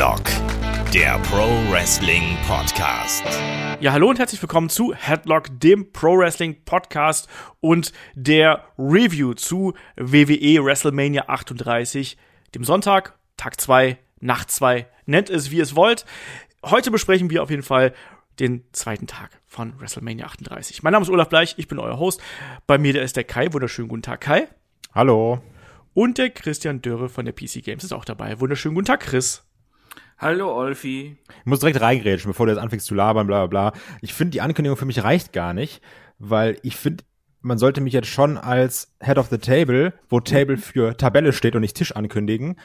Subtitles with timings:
[0.00, 0.24] Headlock,
[0.94, 3.22] der Pro Wrestling Podcast.
[3.80, 7.28] Ja, hallo und herzlich willkommen zu Headlock, dem Pro Wrestling Podcast
[7.60, 12.16] und der Review zu WWE WrestleMania 38,
[12.54, 16.06] dem Sonntag, Tag 2, Nacht 2, nennt es wie es wollt.
[16.64, 17.92] Heute besprechen wir auf jeden Fall
[18.38, 20.82] den zweiten Tag von WrestleMania 38.
[20.82, 22.22] Mein Name ist Olaf Bleich, ich bin euer Host.
[22.66, 23.52] Bei mir der ist der Kai.
[23.52, 24.48] Wunderschönen guten Tag, Kai.
[24.94, 25.42] Hallo.
[25.92, 28.40] Und der Christian Dürre von der PC Games ist auch dabei.
[28.40, 29.44] Wunderschönen guten Tag, Chris.
[30.20, 31.16] Hallo, Olfi.
[31.28, 33.80] Ich muss direkt reingrätschen, bevor du jetzt anfängst zu labern, bla bla bla.
[34.02, 35.80] Ich finde, die Ankündigung für mich reicht gar nicht,
[36.18, 37.04] weil ich finde,
[37.40, 41.54] man sollte mich jetzt schon als Head of the Table, wo Table für Tabelle steht
[41.54, 42.60] und nicht Tisch ankündigen,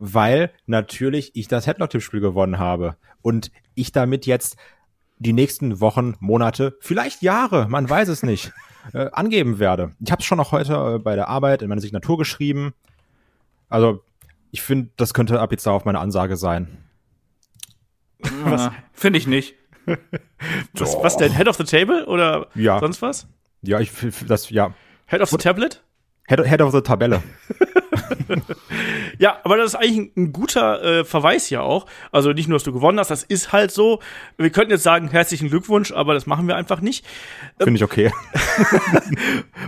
[0.00, 4.56] weil natürlich ich das Headlock-Tippspiel gewonnen habe und ich damit jetzt
[5.18, 8.52] die nächsten Wochen, Monate, vielleicht Jahre, man weiß es nicht,
[8.94, 9.94] äh, angeben werde.
[10.00, 12.74] Ich habe es schon auch heute äh, bei der Arbeit in meiner Signatur geschrieben.
[13.68, 14.02] Also
[14.50, 16.82] ich finde, das könnte ab jetzt darauf meine Ansage sein.
[18.44, 18.70] Was?
[18.92, 19.54] Finde ich nicht.
[20.74, 21.32] was, was denn?
[21.32, 22.80] Head of the Table oder ja.
[22.80, 23.28] sonst was?
[23.62, 23.92] Ja, ich
[24.26, 24.74] das ja.
[25.06, 25.82] Head of the Tablet?
[26.28, 27.22] Head, Head of the Tabelle.
[29.18, 31.86] ja, aber das ist eigentlich ein, ein guter äh, Verweis ja auch.
[32.10, 34.00] Also nicht nur, dass du gewonnen hast, das ist halt so.
[34.36, 37.06] Wir könnten jetzt sagen, herzlichen Glückwunsch, aber das machen wir einfach nicht.
[37.58, 38.10] Finde ich okay.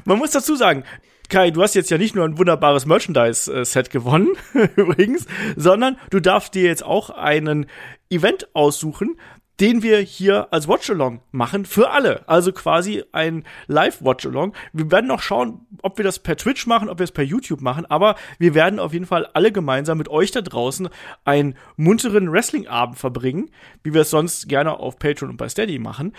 [0.04, 0.82] Man muss dazu sagen,
[1.28, 4.30] Kai, du hast jetzt ja nicht nur ein wunderbares Merchandise-Set gewonnen,
[4.76, 5.26] übrigens,
[5.56, 7.66] sondern du darfst dir jetzt auch einen
[8.08, 9.16] Event aussuchen,
[9.60, 12.26] den wir hier als Watchalong machen für alle.
[12.28, 14.54] Also quasi ein Live-Watchalong.
[14.72, 17.60] Wir werden noch schauen, ob wir das per Twitch machen, ob wir es per YouTube
[17.60, 20.88] machen, aber wir werden auf jeden Fall alle gemeinsam mit euch da draußen
[21.24, 23.50] einen munteren Wrestling-Abend verbringen,
[23.82, 26.14] wie wir es sonst gerne auf Patreon und bei Steady machen.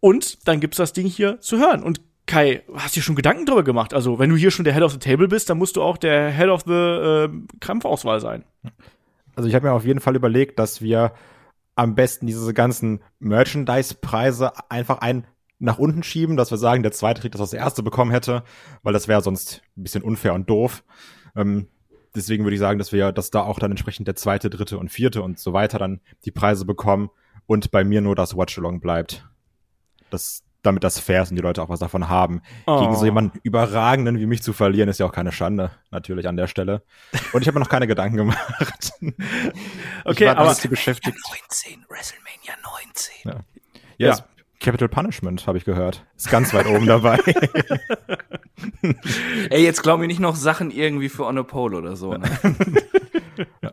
[0.00, 1.82] Und dann gibt's das Ding hier zu hören.
[1.82, 3.92] Und Kai, hast du dir schon Gedanken darüber gemacht?
[3.92, 5.98] Also, wenn du hier schon der Head of the Table bist, dann musst du auch
[5.98, 7.28] der Head of the äh,
[7.60, 8.44] Kampfauswahl sein.
[9.36, 11.12] Also, ich habe mir auf jeden Fall überlegt, dass wir
[11.74, 15.26] am besten diese ganzen Merchandise-Preise einfach ein
[15.58, 18.42] nach unten schieben, dass wir sagen, der zweite kriegt das, was der erste bekommen hätte,
[18.82, 20.84] weil das wäre sonst ein bisschen unfair und doof.
[21.36, 21.68] Ähm,
[22.14, 24.90] deswegen würde ich sagen, dass wir, dass da auch dann entsprechend der zweite, dritte und
[24.90, 27.10] vierte und so weiter dann die Preise bekommen
[27.46, 29.28] und bei mir nur das Watchalong bleibt.
[30.10, 32.42] Das, damit das fair ist und die Leute auch was davon haben.
[32.66, 32.80] Oh.
[32.80, 36.36] Gegen so jemanden überragenden wie mich zu verlieren, ist ja auch keine Schande, natürlich an
[36.36, 36.82] der Stelle.
[37.32, 38.92] Und ich habe mir noch keine Gedanken gemacht.
[40.04, 41.16] okay, aber beschäftigt.
[41.50, 43.14] 19, WrestleMania 19.
[43.24, 43.40] Ja.
[43.96, 44.24] Yes, ja.
[44.60, 46.04] Capital Punishment, habe ich gehört.
[46.16, 47.18] Ist ganz weit oben dabei.
[49.50, 52.14] Ey, jetzt glaub mir nicht noch Sachen irgendwie für On a Pole oder so.
[52.14, 52.30] Ne?
[53.62, 53.72] ja.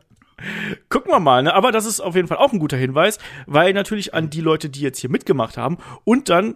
[0.90, 1.54] Gucken wir mal, ne?
[1.54, 4.70] Aber das ist auf jeden Fall auch ein guter Hinweis, weil natürlich an die Leute,
[4.70, 6.56] die jetzt hier mitgemacht haben und dann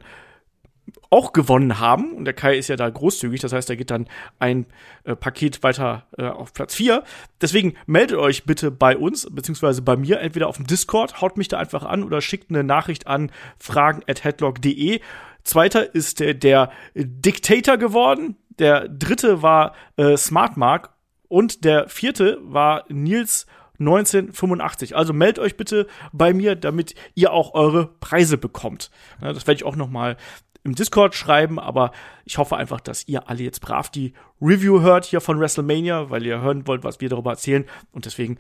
[1.10, 2.14] auch gewonnen haben.
[2.14, 4.08] Und der Kai ist ja da großzügig, das heißt, er geht dann
[4.40, 4.66] ein
[5.04, 7.04] äh, Paket weiter äh, auf Platz 4.
[7.42, 11.48] Deswegen meldet euch bitte bei uns, beziehungsweise bei mir, entweder auf dem Discord, haut mich
[11.48, 15.00] da einfach an oder schickt eine Nachricht an fragen at headlock.de.
[15.44, 18.36] Zweiter ist der, der Dictator geworden.
[18.58, 20.90] Der dritte war äh, Smartmark
[21.28, 23.46] und der vierte war Nils
[23.80, 24.96] 1985.
[24.96, 28.92] Also meldet euch bitte bei mir, damit ihr auch eure Preise bekommt.
[29.22, 30.18] Das werde ich auch noch mal
[30.66, 31.92] im Discord schreiben, aber
[32.26, 36.26] ich hoffe einfach, dass ihr alle jetzt brav die Review hört hier von WrestleMania, weil
[36.26, 37.66] ihr hören wollt, was wir darüber erzählen.
[37.92, 38.38] Und deswegen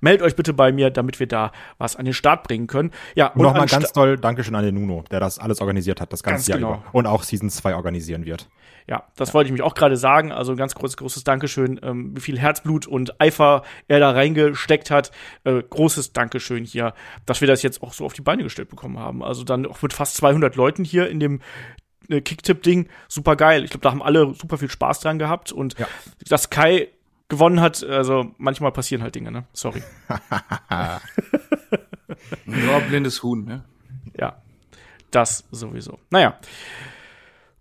[0.00, 2.90] meldet euch bitte bei mir, damit wir da was an den Start bringen können.
[3.14, 6.24] Ja, und nochmal ganz toll Dankeschön an den Nuno, der das alles organisiert hat, das
[6.24, 6.82] ganze ganz Jahr genau.
[6.82, 6.94] über.
[6.94, 8.48] Und auch Season 2 organisieren wird.
[8.88, 9.34] Ja, das ja.
[9.34, 10.32] wollte ich mich auch gerade sagen.
[10.32, 15.12] Also ganz großes, großes Dankeschön, ähm, wie viel Herzblut und Eifer er da reingesteckt hat.
[15.44, 16.94] Äh, großes Dankeschön hier,
[17.26, 19.22] dass wir das jetzt auch so auf die Beine gestellt bekommen haben.
[19.22, 21.40] Also dann auch mit fast 200 Leuten hier in dem
[22.08, 22.88] äh, Kicktip-Ding.
[23.08, 23.62] Super geil.
[23.62, 25.52] Ich glaube, da haben alle super viel Spaß dran gehabt.
[25.52, 25.86] Und ja.
[26.26, 26.88] dass Kai
[27.28, 29.44] gewonnen hat, also manchmal passieren halt Dinge, ne?
[29.52, 29.82] Sorry.
[32.46, 33.64] Nur blindes Huhn, ne?
[34.18, 34.40] Ja,
[35.10, 35.98] das sowieso.
[36.08, 36.38] Naja.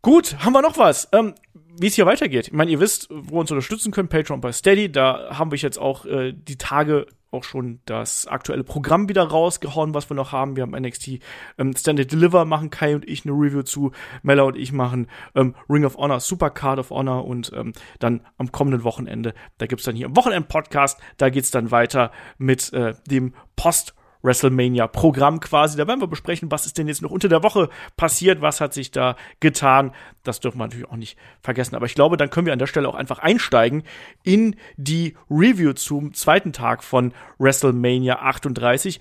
[0.01, 1.09] Gut, haben wir noch was?
[1.11, 1.33] Ähm,
[1.79, 2.47] wie es hier weitergeht.
[2.47, 4.91] Ich meine, ihr wisst, wo ihr uns unterstützen könnt, Patreon bei Steady.
[4.91, 9.93] Da haben wir jetzt auch äh, die Tage auch schon das aktuelle Programm wieder rausgehauen,
[9.93, 10.55] was wir noch haben.
[10.55, 11.19] Wir haben NXT
[11.57, 13.91] ähm, Standard Deliver, machen Kai und ich eine Review zu.
[14.23, 18.21] Mella und ich machen ähm, Ring of Honor, Super Card of Honor und ähm, dann
[18.37, 22.93] am kommenden Wochenende, da gibt's dann hier im Wochenend-Podcast, da geht's dann weiter mit äh,
[23.09, 23.93] dem Post-
[24.27, 25.77] WrestleMania-Programm quasi.
[25.77, 28.73] Da werden wir besprechen, was ist denn jetzt noch unter der Woche passiert, was hat
[28.73, 29.93] sich da getan.
[30.23, 31.75] Das dürfen wir natürlich auch nicht vergessen.
[31.75, 33.83] Aber ich glaube, dann können wir an der Stelle auch einfach einsteigen
[34.23, 38.99] in die Review zum zweiten Tag von WrestleMania 38.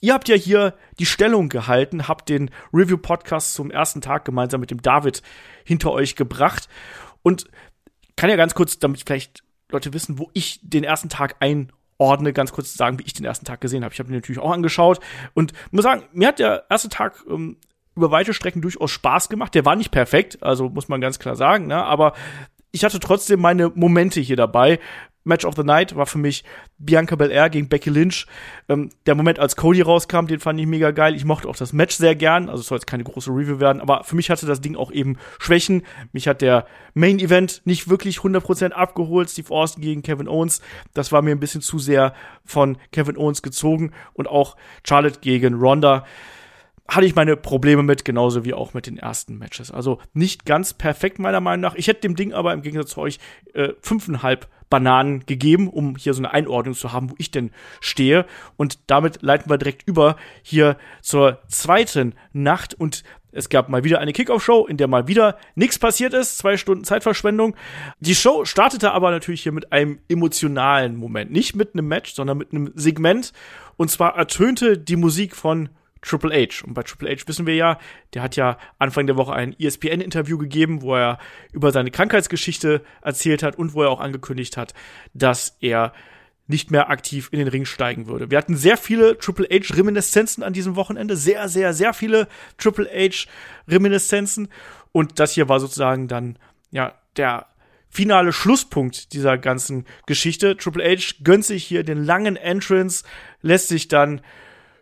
[0.00, 4.70] Ihr habt ja hier die Stellung gehalten, habt den Review-Podcast zum ersten Tag gemeinsam mit
[4.70, 5.22] dem David
[5.64, 6.68] hinter euch gebracht.
[7.22, 7.46] Und
[8.16, 12.32] kann ja ganz kurz, damit vielleicht Leute wissen, wo ich den ersten Tag ein einordne,
[12.32, 13.92] ganz kurz zu sagen, wie ich den ersten Tag gesehen habe.
[13.92, 15.00] Ich habe ihn natürlich auch angeschaut
[15.34, 17.56] und muss sagen, mir hat der erste Tag ähm,
[17.94, 19.54] über weite Strecken durchaus Spaß gemacht.
[19.54, 21.82] Der war nicht perfekt, also muss man ganz klar sagen, ne?
[21.82, 22.12] aber
[22.72, 24.78] ich hatte trotzdem meine Momente hier dabei.
[25.26, 26.44] Match of the Night war für mich
[26.78, 28.26] Bianca Belair gegen Becky Lynch.
[28.68, 31.14] Ähm, der Moment, als Cody rauskam, den fand ich mega geil.
[31.14, 32.48] Ich mochte auch das Match sehr gern.
[32.48, 34.92] Also es soll jetzt keine große Review werden, aber für mich hatte das Ding auch
[34.92, 35.82] eben Schwächen.
[36.12, 39.28] Mich hat der Main Event nicht wirklich 100% abgeholt.
[39.28, 40.62] Steve Austin gegen Kevin Owens.
[40.94, 42.14] Das war mir ein bisschen zu sehr
[42.44, 43.92] von Kevin Owens gezogen.
[44.14, 46.04] Und auch Charlotte gegen Ronda
[46.88, 49.70] hatte ich meine Probleme mit, genauso wie auch mit den ersten Matches.
[49.70, 51.74] Also nicht ganz perfekt meiner Meinung nach.
[51.74, 53.18] Ich hätte dem Ding aber im Gegensatz zu euch
[53.54, 58.26] äh, fünfeinhalb Bananen gegeben, um hier so eine Einordnung zu haben, wo ich denn stehe.
[58.56, 62.74] Und damit leiten wir direkt über hier zur zweiten Nacht.
[62.74, 66.38] Und es gab mal wieder eine Kickoff-Show, in der mal wieder nichts passiert ist.
[66.38, 67.54] Zwei Stunden Zeitverschwendung.
[68.00, 71.30] Die Show startete aber natürlich hier mit einem emotionalen Moment.
[71.30, 73.32] Nicht mit einem Match, sondern mit einem Segment.
[73.76, 75.68] Und zwar ertönte die Musik von
[76.06, 76.64] Triple H.
[76.64, 77.78] Und bei Triple H wissen wir ja,
[78.14, 81.18] der hat ja Anfang der Woche ein ESPN-Interview gegeben, wo er
[81.52, 84.72] über seine Krankheitsgeschichte erzählt hat und wo er auch angekündigt hat,
[85.14, 85.92] dass er
[86.48, 88.30] nicht mehr aktiv in den Ring steigen würde.
[88.30, 91.16] Wir hatten sehr viele Triple H-Reminiszenzen an diesem Wochenende.
[91.16, 94.48] Sehr, sehr, sehr viele Triple H-Reminiszenzen.
[94.92, 96.38] Und das hier war sozusagen dann,
[96.70, 97.46] ja, der
[97.88, 100.56] finale Schlusspunkt dieser ganzen Geschichte.
[100.56, 103.04] Triple H gönnt sich hier den langen Entrance,
[103.42, 104.20] lässt sich dann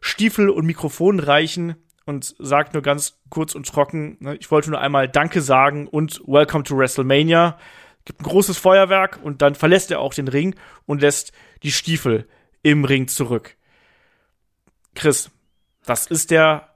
[0.06, 4.78] Stiefel und Mikrofon reichen und sagt nur ganz kurz und trocken, ne, ich wollte nur
[4.78, 7.58] einmal Danke sagen und Welcome to WrestleMania.
[8.04, 12.28] Gibt ein großes Feuerwerk und dann verlässt er auch den Ring und lässt die Stiefel
[12.62, 13.56] im Ring zurück.
[14.94, 15.30] Chris,
[15.86, 16.68] das ist der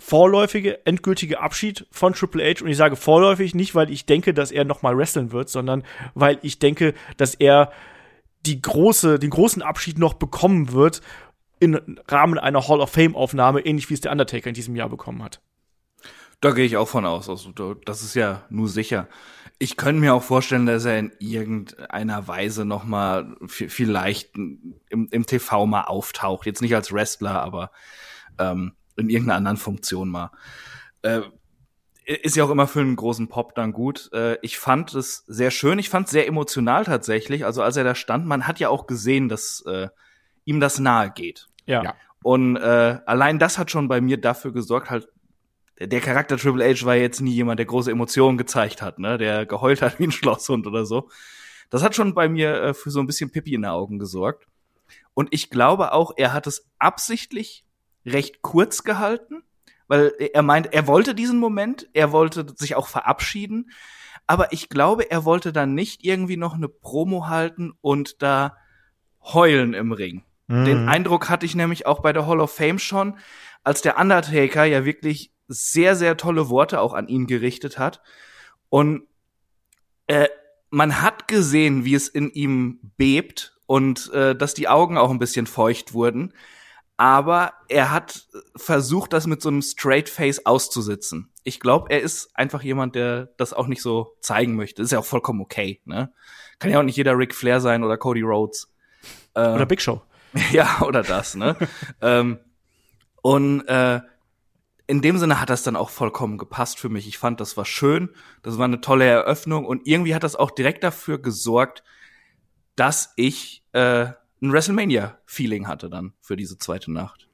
[0.00, 2.64] vorläufige, endgültige Abschied von Triple H.
[2.64, 5.84] Und ich sage vorläufig nicht, weil ich denke, dass er noch mal wresteln wird, sondern
[6.14, 7.70] weil ich denke, dass er
[8.44, 11.00] die große, den großen Abschied noch bekommen wird
[11.60, 14.88] im Rahmen einer Hall of Fame Aufnahme, ähnlich wie es der Undertaker in diesem Jahr
[14.88, 15.40] bekommen hat.
[16.40, 17.28] Da gehe ich auch von aus.
[17.28, 17.52] Also,
[17.84, 19.08] das ist ja nur sicher.
[19.58, 25.26] Ich könnte mir auch vorstellen, dass er in irgendeiner Weise noch mal vielleicht im, im
[25.26, 26.46] TV mal auftaucht.
[26.46, 27.70] Jetzt nicht als Wrestler, aber
[28.38, 30.30] ähm, in irgendeiner anderen Funktion mal.
[31.02, 31.20] Äh,
[32.06, 34.10] ist ja auch immer für einen großen Pop dann gut.
[34.14, 35.78] Äh, ich fand es sehr schön.
[35.78, 37.44] Ich fand es sehr emotional tatsächlich.
[37.44, 39.88] Also als er da stand, man hat ja auch gesehen, dass äh,
[40.44, 41.48] ihm das nahe geht.
[41.70, 41.82] Ja.
[41.84, 41.94] ja.
[42.22, 45.08] Und äh, allein das hat schon bei mir dafür gesorgt, halt,
[45.80, 49.46] der Charakter Triple H war jetzt nie jemand, der große Emotionen gezeigt hat, ne, der
[49.46, 51.08] geheult hat wie ein Schlosshund oder so.
[51.70, 54.46] Das hat schon bei mir äh, für so ein bisschen Pippi in den Augen gesorgt.
[55.14, 57.64] Und ich glaube auch, er hat es absichtlich
[58.04, 59.42] recht kurz gehalten,
[59.86, 63.70] weil er meint, er wollte diesen Moment, er wollte sich auch verabschieden,
[64.26, 68.56] aber ich glaube, er wollte dann nicht irgendwie noch eine Promo halten und da
[69.22, 70.24] heulen im Ring.
[70.50, 70.88] Den mhm.
[70.88, 73.18] Eindruck hatte ich nämlich auch bei der Hall of Fame schon,
[73.62, 78.02] als der Undertaker ja wirklich sehr, sehr tolle Worte auch an ihn gerichtet hat.
[78.68, 79.02] Und
[80.08, 80.28] äh,
[80.70, 85.20] man hat gesehen, wie es in ihm bebt und äh, dass die Augen auch ein
[85.20, 86.32] bisschen feucht wurden.
[86.96, 91.32] Aber er hat versucht, das mit so einem Straight Face auszusitzen.
[91.44, 94.82] Ich glaube, er ist einfach jemand, der das auch nicht so zeigen möchte.
[94.82, 95.80] ist ja auch vollkommen okay.
[95.84, 96.12] Ne?
[96.58, 98.70] Kann ja auch nicht jeder Ric Flair sein oder Cody Rhodes.
[99.34, 100.02] Äh, oder Big Show.
[100.52, 101.56] ja, oder das, ne?
[102.00, 102.38] ähm,
[103.22, 104.00] und äh,
[104.86, 107.06] in dem Sinne hat das dann auch vollkommen gepasst für mich.
[107.06, 108.10] Ich fand, das war schön,
[108.42, 111.84] das war eine tolle Eröffnung und irgendwie hat das auch direkt dafür gesorgt,
[112.74, 114.06] dass ich äh,
[114.42, 117.28] ein WrestleMania-Feeling hatte dann für diese zweite Nacht.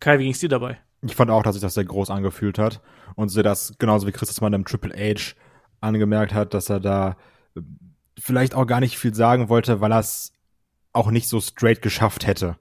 [0.00, 0.80] Kai, wie ging's dir dabei?
[1.02, 2.80] Ich fand auch, dass sich das sehr groß angefühlt hat
[3.14, 5.34] und so das genauso wie Christus mal im Triple H
[5.80, 7.16] angemerkt hat, dass er da
[8.18, 10.33] vielleicht auch gar nicht viel sagen wollte, weil er es
[10.94, 12.56] auch nicht so straight geschafft hätte.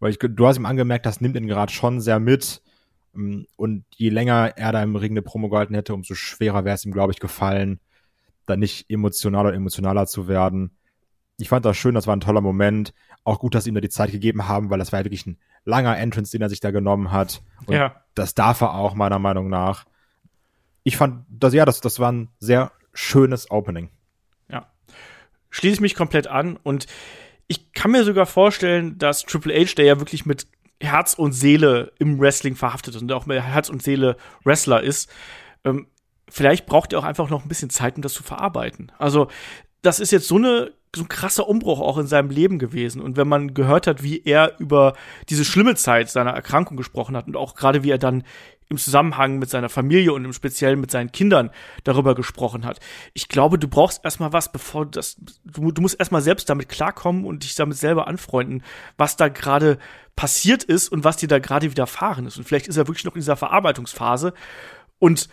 [0.00, 2.62] Weil ich, du hast ihm angemerkt, das nimmt ihn gerade schon sehr mit.
[3.14, 6.74] Ähm, und je länger er da im Ring eine Promo gehalten hätte, umso schwerer wäre
[6.74, 7.80] es ihm, glaube ich, gefallen,
[8.46, 10.72] da nicht emotionaler und emotionaler zu werden.
[11.36, 12.92] Ich fand das schön, das war ein toller Moment.
[13.22, 15.26] Auch gut, dass sie ihm da die Zeit gegeben haben, weil das war ja wirklich
[15.26, 17.42] ein langer Entrance, den er sich da genommen hat.
[17.66, 18.02] Und ja.
[18.14, 19.84] das darf er auch, meiner Meinung nach.
[20.82, 23.90] Ich fand, das, ja, das, das war ein sehr schönes Opening.
[24.48, 24.72] Ja.
[25.50, 26.86] Schließe ich mich komplett an und
[27.48, 30.46] ich kann mir sogar vorstellen, dass Triple H, der ja wirklich mit
[30.80, 35.10] Herz und Seele im Wrestling verhaftet ist und auch mit Herz und Seele Wrestler ist,
[35.64, 35.88] ähm,
[36.28, 38.92] vielleicht braucht er auch einfach noch ein bisschen Zeit, um das zu verarbeiten.
[38.98, 39.28] Also,
[39.82, 43.02] das ist jetzt so eine so ein krasser Umbruch auch in seinem Leben gewesen.
[43.02, 44.94] Und wenn man gehört hat, wie er über
[45.28, 48.24] diese schlimme Zeit seiner Erkrankung gesprochen hat und auch gerade wie er dann
[48.70, 51.50] im Zusammenhang mit seiner Familie und im Speziellen mit seinen Kindern
[51.84, 52.80] darüber gesprochen hat.
[53.14, 57.24] Ich glaube, du brauchst erstmal was, bevor das, du, du musst erstmal selbst damit klarkommen
[57.24, 58.62] und dich damit selber anfreunden,
[58.98, 59.78] was da gerade
[60.16, 62.36] passiert ist und was dir da gerade widerfahren ist.
[62.36, 64.34] Und vielleicht ist er wirklich noch in dieser Verarbeitungsphase
[64.98, 65.28] und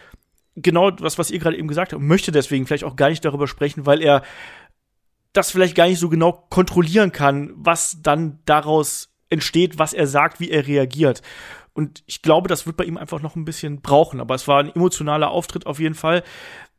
[0.55, 3.47] genau das, was ihr gerade eben gesagt habt, möchte deswegen vielleicht auch gar nicht darüber
[3.47, 4.23] sprechen, weil er
[5.33, 10.39] das vielleicht gar nicht so genau kontrollieren kann, was dann daraus entsteht, was er sagt,
[10.39, 11.21] wie er reagiert.
[11.75, 14.21] Und ich glaube, das wird bei ihm einfach noch ein bisschen brauchen.
[14.21, 16.23] Aber es war ein emotionaler Auftritt auf jeden Fall,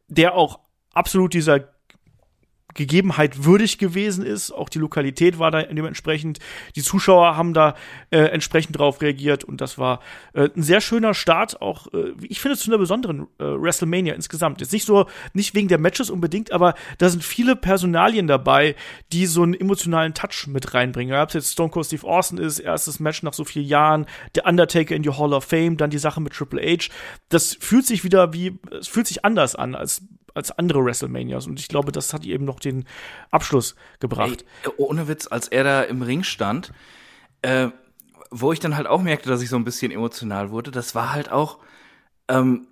[0.09, 0.61] der auch
[0.95, 1.69] absolut dieser
[2.77, 4.53] Gegebenheit würdig gewesen ist.
[4.53, 6.39] Auch die Lokalität war da dementsprechend.
[6.77, 7.75] Die Zuschauer haben da
[8.11, 10.01] äh, entsprechend drauf reagiert und das war
[10.35, 14.61] äh, ein sehr schöner Start, auch äh, ich finde zu einer besonderen äh, WrestleMania insgesamt.
[14.61, 18.77] Jetzt nicht so, nicht wegen der Matches unbedingt, aber da sind viele Personalien dabei,
[19.13, 21.13] die so einen emotionalen Touch mit reinbringen.
[21.13, 24.47] Da gab jetzt Stone Cold Steve Austin ist, erstes Match nach so vielen Jahren, der
[24.47, 26.89] Undertaker in die Hall of Fame, dann die Sache mit Triple H.
[27.29, 30.03] Das fühlt sich wieder wie, es fühlt sich anders an als
[30.37, 31.47] als andere WrestleManias.
[31.47, 32.85] Und ich glaube, das hat eben noch den
[33.31, 34.45] Abschluss gebracht.
[34.63, 36.73] Ey, ohne Witz, als er da im Ring stand,
[37.43, 37.69] äh,
[38.31, 41.13] wo ich dann halt auch merkte, dass ich so ein bisschen emotional wurde, das war
[41.13, 41.59] halt auch,
[42.29, 42.69] ähm,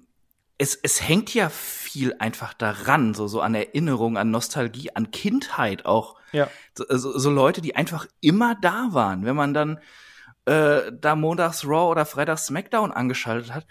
[0.58, 5.84] es, es hängt ja viel einfach daran, so, so an Erinnerung, an Nostalgie, an Kindheit
[5.86, 6.16] auch.
[6.32, 6.48] Ja.
[6.76, 9.24] So, so, so Leute, die einfach immer da waren.
[9.24, 9.80] Wenn man dann
[10.44, 13.66] äh, da montags Raw oder freitags SmackDown angeschaltet hat,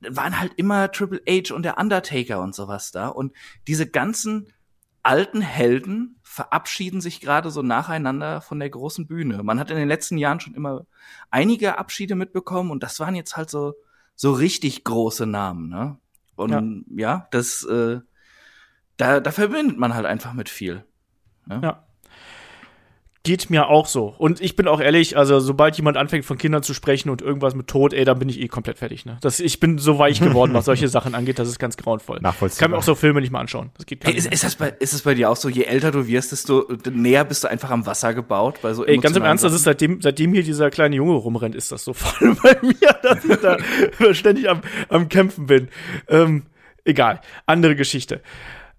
[0.00, 3.08] waren halt immer Triple H und der Undertaker und sowas da.
[3.08, 3.32] Und
[3.66, 4.48] diese ganzen
[5.02, 9.42] alten Helden verabschieden sich gerade so nacheinander von der großen Bühne.
[9.42, 10.86] Man hat in den letzten Jahren schon immer
[11.30, 13.74] einige Abschiede mitbekommen und das waren jetzt halt so,
[14.14, 15.98] so richtig große Namen, ne?
[16.36, 18.00] Und ja, ja das, äh,
[18.96, 20.84] da, da verbindet man halt einfach mit viel.
[21.46, 21.60] Ne?
[21.62, 21.86] Ja.
[23.24, 24.14] Geht mir auch so.
[24.18, 27.54] Und ich bin auch ehrlich, also sobald jemand anfängt von Kindern zu sprechen und irgendwas
[27.54, 29.06] mit Tod, ey, dann bin ich eh komplett fertig.
[29.06, 29.18] Ne?
[29.20, 32.18] Das, ich bin so weich geworden, was solche Sachen angeht, das ist ganz grauenvoll.
[32.20, 32.60] Nachvollziehbar.
[32.60, 33.70] Kann mir auch so Filme nicht mal anschauen.
[33.76, 35.92] Das geht hey, ist, ist, das bei, ist das bei dir auch so, je älter
[35.92, 38.58] du wirst, desto näher bist du einfach am Wasser gebaut?
[38.60, 41.54] Bei so ey, ganz im Ernst, das ist seitdem, seitdem hier dieser kleine Junge rumrennt,
[41.54, 43.56] ist das so voll bei mir, dass ich da
[44.14, 45.68] ständig am, am Kämpfen bin.
[46.08, 46.42] Ähm,
[46.84, 48.20] egal, andere Geschichte.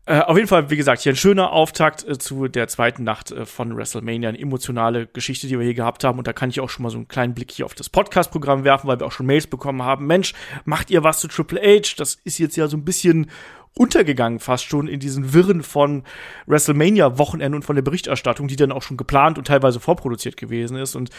[0.06, 3.32] Äh, auf jeden Fall, wie gesagt, hier ein schöner Auftakt äh, zu der zweiten Nacht
[3.32, 6.18] äh, von WrestleMania, eine emotionale Geschichte, die wir hier gehabt haben.
[6.18, 8.66] Und da kann ich auch schon mal so einen kleinen Blick hier auf das Podcast-Programm
[8.66, 10.06] werfen, weil wir auch schon Mails bekommen haben.
[10.06, 10.34] Mensch,
[10.66, 11.94] macht ihr was zu Triple H?
[11.98, 13.32] Das ist jetzt ja so ein bisschen
[13.76, 16.04] untergegangen fast schon in diesen Wirren von
[16.46, 20.96] WrestleMania-Wochenende und von der Berichterstattung, die dann auch schon geplant und teilweise vorproduziert gewesen ist.
[20.96, 21.10] Und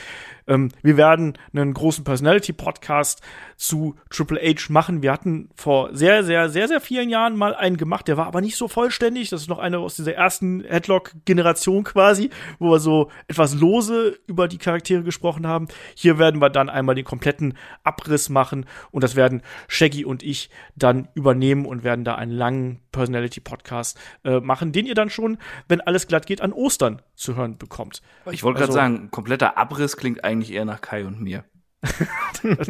[0.46, 3.22] ähm, wir werden einen großen Personality-Podcast
[3.56, 5.02] zu Triple H machen.
[5.02, 8.40] Wir hatten vor sehr, sehr, sehr, sehr vielen Jahren mal einen gemacht, der war aber
[8.40, 9.30] nicht so vollständig.
[9.30, 14.48] Das ist noch einer aus dieser ersten Headlock-Generation quasi, wo wir so etwas lose über
[14.48, 15.68] die Charaktere gesprochen haben.
[15.94, 20.50] Hier werden wir dann einmal den kompletten Abriss machen und das werden Shaggy und ich
[20.76, 25.80] dann übernehmen und werden da einen langen Personality-Podcast äh, machen, den ihr dann schon, wenn
[25.80, 28.02] alles glatt geht, an Ostern zu hören bekommt.
[28.30, 31.44] Ich wollte also, gerade sagen, kompletter Abriss klingt eigentlich eher nach Kai und mir.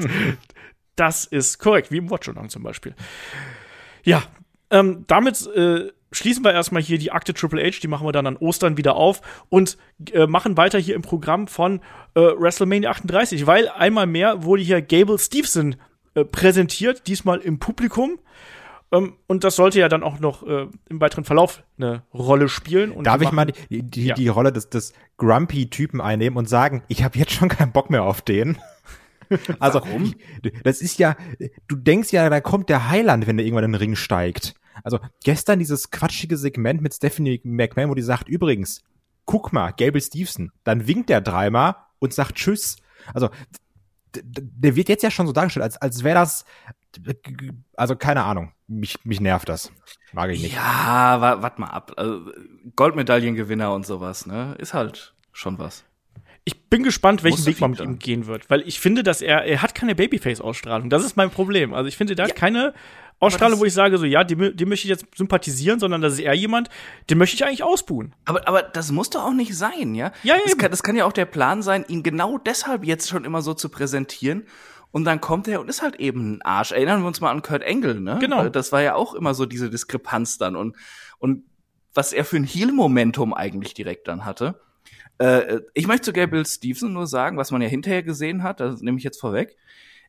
[0.97, 2.95] das ist korrekt, wie im Watch zum Beispiel.
[4.03, 4.23] Ja,
[4.71, 8.27] ähm, damit äh, schließen wir erstmal hier die Akte Triple H, die machen wir dann
[8.27, 9.77] an Ostern wieder auf und
[10.13, 11.81] äh, machen weiter hier im Programm von
[12.15, 15.77] äh, WrestleMania 38, weil einmal mehr wurde hier Gable Stevenson
[16.15, 18.19] äh, präsentiert, diesmal im Publikum.
[18.95, 22.93] Ähm, und das sollte ja dann auch noch äh, im weiteren Verlauf eine Rolle spielen.
[22.93, 24.15] Und Darf ich mal die, die, ja.
[24.15, 28.05] die Rolle des, des Grumpy-Typen einnehmen und sagen, ich habe jetzt schon keinen Bock mehr
[28.05, 28.59] auf den?
[29.59, 30.15] Also, Warum?
[30.65, 31.17] das ist ja,
[31.67, 34.55] du denkst ja, da kommt der Heiland, wenn der irgendwann in den Ring steigt.
[34.85, 38.83] Also, gestern dieses quatschige Segment mit Stephanie McMahon, wo die sagt, übrigens,
[39.25, 42.77] guck mal, Gable Stevenson, dann winkt der dreimal und sagt Tschüss.
[43.15, 43.31] Also,
[44.15, 46.45] der wird jetzt ja schon so dargestellt, als, als wäre das
[47.77, 48.53] also keine Ahnung.
[48.67, 49.73] Mich, mich nervt das.
[50.13, 50.55] Mag ich nicht.
[50.55, 51.93] Ja, warte mal ab.
[51.97, 52.31] Also,
[52.77, 54.55] Goldmedaillengewinner und sowas, ne?
[54.59, 55.85] Ist halt schon was.
[56.47, 59.45] Ich bin gespannt, welchen Weg man mit ihm gehen wird, weil ich finde, dass er,
[59.45, 60.91] er hat keine Babyface-Ausstrahlung.
[60.91, 61.73] Das ist mein Problem.
[61.73, 62.31] Also ich finde, der ja.
[62.31, 62.75] hat keine
[63.19, 66.19] Ausstrahlung, wo ich sage, so, ja, dem, dem möchte ich jetzt sympathisieren, sondern das ist
[66.19, 66.69] eher jemand,
[67.09, 68.15] den möchte ich eigentlich ausbuhen.
[68.27, 70.13] Aber, aber das muss doch auch nicht sein, ja?
[70.23, 70.43] Ja, ja.
[70.45, 73.41] Das kann, das kann ja auch der Plan sein, ihn genau deshalb jetzt schon immer
[73.41, 74.45] so zu präsentieren
[74.95, 76.71] und dann kommt er und ist halt eben ein Arsch.
[76.71, 78.17] Erinnern wir uns mal an Kurt Engel, ne?
[78.21, 78.49] Genau.
[78.49, 80.77] Das war ja auch immer so diese Diskrepanz dann und,
[81.19, 81.43] und
[81.95, 84.61] was er für ein Heal-Momentum eigentlich direkt dann hatte.
[85.19, 88.83] Äh, ich möchte zu Gabriel Stevenson nur sagen, was man ja hinterher gesehen hat, das
[88.83, 89.57] nehme ich jetzt vorweg.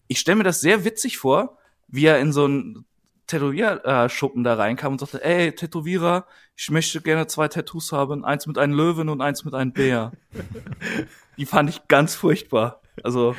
[0.06, 2.86] Ich stelle mir das sehr witzig vor, wie er in so ein
[3.26, 8.60] Tätowierschuppen da reinkam und sagte, ey, Tätowierer, ich möchte gerne zwei Tattoos haben, eins mit
[8.60, 10.12] einem Löwen und eins mit einem Bär.
[11.38, 12.82] Die fand ich ganz furchtbar.
[13.04, 13.36] Also,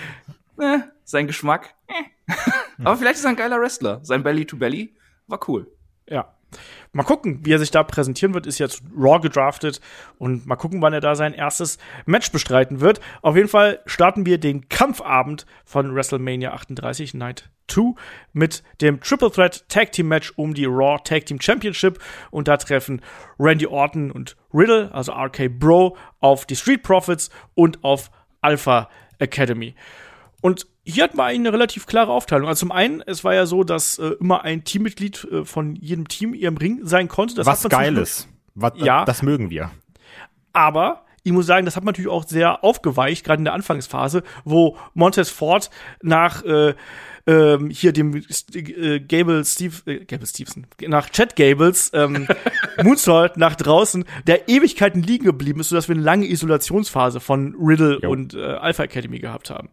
[0.58, 2.02] äh, sein Geschmack, äh.
[2.84, 4.00] Aber vielleicht ist er ein geiler Wrestler.
[4.02, 4.94] Sein Belly to Belly
[5.26, 5.70] war cool.
[6.08, 6.32] Ja.
[6.92, 8.46] Mal gucken, wie er sich da präsentieren wird.
[8.46, 9.80] Ist jetzt Raw gedraftet
[10.18, 13.00] und mal gucken, wann er da sein erstes Match bestreiten wird.
[13.22, 17.94] Auf jeden Fall starten wir den Kampfabend von WrestleMania 38 Night 2
[18.32, 21.98] mit dem Triple Threat Tag Team Match um die Raw Tag Team Championship
[22.30, 23.02] und da treffen
[23.38, 28.10] Randy Orton und Riddle, also RK Bro, auf die Street Profits und auf
[28.40, 29.74] Alpha Academy.
[30.46, 32.46] Und hier hatten wir eine relativ klare Aufteilung.
[32.46, 36.06] Also zum einen, es war ja so, dass äh, immer ein Teammitglied äh, von jedem
[36.06, 37.34] Team ihrem Ring sein konnte.
[37.34, 38.28] Das Was Geiles.
[38.54, 39.04] Was, Ja.
[39.04, 39.72] Das mögen wir.
[40.52, 44.22] Aber ich muss sagen, das hat man natürlich auch sehr aufgeweicht, gerade in der Anfangsphase,
[44.44, 45.68] wo Montez Ford
[46.00, 46.74] nach äh,
[47.26, 48.22] ähm, hier dem
[48.54, 52.28] äh, Gable Steve, äh, Gable Stevenson, nach Chad Gables ähm,
[52.84, 57.98] Moonsault nach draußen, der Ewigkeiten liegen geblieben ist, sodass wir eine lange Isolationsphase von Riddle
[58.00, 58.10] Jo.
[58.10, 59.70] und äh, Alpha Academy gehabt haben.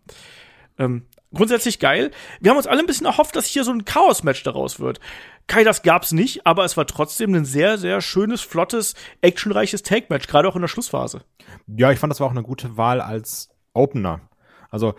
[0.77, 2.11] Ähm, grundsätzlich geil.
[2.39, 4.99] Wir haben uns alle ein bisschen erhofft, dass hier so ein Chaos-Match daraus wird.
[5.47, 10.27] Kai, das gab's nicht, aber es war trotzdem ein sehr, sehr schönes, flottes, actionreiches Take-Match,
[10.27, 11.23] gerade auch in der Schlussphase.
[11.67, 14.21] Ja, ich fand, das war auch eine gute Wahl als Opener.
[14.69, 14.95] Also,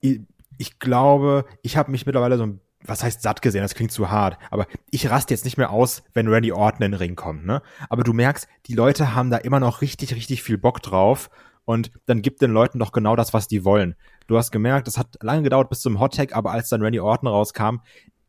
[0.00, 0.20] ich,
[0.58, 4.10] ich glaube, ich habe mich mittlerweile so ein was heißt satt gesehen, das klingt zu
[4.10, 7.46] hart, aber ich raste jetzt nicht mehr aus, wenn Randy Orton in den Ring kommt,
[7.46, 7.62] ne?
[7.88, 11.30] Aber du merkst, die Leute haben da immer noch richtig, richtig viel Bock drauf
[11.64, 13.94] und dann gibt den Leuten doch genau das, was die wollen.
[14.26, 17.00] Du hast gemerkt, es hat lange gedauert bis zum Hot Tag, aber als dann Randy
[17.00, 17.80] Orton rauskam,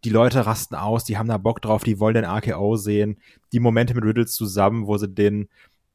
[0.03, 3.17] die Leute rasten aus, die haben da Bock drauf, die wollen den RKO sehen.
[3.53, 5.47] Die Momente mit Riddle zusammen, wo sie den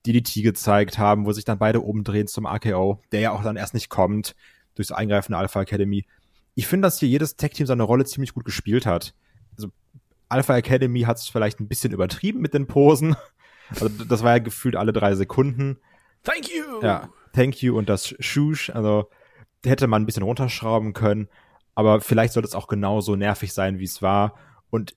[0.06, 3.74] DDT gezeigt haben, wo sich dann beide umdrehen zum RKO, der ja auch dann erst
[3.74, 4.34] nicht kommt,
[4.74, 6.06] durchs Eingreifen der Alpha Academy.
[6.54, 9.14] Ich finde, dass hier jedes Tag-Team seine Rolle ziemlich gut gespielt hat.
[9.56, 9.68] Also
[10.28, 13.16] Alpha Academy hat es vielleicht ein bisschen übertrieben mit den Posen.
[13.70, 15.76] Also das war ja gefühlt alle drei Sekunden.
[16.22, 16.80] Thank you!
[16.82, 19.10] Ja, thank you und das Shush, also
[19.64, 21.28] hätte man ein bisschen runterschrauben können,
[21.74, 24.34] aber vielleicht sollte es auch genauso nervig sein, wie es war.
[24.70, 24.96] Und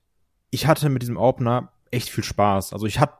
[0.50, 2.72] ich hatte mit diesem Opener echt viel Spaß.
[2.72, 3.14] Also ich hatte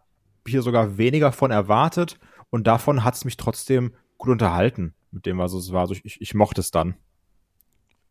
[0.46, 2.18] hier sogar weniger von erwartet
[2.50, 5.82] und davon hat es mich trotzdem gut unterhalten mit dem, was es war.
[5.82, 6.96] Also ich, ich, ich mochte es dann.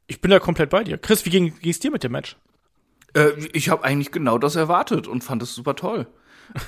[0.07, 0.97] Ich bin da komplett bei dir.
[0.97, 2.37] Chris, wie ging es dir mit dem Match?
[3.13, 6.07] Äh, ich habe eigentlich genau das erwartet und fand es super toll.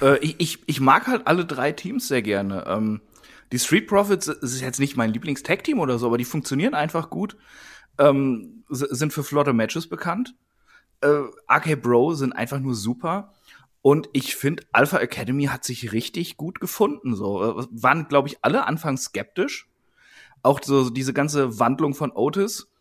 [0.02, 2.66] äh, ich, ich, ich mag halt alle drei Teams sehr gerne.
[2.68, 3.02] Ähm,
[3.54, 7.38] die Street Profits ist jetzt nicht mein Lieblings-Tag-Team oder so, aber die funktionieren einfach gut.
[7.98, 10.36] Ähm, sind für flotte Matches bekannt.
[11.00, 13.32] Äh, RK Bro sind einfach nur super.
[13.82, 17.16] Und ich finde, Alpha Academy hat sich richtig gut gefunden.
[17.16, 19.70] So Äh, waren, glaube ich, alle anfangs skeptisch.
[20.42, 22.74] Auch so diese ganze Wandlung von Otis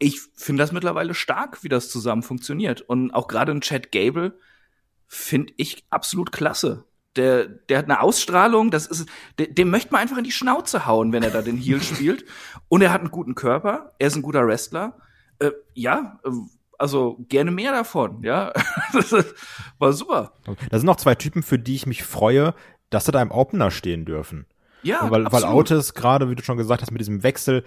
[0.00, 2.80] ich finde das mittlerweile stark, wie das zusammen funktioniert.
[2.80, 4.36] Und auch gerade ein Chad Gable
[5.06, 6.84] finde ich absolut klasse.
[7.16, 10.86] Der, der hat eine Ausstrahlung, das ist, der, dem möchte man einfach in die Schnauze
[10.86, 12.24] hauen, wenn er da den Heel spielt.
[12.68, 14.96] Und er hat einen guten Körper, er ist ein guter Wrestler.
[15.40, 16.30] Äh, ja, äh,
[16.78, 18.52] also gerne mehr davon, ja.
[18.92, 19.12] das
[19.78, 20.32] war super.
[20.70, 22.54] Da sind noch zwei Typen, für die ich mich freue,
[22.90, 24.46] dass sie da im Opener stehen dürfen.
[24.82, 25.44] Ja, weil, weil.
[25.44, 27.64] Otis gerade, wie du schon gesagt hast, mit diesem Wechsel,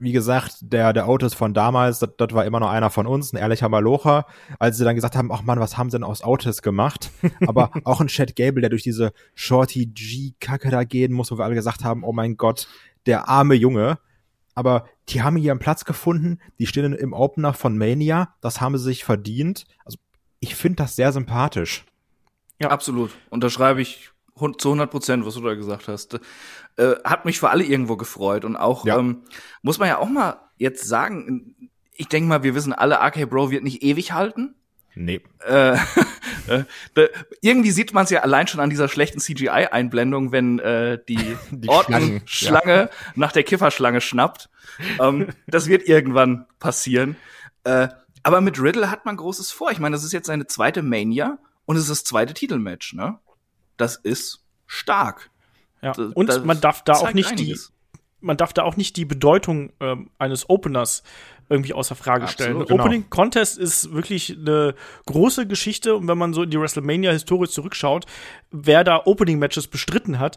[0.00, 3.32] wie gesagt, der, der Otis von damals, das, das war immer noch einer von uns,
[3.32, 4.24] ein ehrlicher Malocher,
[4.58, 7.10] als sie dann gesagt haben, ach Mann, was haben sie denn aus Otis gemacht?
[7.46, 11.44] Aber auch ein Chad Gable, der durch diese Shorty G-Kacke da gehen muss, wo wir
[11.44, 12.66] alle gesagt haben, oh mein Gott,
[13.04, 13.98] der arme Junge.
[14.54, 18.76] Aber die haben hier einen Platz gefunden, die stehen im Opener von Mania, das haben
[18.78, 19.66] sie sich verdient.
[19.84, 19.98] Also
[20.40, 21.84] ich finde das sehr sympathisch.
[22.62, 23.10] Absolut.
[23.28, 24.10] Unterschreibe ich
[24.58, 26.18] zu 100 Prozent, was du da gesagt hast.
[26.80, 28.44] Äh, hat mich für alle irgendwo gefreut.
[28.44, 28.98] Und auch, Ja.
[28.98, 29.22] ähm,
[29.62, 31.54] muss man ja auch mal jetzt sagen,
[31.92, 34.54] ich denke mal, wir wissen alle, RK Bro wird nicht ewig halten.
[34.94, 35.20] Nee.
[35.46, 35.76] Äh,
[36.48, 37.08] äh,
[37.42, 42.20] irgendwie sieht man es ja allein schon an dieser schlechten CGI-Einblendung, wenn äh, die, Die
[42.24, 44.48] Schlange nach der Kifferschlange schnappt.
[45.00, 47.16] ähm, das wird irgendwann passieren.
[47.64, 47.88] Äh,
[48.22, 49.70] aber mit Riddle hat man Großes vor.
[49.70, 53.18] Ich meine, das ist jetzt seine zweite Mania und es ist das zweite Titelmatch, ne?
[53.76, 55.30] Das ist stark.
[55.82, 55.92] Ja.
[55.92, 57.72] Das- Und man darf da auch nicht einiges.
[57.72, 61.02] die, man darf da auch nicht die Bedeutung ähm, eines Openers
[61.48, 62.56] irgendwie außer Frage Absolut, stellen.
[62.60, 62.82] Ein genau.
[62.84, 64.74] Opening Contest ist wirklich eine
[65.06, 68.06] große Geschichte und wenn man so in die WrestleMania-Historie zurückschaut,
[68.52, 70.36] wer da Opening-Matches bestritten hat,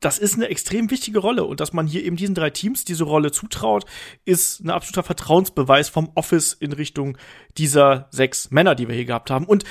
[0.00, 3.04] das ist eine extrem wichtige Rolle und dass man hier eben diesen drei Teams diese
[3.04, 3.84] Rolle zutraut,
[4.24, 7.16] ist ein absoluter Vertrauensbeweis vom Office in Richtung
[7.58, 9.46] dieser sechs Männer, die wir hier gehabt haben.
[9.46, 9.64] Und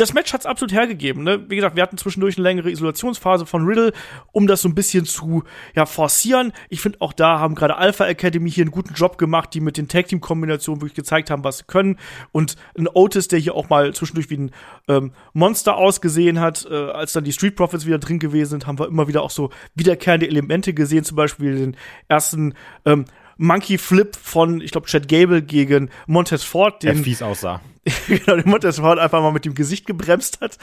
[0.00, 1.24] das Match hat's absolut hergegeben.
[1.24, 1.48] Ne?
[1.48, 3.92] Wie gesagt, wir hatten zwischendurch eine längere Isolationsphase von Riddle,
[4.32, 6.52] um das so ein bisschen zu ja, forcieren.
[6.68, 9.76] Ich finde, auch da haben gerade Alpha Academy hier einen guten Job gemacht, die mit
[9.76, 11.98] den Tag Team Kombinationen wirklich gezeigt haben, was sie können.
[12.32, 14.50] Und ein Otis, der hier auch mal zwischendurch wie ein
[14.88, 18.78] ähm, Monster ausgesehen hat, äh, als dann die Street Profits wieder drin gewesen sind, haben
[18.78, 21.76] wir immer wieder auch so wiederkehrende Elemente gesehen, zum Beispiel den
[22.08, 23.04] ersten ähm,
[23.38, 27.60] Monkey Flip von, ich glaube, Chad Gable gegen Montez Ford, Der den, fies aussah.
[28.08, 30.58] genau, den Montez Ford einfach mal mit dem Gesicht gebremst hat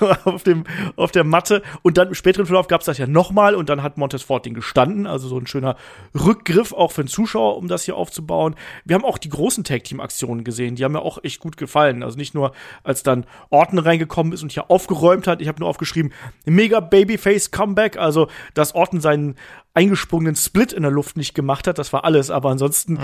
[0.24, 0.64] auf, dem,
[0.96, 1.62] auf der Matte.
[1.82, 4.44] Und dann im späteren Verlauf gab es das ja nochmal und dann hat Montez Ford
[4.46, 5.06] den gestanden.
[5.06, 5.76] Also so ein schöner
[6.14, 8.54] Rückgriff auch für den Zuschauer, um das hier aufzubauen.
[8.84, 10.76] Wir haben auch die großen Tag-Team-Aktionen gesehen.
[10.76, 12.02] Die haben mir auch echt gut gefallen.
[12.02, 15.40] Also nicht nur, als dann Orton reingekommen ist und hier aufgeräumt hat.
[15.40, 16.12] Ich habe nur aufgeschrieben,
[16.44, 17.96] mega Babyface Comeback.
[17.96, 19.36] Also, dass Orton seinen
[19.74, 21.78] eingesprungenen Split in der Luft nicht gemacht hat.
[21.78, 22.30] Das war alles.
[22.30, 22.98] Aber ansonsten,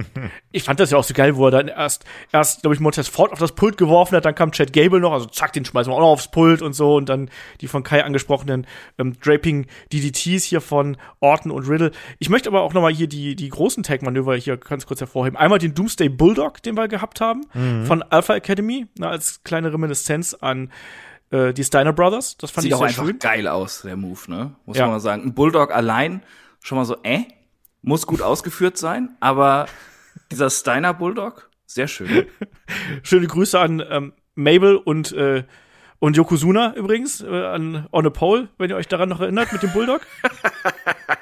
[0.52, 3.05] ich fand das ja auch so geil, wo er dann erst, erst, glaube ich, Montez
[3.08, 5.90] Ford auf das Pult geworfen hat, dann kam Chad Gable noch, also zack, den schmeißen
[5.92, 8.66] wir auch noch aufs Pult und so und dann die von Kai angesprochenen
[8.98, 11.90] ähm, Draping DDTs hier von Orton und Riddle.
[12.18, 15.36] Ich möchte aber auch noch mal hier die, die großen Tag-Manöver hier ganz kurz hervorheben.
[15.38, 17.42] Einmal den Doomsday Bulldog, den wir gehabt haben,
[17.86, 20.70] von Alpha Academy, na, als kleine Reminiszenz an
[21.30, 22.36] äh, die Steiner Brothers.
[22.36, 23.18] Das fand Sieht ich auch sehr einfach schön.
[23.18, 24.54] geil aus, der Move, ne?
[24.66, 24.84] Muss Ja.
[24.84, 25.22] man mal sagen.
[25.24, 26.22] Ein Bulldog allein
[26.62, 27.20] schon mal so, äh,
[27.82, 29.66] muss gut ausgeführt sein, aber
[30.32, 32.26] dieser Steiner Bulldog, sehr schön.
[33.02, 35.44] Schöne Grüße an ähm, Mabel und äh,
[35.98, 39.62] und Yokozuna übrigens, äh, an On a Pole, wenn ihr euch daran noch erinnert, mit
[39.62, 40.06] dem Bulldog.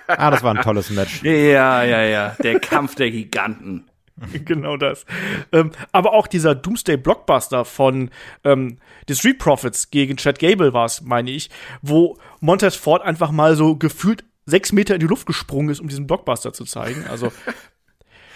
[0.06, 1.22] Ah, das war ein tolles Match.
[1.22, 2.36] ja, ja, ja.
[2.42, 3.86] Der Kampf der Giganten.
[4.44, 5.06] genau das.
[5.52, 8.10] Ähm, aber auch dieser Doomsday Blockbuster von
[8.44, 8.78] ähm,
[9.08, 11.50] The Street Profits gegen Chad Gable war es, meine ich,
[11.82, 15.88] wo Montez Ford einfach mal so gefühlt sechs Meter in die Luft gesprungen ist, um
[15.88, 17.06] diesen Blockbuster zu zeigen.
[17.08, 17.32] Also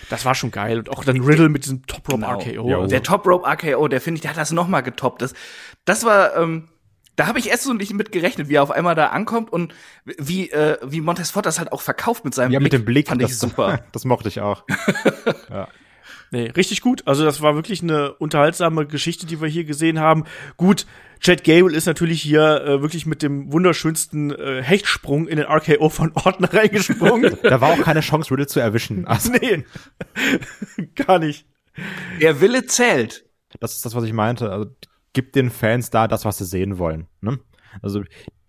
[0.09, 0.79] das war schon geil.
[0.79, 2.39] Und auch dann Riddle mit diesem Top Rope Genau.
[2.39, 2.75] RKO.
[2.83, 5.23] Also, Der Top Rope RKO, der finde ich, der hat das noch mal getoppt.
[5.23, 5.35] Das,
[5.85, 6.69] das war, ähm,
[7.17, 9.75] da habe ich erst so nicht mit gerechnet, wie er auf einmal da ankommt und
[10.05, 13.09] wie, äh, wie Montez Ford das halt auch verkauft mit seinem Ja, mit dem Blick.
[13.09, 13.81] Fand ich das, super.
[13.93, 14.65] Das mochte ich auch.
[16.31, 17.07] Nee, richtig gut.
[17.07, 20.25] Also das war wirklich eine unterhaltsame Geschichte, die wir hier gesehen haben.
[20.57, 20.87] Gut,
[21.21, 25.89] Chad Gable ist natürlich hier äh, wirklich mit dem wunderschönsten äh, Hechtsprung in den RKO
[25.89, 27.37] von Orton reingesprungen.
[27.43, 29.07] Da war auch keine Chance, Riddle zu erwischen.
[29.07, 29.65] Also, nee,
[30.95, 31.47] gar nicht.
[32.21, 33.25] Der Wille zählt.
[33.61, 34.51] das ist das, was ich meinte.
[34.51, 34.71] Also,
[35.13, 37.09] gib den Fans da das, was sie sehen wollen.
[37.21, 37.41] Ne?
[37.83, 38.03] Also,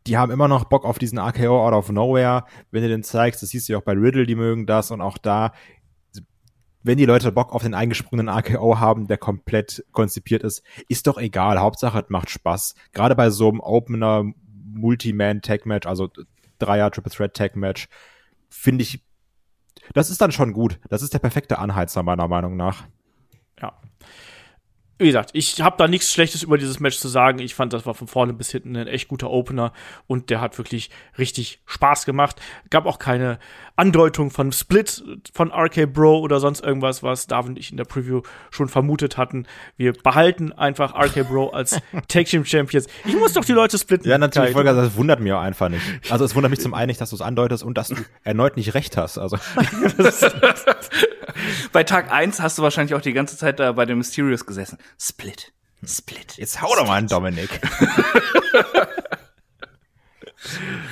[0.08, 2.46] die haben immer noch Bock auf diesen RKO out of nowhere.
[2.72, 5.02] Wenn du den zeigst, das siehst du ja auch bei Riddle, die mögen das und
[5.02, 5.54] auch da,
[6.82, 11.18] wenn die Leute Bock auf den eingesprungenen RKO haben, der komplett konzipiert ist, ist doch
[11.18, 11.60] egal.
[11.60, 12.76] Hauptsache, es macht Spaß.
[12.94, 14.24] Gerade bei so einem Opener
[14.74, 16.10] Multi-Man-Tag-Match, also
[16.58, 17.88] Dreier Triple Threat Tag-Match,
[18.50, 19.04] finde ich,
[19.94, 20.80] das ist dann schon gut.
[20.90, 22.86] Das ist der perfekte Anheizer meiner Meinung nach.
[23.62, 23.80] Ja.
[25.00, 27.40] Wie gesagt, ich habe da nichts Schlechtes über dieses Match zu sagen.
[27.40, 29.72] Ich fand, das war von vorne bis hinten ein echt guter Opener
[30.08, 32.42] und der hat wirklich richtig Spaß gemacht.
[32.70, 33.40] Gab auch keine
[33.78, 35.02] Andeutung von Split
[35.34, 39.16] von RK Bro oder sonst irgendwas, was David und ich in der Preview schon vermutet
[39.18, 39.48] hatten.
[39.78, 42.88] Wir behalten einfach RK Bro als Tag Team Champions.
[43.06, 44.10] Ich muss doch die Leute splitten.
[44.10, 45.82] Ja, natürlich, sagen, das wundert mich auch einfach nicht.
[46.10, 48.58] Also es wundert mich zum einen nicht, dass du es andeutest und dass du erneut
[48.58, 49.18] nicht recht hast.
[49.18, 49.38] Also
[51.72, 54.78] Bei Tag 1 hast du wahrscheinlich auch die ganze Zeit da bei den Mysterios gesessen.
[55.00, 55.52] Split.
[55.86, 56.38] Split.
[56.38, 57.50] jetzt hau doch mal an Dominik.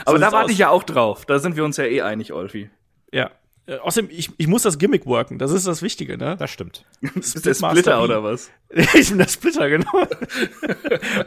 [0.06, 1.26] Aber da sieht's warte ich ja auch drauf.
[1.26, 2.70] Da sind wir uns ja eh einig, Olfi.
[3.12, 3.32] Ja.
[3.66, 5.40] Äh, Außerdem, ich, ich muss das Gimmick worken.
[5.40, 6.38] Das ist das Wichtige, ne?
[6.38, 6.86] Das stimmt.
[7.16, 8.50] Ist der Splitter oder was?
[8.70, 10.08] ich bin der Splitter, genau.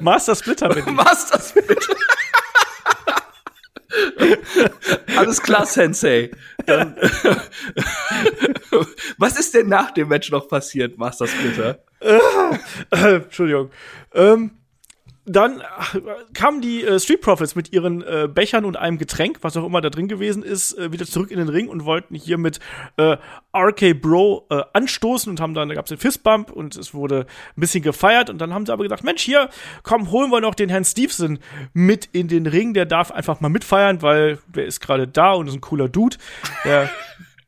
[0.01, 0.93] Master Splitter bin ich.
[0.93, 1.87] Master Split.
[5.16, 6.31] Alles klar, Sensei.
[6.66, 6.96] Dann,
[9.18, 11.85] was ist denn nach dem Match noch passiert, Master Splitter?
[12.00, 12.18] Äh,
[13.16, 13.70] Entschuldigung.
[14.14, 14.60] Ähm,
[15.26, 15.62] dann
[16.33, 19.80] kamen die äh, Street Profits mit ihren äh, Bechern und einem Getränk, was auch immer
[19.80, 22.59] da drin gewesen ist, äh, wieder zurück in den Ring und wollten hier mit
[22.96, 23.16] äh,
[23.54, 27.26] RK Bro äh, anstoßen und haben dann, da gab es den Fistbump und es wurde
[27.56, 29.50] ein bisschen gefeiert und dann haben sie aber gesagt, Mensch, hier,
[29.83, 31.38] komm, holen wir noch den Herrn Stevenson
[31.74, 35.48] mit in den Ring, der darf einfach mal mitfeiern, weil der ist gerade da und
[35.48, 36.16] ist ein cooler Dude.
[36.64, 36.90] Der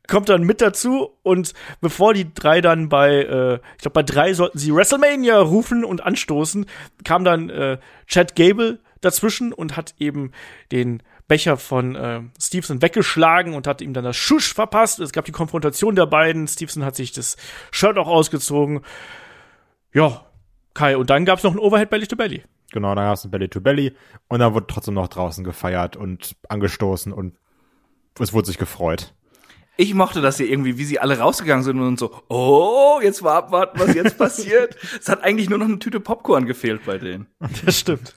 [0.07, 4.33] kommt dann mit dazu und bevor die drei dann bei, äh, ich glaube bei drei
[4.33, 6.65] sollten sie WrestleMania rufen und anstoßen,
[7.03, 10.31] kam dann äh, Chad Gable dazwischen und hat eben
[10.71, 14.99] den Becher von äh, Stevenson weggeschlagen und hat ihm dann das Schusch verpasst.
[14.99, 16.47] Es gab die Konfrontation der beiden.
[16.47, 17.37] Stevenson hat sich das
[17.71, 18.81] Shirt auch ausgezogen.
[19.93, 20.25] Ja,
[20.73, 22.43] Kai, und dann gab es noch ein Overhead Belly to Belly.
[22.71, 23.95] Genau, da gab es ein Belly to Belly
[24.27, 27.37] und dann wurde trotzdem noch draußen gefeiert und angestoßen und
[28.19, 29.13] es wurde sich gefreut.
[29.75, 33.35] Ich mochte das hier irgendwie, wie sie alle rausgegangen sind und so, oh, jetzt mal
[33.35, 34.77] abwarten, was jetzt passiert.
[34.99, 37.25] Es hat eigentlich nur noch eine Tüte Popcorn gefehlt bei denen.
[37.65, 38.15] Das stimmt.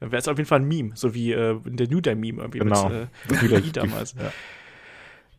[0.00, 2.40] Dann wäre es auf jeden Fall ein Meme, so wie äh, der New Day Meme
[2.40, 2.88] irgendwie Genau.
[3.28, 4.14] mit äh, I damals.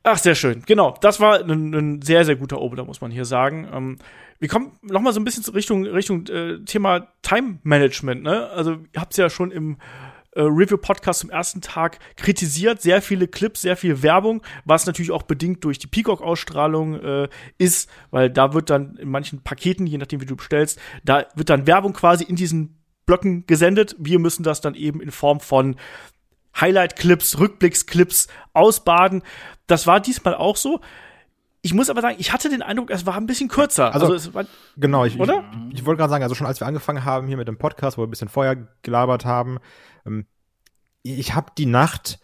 [0.04, 0.64] Ach, sehr schön.
[0.66, 3.68] Genau, das war ein, ein sehr, sehr guter Opener, muss man hier sagen.
[3.74, 3.98] Ähm,
[4.40, 8.22] wir kommen noch mal so ein bisschen Richtung, Richtung äh, Thema Time Management.
[8.22, 8.50] Ne?
[8.50, 9.78] Also, ihr habt es ja schon im
[10.36, 12.82] äh, Review-Podcast zum ersten Tag kritisiert.
[12.82, 17.90] Sehr viele Clips, sehr viel Werbung, was natürlich auch bedingt durch die Peacock-Ausstrahlung äh, ist,
[18.12, 21.68] weil da wird dann in manchen Paketen, je nachdem, wie du bestellst, da wird dann
[21.68, 23.96] Werbung quasi in diesen Blöcken gesendet.
[24.00, 25.76] Wir müssen das dann eben in Form von
[26.60, 29.24] Highlight-Clips, Rückblicksclips ausbaden.
[29.68, 30.80] Das war diesmal auch so.
[31.66, 33.94] Ich muss aber sagen, ich hatte den Eindruck, es war ein bisschen kürzer.
[33.94, 35.46] Also- es war, Genau, ich, Oder?
[35.70, 37.98] ich, ich wollte gerade sagen, also schon als wir angefangen haben hier mit dem Podcast,
[37.98, 39.60] wo wir ein bisschen vorher gelabert haben,
[41.04, 42.20] ich habe die Nacht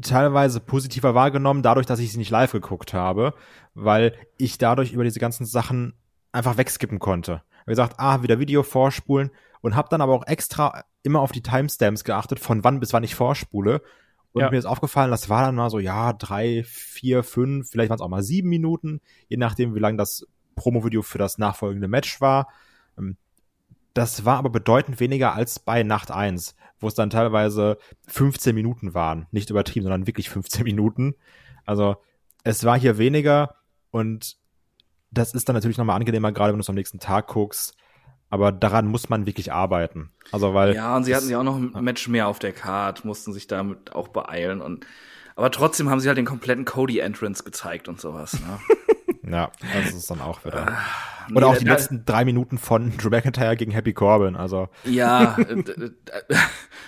[0.00, 3.34] teilweise positiver wahrgenommen, dadurch, dass ich sie nicht live geguckt habe,
[3.74, 5.94] weil ich dadurch über diese ganzen Sachen
[6.30, 7.42] einfach wegskippen konnte.
[7.66, 9.30] Wie gesagt, ah, wieder Video vorspulen
[9.60, 13.02] und habe dann aber auch extra immer auf die Timestamps geachtet, von wann bis wann
[13.02, 13.82] ich vorspule.
[14.32, 14.50] Und Ja.
[14.50, 18.02] mir ist aufgefallen, das war dann mal so, ja, drei, vier, fünf, vielleicht waren es
[18.02, 22.48] auch mal sieben Minuten, je nachdem, wie lang das Promo-Video für das nachfolgende Match war.
[22.96, 23.16] Ähm,
[23.94, 28.94] Das war aber bedeutend weniger als bei Nacht 1, wo es dann teilweise 15 Minuten
[28.94, 29.26] waren.
[29.30, 31.14] Nicht übertrieben, sondern wirklich 15 Minuten.
[31.64, 31.96] Also
[32.44, 33.54] es war hier weniger
[33.90, 34.36] und
[35.10, 37.74] das ist dann natürlich nochmal angenehmer, gerade wenn du es am nächsten Tag guckst.
[38.30, 40.10] Aber daran muss man wirklich arbeiten.
[40.32, 43.04] Also weil Ja, und sie hatten ja auch noch ein Match mehr auf der Card,
[43.04, 44.86] mussten sich damit auch beeilen und
[45.34, 48.32] aber trotzdem haben sie halt den kompletten Cody-Entrance gezeigt und sowas.
[48.40, 48.58] Ne?
[49.30, 50.76] Ja, das ist dann auch wieder.
[51.28, 54.36] Nee, Oder auch die da- letzten drei Minuten von Drew McIntyre gegen Happy Corbin.
[54.36, 55.90] Also, Ja, äh, d-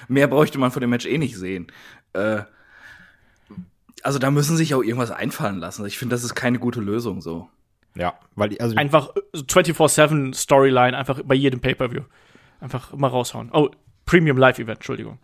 [0.09, 1.67] mehr bräuchte man von dem Match eh nicht sehen.
[2.15, 2.43] Äh,
[4.03, 5.85] also da müssen sich auch irgendwas einfallen lassen.
[5.87, 7.49] Ich finde, das ist keine gute Lösung so.
[7.95, 12.03] ja, weil die, also einfach äh, 24-7 Storyline, einfach bei jedem Pay-Per-View.
[12.61, 13.51] Einfach immer raushauen.
[13.53, 13.69] Oh,
[14.07, 15.19] Premium Live-Event, Entschuldigung.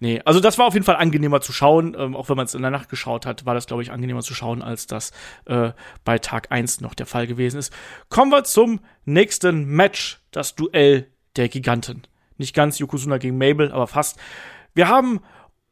[0.00, 1.96] Nee, also das war auf jeden Fall angenehmer zu schauen.
[1.98, 4.20] Ähm, auch wenn man es in der Nacht geschaut hat, war das, glaube ich, angenehmer
[4.20, 5.12] zu schauen, als das
[5.46, 5.72] äh,
[6.04, 7.72] bei Tag 1 noch der Fall gewesen ist.
[8.08, 12.02] Kommen wir zum nächsten Match, das Duell der Giganten.
[12.36, 14.18] Nicht ganz Yokozuna gegen Mabel, aber fast.
[14.74, 15.20] Wir haben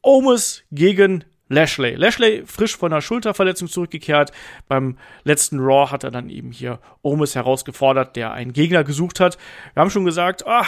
[0.03, 1.95] Omus gegen Lashley.
[1.95, 4.33] Lashley frisch von einer Schulterverletzung zurückgekehrt.
[4.67, 9.39] Beim letzten Raw hat er dann eben hier Omus herausgefordert, der einen Gegner gesucht hat.
[9.75, 10.67] Wir haben schon gesagt, ah,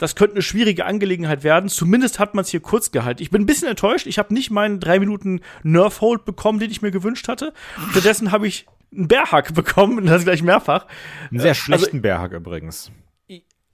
[0.00, 1.68] das könnte eine schwierige Angelegenheit werden.
[1.68, 3.22] Zumindest hat man es hier kurz gehalten.
[3.22, 4.06] Ich bin ein bisschen enttäuscht.
[4.06, 7.52] Ich habe nicht meinen drei Minuten Nerf Hold bekommen, den ich mir gewünscht hatte.
[7.92, 10.86] Stattdessen habe ich einen Bärhack bekommen, und das gleich mehrfach.
[11.30, 12.90] einen sehr also- schlechten Bärhack übrigens.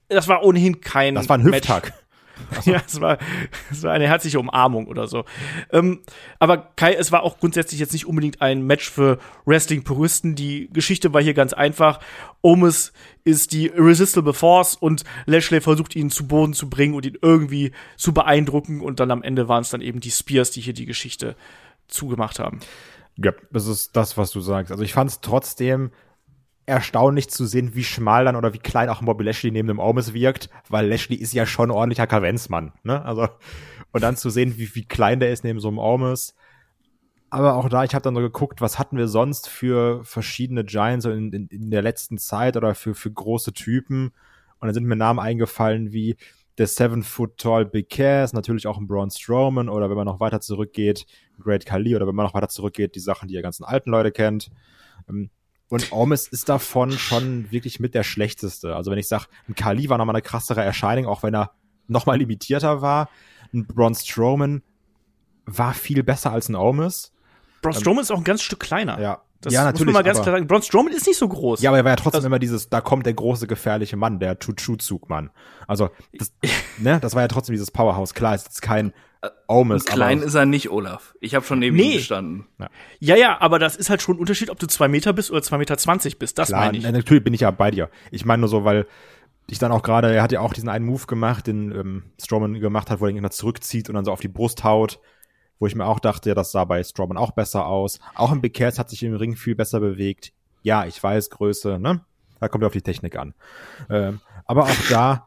[0.08, 1.68] Das war ohnehin kein Das war ein Match.
[2.36, 2.66] Hüfthack.
[2.66, 3.18] Ja, es war,
[3.70, 5.24] es war eine herzliche Umarmung oder so.
[5.70, 6.00] Ähm,
[6.38, 10.34] aber Kai, es war auch grundsätzlich jetzt nicht unbedingt ein Match für Wrestling-Puristen.
[10.34, 12.00] Die Geschichte war hier ganz einfach.
[12.42, 12.92] Omis
[13.24, 17.72] ist die Irresistible Force und Lashley versucht ihn zu Boden zu bringen und ihn irgendwie
[17.96, 18.80] zu beeindrucken.
[18.80, 21.36] Und dann am Ende waren es dann eben die Spears, die hier die Geschichte
[21.88, 22.60] zugemacht haben.
[23.16, 24.70] Ja, das ist das, was du sagst.
[24.70, 25.90] Also ich fand es trotzdem
[26.66, 30.12] erstaunlich zu sehen, wie schmal dann oder wie klein auch Bobby Lashley neben dem Omis
[30.12, 33.04] wirkt, weil Lashley ist ja schon ein ordentlicher Kavenzmann, ne?
[33.04, 33.28] Also
[33.92, 36.34] und dann zu sehen, wie, wie klein der ist neben so einem Omis.
[37.30, 41.06] Aber auch da, ich habe dann so geguckt, was hatten wir sonst für verschiedene Giants
[41.06, 44.12] in, in, in der letzten Zeit oder für, für große Typen.
[44.58, 46.16] Und dann sind mir Namen eingefallen wie
[46.58, 50.20] der Seven Foot Tall Big Cass, natürlich auch ein Braun Strowman oder wenn man noch
[50.20, 51.06] weiter zurückgeht,
[51.38, 54.12] Great Khali oder wenn man noch weiter zurückgeht, die Sachen, die ihr ganzen alten Leute
[54.12, 54.50] kennt.
[55.70, 58.76] Ähm, Und Omis ist davon schon wirklich mit der schlechteste.
[58.76, 61.52] Also wenn ich sage, ein Khali war nochmal eine krassere Erscheinung, auch wenn er
[61.88, 63.08] nochmal limitierter war.
[63.52, 64.62] Ein Braun Strowman
[65.44, 67.12] war viel besser als ein Omis.
[67.62, 69.00] Braun Strowman ist auch ein ganz Stück kleiner.
[69.00, 69.86] Ja, Das ja muss natürlich.
[69.86, 70.46] man mal ganz aber- klar sagen.
[70.46, 71.62] Braun Strowman ist nicht so groß.
[71.62, 74.18] Ja, aber er war ja trotzdem Also- immer dieses, da kommt der große gefährliche Mann,
[74.18, 75.30] der Chuchu-Zugmann.
[75.68, 76.32] Also, das,
[76.78, 78.14] ne, das war ja trotzdem dieses Powerhouse.
[78.14, 78.92] Klar, es ist kein
[79.48, 81.14] Omis, Und klein aber ist er nicht, Olaf.
[81.20, 81.92] Ich habe schon neben Nee.
[81.92, 82.46] ihm gestanden.
[83.00, 85.42] ja, ja, aber das ist halt schon ein Unterschied, ob du zwei Meter bist oder
[85.42, 86.38] zwei Meter zwanzig bist.
[86.38, 86.84] Das meine ich.
[86.84, 87.90] na, natürlich bin ich ja bei dir.
[88.10, 88.86] Ich meine nur so, weil
[89.48, 92.54] ich dann auch gerade, er hat ja auch diesen einen Move gemacht, den ähm, Strowman
[92.60, 95.00] gemacht hat, wo er ihn immer zurückzieht und dann so auf die Brust haut,
[95.58, 97.98] wo ich mir auch dachte, ja, das sah bei Strowman auch besser aus.
[98.14, 100.32] Auch im Big Cass hat sich im Ring viel besser bewegt.
[100.62, 102.04] Ja, ich weiß, Größe, ne?
[102.40, 103.34] Da kommt ja auf die Technik an.
[103.88, 105.26] Ähm, aber auch da,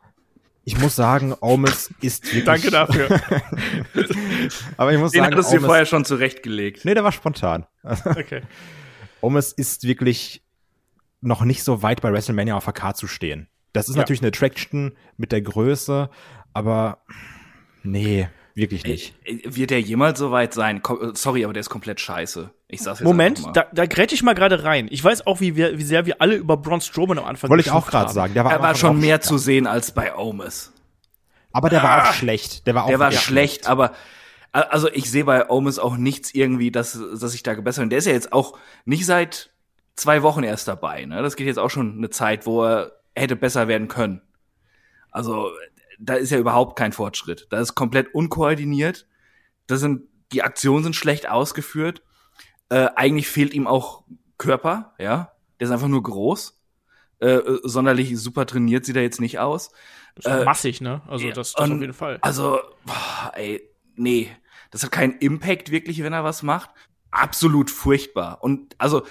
[0.69, 2.45] ich muss sagen, Omis ist wirklich.
[2.45, 3.10] Danke dafür.
[4.77, 6.86] aber ich muss Den sagen, hattest du vorher schon zurechtgelegt.
[6.86, 7.65] Nee, der war spontan.
[7.84, 8.43] okay.
[9.21, 10.43] Omis ist wirklich
[11.21, 13.47] noch nicht so weit bei WrestleMania auf der Karte zu stehen.
[13.73, 14.01] Das ist Ja.
[14.01, 16.12] natürlich eine Attraction mit der Größe,
[16.53, 16.99] aber
[17.82, 19.15] nee, wirklich nicht.
[19.25, 20.84] Wird der jemals so weit sein?
[20.88, 22.51] Äh, Sorry, aber der ist komplett scheiße.
[22.71, 24.88] Ich sag's jetzt Moment, da, da grätsch ich mal gerade rein.
[24.91, 27.62] Ich weiß auch, wie, wir, wie sehr wir alle über Braun Strowman am Anfang Wollte
[27.62, 28.36] ich auch gerade sagen.
[28.36, 29.23] Der war, er war schon mehr schlecht.
[29.23, 30.71] zu sehen als bei Omis.
[31.51, 32.67] Aber der war auch schlecht.
[32.67, 33.93] Der war auch Der war ja, schlecht, aber
[34.51, 37.89] also ich sehe bei Omis auch nichts irgendwie, dass, dass ich da gebessert bin.
[37.89, 39.49] Der ist ja jetzt auch nicht seit
[39.95, 41.05] zwei Wochen erst dabei.
[41.05, 41.23] Ne?
[41.23, 44.21] Das geht jetzt auch schon eine Zeit, wo er hätte besser werden können.
[45.10, 45.49] Also
[45.99, 47.47] da ist ja überhaupt kein Fortschritt.
[47.49, 49.08] Da ist komplett unkoordiniert.
[49.65, 52.03] Das sind, die Aktionen sind schlecht ausgeführt.
[52.69, 54.03] Äh, eigentlich fehlt ihm auch
[54.38, 55.32] Körper, ja.
[55.60, 56.60] Der ist einfach nur groß.
[57.19, 59.71] Äh, äh, sonderlich super trainiert sieht er jetzt nicht aus.
[60.23, 61.01] Äh, massig, ne?
[61.08, 62.17] Also das, das auf und- jeden Fall.
[62.21, 63.62] Also, boah, ey,
[63.95, 64.29] nee.
[64.71, 66.69] Das hat keinen Impact wirklich, wenn er was macht.
[67.12, 68.43] Absolut furchtbar.
[68.43, 69.03] Und also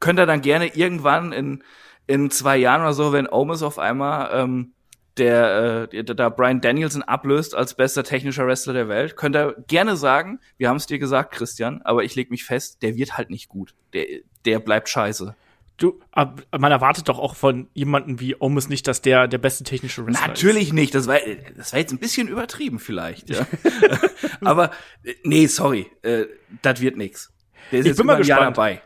[0.00, 1.64] könnt ihr dann gerne irgendwann in,
[2.06, 4.72] in zwei Jahren oder so, wenn Omis auf einmal ähm,
[5.16, 9.96] der, äh, da Brian Danielson ablöst als bester technischer Wrestler der Welt, könnt ihr gerne
[9.96, 13.30] sagen, wir haben es dir gesagt, Christian, aber ich leg mich fest, der wird halt
[13.30, 13.74] nicht gut.
[13.92, 14.06] Der,
[14.44, 15.34] der bleibt scheiße.
[15.76, 20.06] Du, man erwartet doch auch von jemandem wie Omis nicht, dass der der beste technische
[20.06, 20.94] Wrestler Natürlich nicht.
[20.94, 21.18] Das war,
[21.56, 23.28] das war jetzt ein bisschen übertrieben vielleicht.
[23.30, 23.44] Ja.
[24.40, 24.70] Aber
[25.02, 26.26] äh, nee, sorry, äh,
[26.62, 27.32] das wird nix.
[27.72, 28.56] Der ist Ich jetzt bin mal Jahr gespannt.
[28.56, 28.72] dabei.
[28.74, 28.82] ist.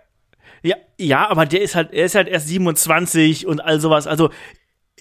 [0.62, 4.06] Ja, ja, aber der ist halt, er ist halt erst 27 und all sowas.
[4.08, 4.30] Also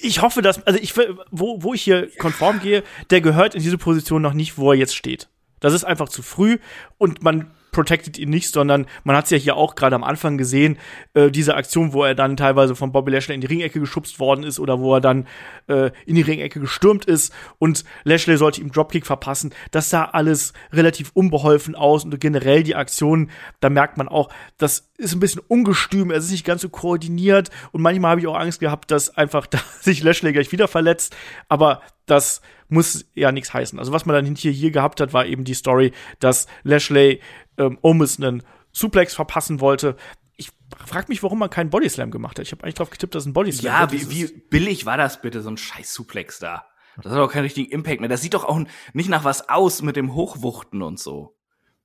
[0.01, 0.95] ich hoffe, dass, also ich,
[1.31, 4.77] wo, wo ich hier konform gehe, der gehört in diese Position noch nicht, wo er
[4.77, 5.29] jetzt steht.
[5.59, 6.59] Das ist einfach zu früh
[6.97, 10.39] und man protected ihn nicht, sondern man hat es ja hier auch gerade am Anfang
[10.39, 10.79] gesehen,
[11.13, 14.43] äh, diese Aktion, wo er dann teilweise von Bobby Lashley in die Ringecke geschubst worden
[14.43, 15.27] ist oder wo er dann
[15.67, 19.53] äh, in die Ringecke gestürmt ist und Lashley sollte ihm Dropkick verpassen.
[19.69, 24.89] Das sah alles relativ unbeholfen aus und generell die Aktion, da merkt man auch, das
[24.97, 28.39] ist ein bisschen ungestüm, es ist nicht ganz so koordiniert und manchmal habe ich auch
[28.39, 31.15] Angst gehabt, dass einfach da sich Lashley gleich wieder verletzt,
[31.47, 33.79] aber das muss ja nichts heißen.
[33.79, 37.21] Also was man dann hier, hier gehabt hat, war eben die Story, dass Lashley
[37.57, 39.95] ähm, Omis einen Suplex verpassen wollte.
[40.35, 40.51] Ich
[40.85, 42.45] frage mich, warum man keinen Bodyslam gemacht hat.
[42.45, 45.41] Ich habe eigentlich drauf getippt, dass ein Bodyslam Ja, wie, wie billig war das bitte,
[45.41, 46.65] so ein scheiß Suplex da?
[47.01, 48.09] Das hat doch keinen richtigen Impact mehr.
[48.09, 48.59] Das sieht doch auch
[48.93, 51.35] nicht nach was aus mit dem Hochwuchten und so.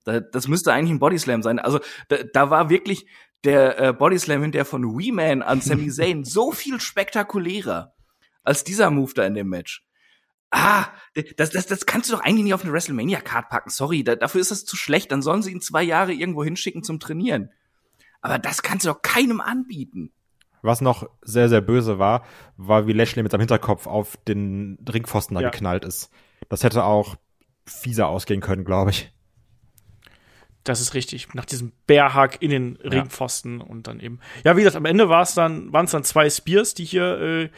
[0.05, 1.59] Da, das müsste eigentlich ein Bodyslam sein.
[1.59, 3.07] Also da, da war wirklich
[3.45, 7.95] der äh, Bodyslam hinterher von Wee-Man an Sami Zayn so viel spektakulärer
[8.43, 9.85] als dieser Move da in dem Match.
[10.55, 10.87] Ah,
[11.38, 13.71] das, das, das kannst du doch eigentlich nicht auf eine WrestleMania-Card packen.
[13.71, 15.11] Sorry, da, dafür ist das zu schlecht.
[15.11, 17.51] Dann sollen sie ihn zwei Jahre irgendwo hinschicken zum Trainieren.
[18.21, 20.12] Aber das kannst du doch keinem anbieten.
[20.61, 22.25] Was noch sehr, sehr böse war,
[22.59, 25.51] war, wie Lashley mit seinem Hinterkopf auf den Ringpfosten da Ja.
[25.51, 26.11] geknallt ist.
[26.51, 27.17] Das hätte auch
[27.67, 29.11] fieser ausgehen können, glaube ich.
[30.65, 31.35] Das ist richtig.
[31.35, 34.21] Nach diesem Bärhack in den Ringpfosten und dann eben.
[34.45, 37.19] Ja, wie gesagt, am Ende war es dann, waren es dann zwei Spears, die hier
[37.21, 37.51] äh,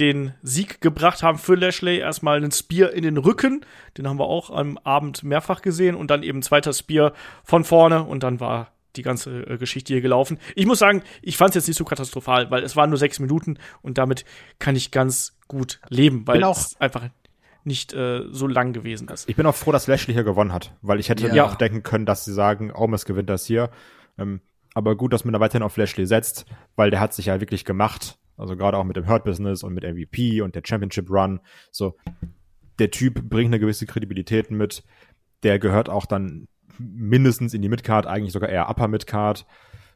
[0.00, 1.98] den Sieg gebracht haben für Lashley.
[1.98, 3.64] Erstmal einen Spear in den Rücken,
[3.96, 7.12] den haben wir auch am Abend mehrfach gesehen und dann eben ein zweiter Spear
[7.44, 10.38] von vorne und dann war die ganze äh, Geschichte hier gelaufen.
[10.56, 13.20] Ich muss sagen, ich fand es jetzt nicht so katastrophal, weil es waren nur sechs
[13.20, 14.24] Minuten und damit
[14.58, 17.08] kann ich ganz gut leben, weil es einfach
[17.62, 19.28] nicht äh, so lang gewesen ist.
[19.28, 21.32] Ich bin auch froh, dass Lashley hier gewonnen hat, weil ich hätte Ja.
[21.32, 23.70] mir auch denken können, dass sie sagen, Omis gewinnt das hier.
[24.18, 24.40] Ähm,
[24.74, 27.64] aber gut, dass man da weiterhin auf Lashley setzt, weil der hat sich ja wirklich
[27.64, 28.18] gemacht.
[28.40, 31.40] Also gerade auch mit dem Hurt Business und mit MVP und der Championship Run.
[31.70, 31.96] So,
[32.78, 34.82] der Typ bringt eine gewisse Kredibilität mit.
[35.42, 36.46] Der gehört auch dann
[36.78, 39.46] mindestens in die Midcard, eigentlich sogar eher Upper Midcard,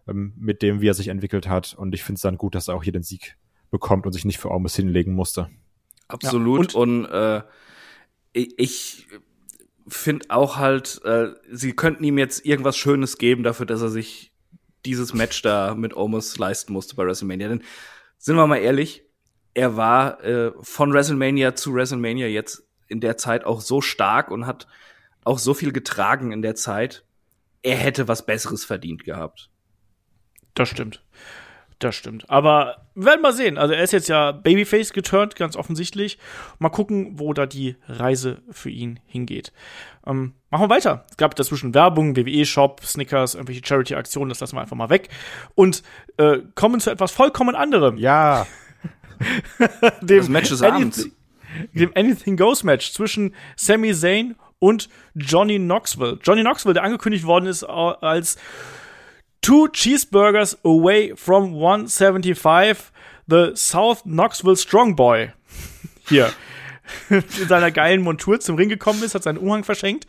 [0.06, 1.74] ähm, mit dem, wie er sich entwickelt hat.
[1.74, 3.36] Und ich finde es dann gut, dass er auch hier den Sieg
[3.70, 5.48] bekommt und sich nicht für Omis hinlegen musste.
[6.08, 6.74] Absolut.
[6.74, 7.42] Ja, und, äh,
[8.34, 9.06] ich, ich
[9.88, 14.32] finde auch halt, äh, sie könnten ihm jetzt irgendwas Schönes geben dafür, dass er sich
[14.84, 17.48] dieses Match da mit Omos leisten musste bei WrestleMania.
[17.48, 17.62] Denn
[18.24, 19.04] sind wir mal ehrlich,
[19.52, 24.46] er war äh, von WrestleMania zu WrestleMania jetzt in der Zeit auch so stark und
[24.46, 24.66] hat
[25.24, 27.04] auch so viel getragen in der Zeit.
[27.60, 29.50] Er hätte was Besseres verdient gehabt.
[30.54, 31.03] Das stimmt.
[31.80, 32.30] Das stimmt.
[32.30, 33.58] Aber wir werden mal sehen.
[33.58, 36.18] Also er ist jetzt ja Babyface geturnt, ganz offensichtlich.
[36.58, 39.52] Mal gucken, wo da die Reise für ihn hingeht.
[40.06, 41.04] Ähm, machen wir weiter.
[41.10, 45.08] Es gab dazwischen Werbung, WWE-Shop, Snickers, irgendwelche Charity-Aktionen, das lassen wir einfach mal weg.
[45.54, 45.82] Und
[46.16, 47.96] äh, kommen zu etwas vollkommen anderem.
[47.98, 48.46] Ja,
[50.00, 51.08] Dem Das Match des Anything- Abends.
[51.72, 56.18] Dem Anything Goes Match zwischen Sami Zayn und Johnny Knoxville.
[56.22, 58.36] Johnny Knoxville, der angekündigt worden ist äh, als
[59.44, 62.90] Two Cheeseburgers away from 175,
[63.28, 65.32] the South Knoxville Strong Boy.
[66.08, 66.32] Hier.
[67.10, 70.06] In seiner geilen Montur zum Ring gekommen ist, hat seinen Umhang verschenkt.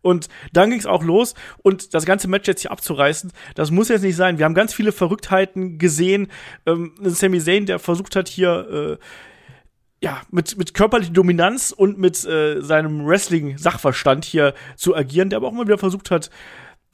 [0.00, 1.34] Und dann ging es auch los.
[1.62, 4.38] Und das ganze Match jetzt hier abzureißen, das muss jetzt nicht sein.
[4.38, 6.28] Wir haben ganz viele Verrücktheiten gesehen.
[6.64, 9.04] Ähm, Sami Zayn, der versucht hat, hier äh,
[10.02, 15.48] ja, mit, mit körperlicher Dominanz und mit äh, seinem Wrestling-Sachverstand hier zu agieren, der aber
[15.48, 16.30] auch immer wieder versucht hat,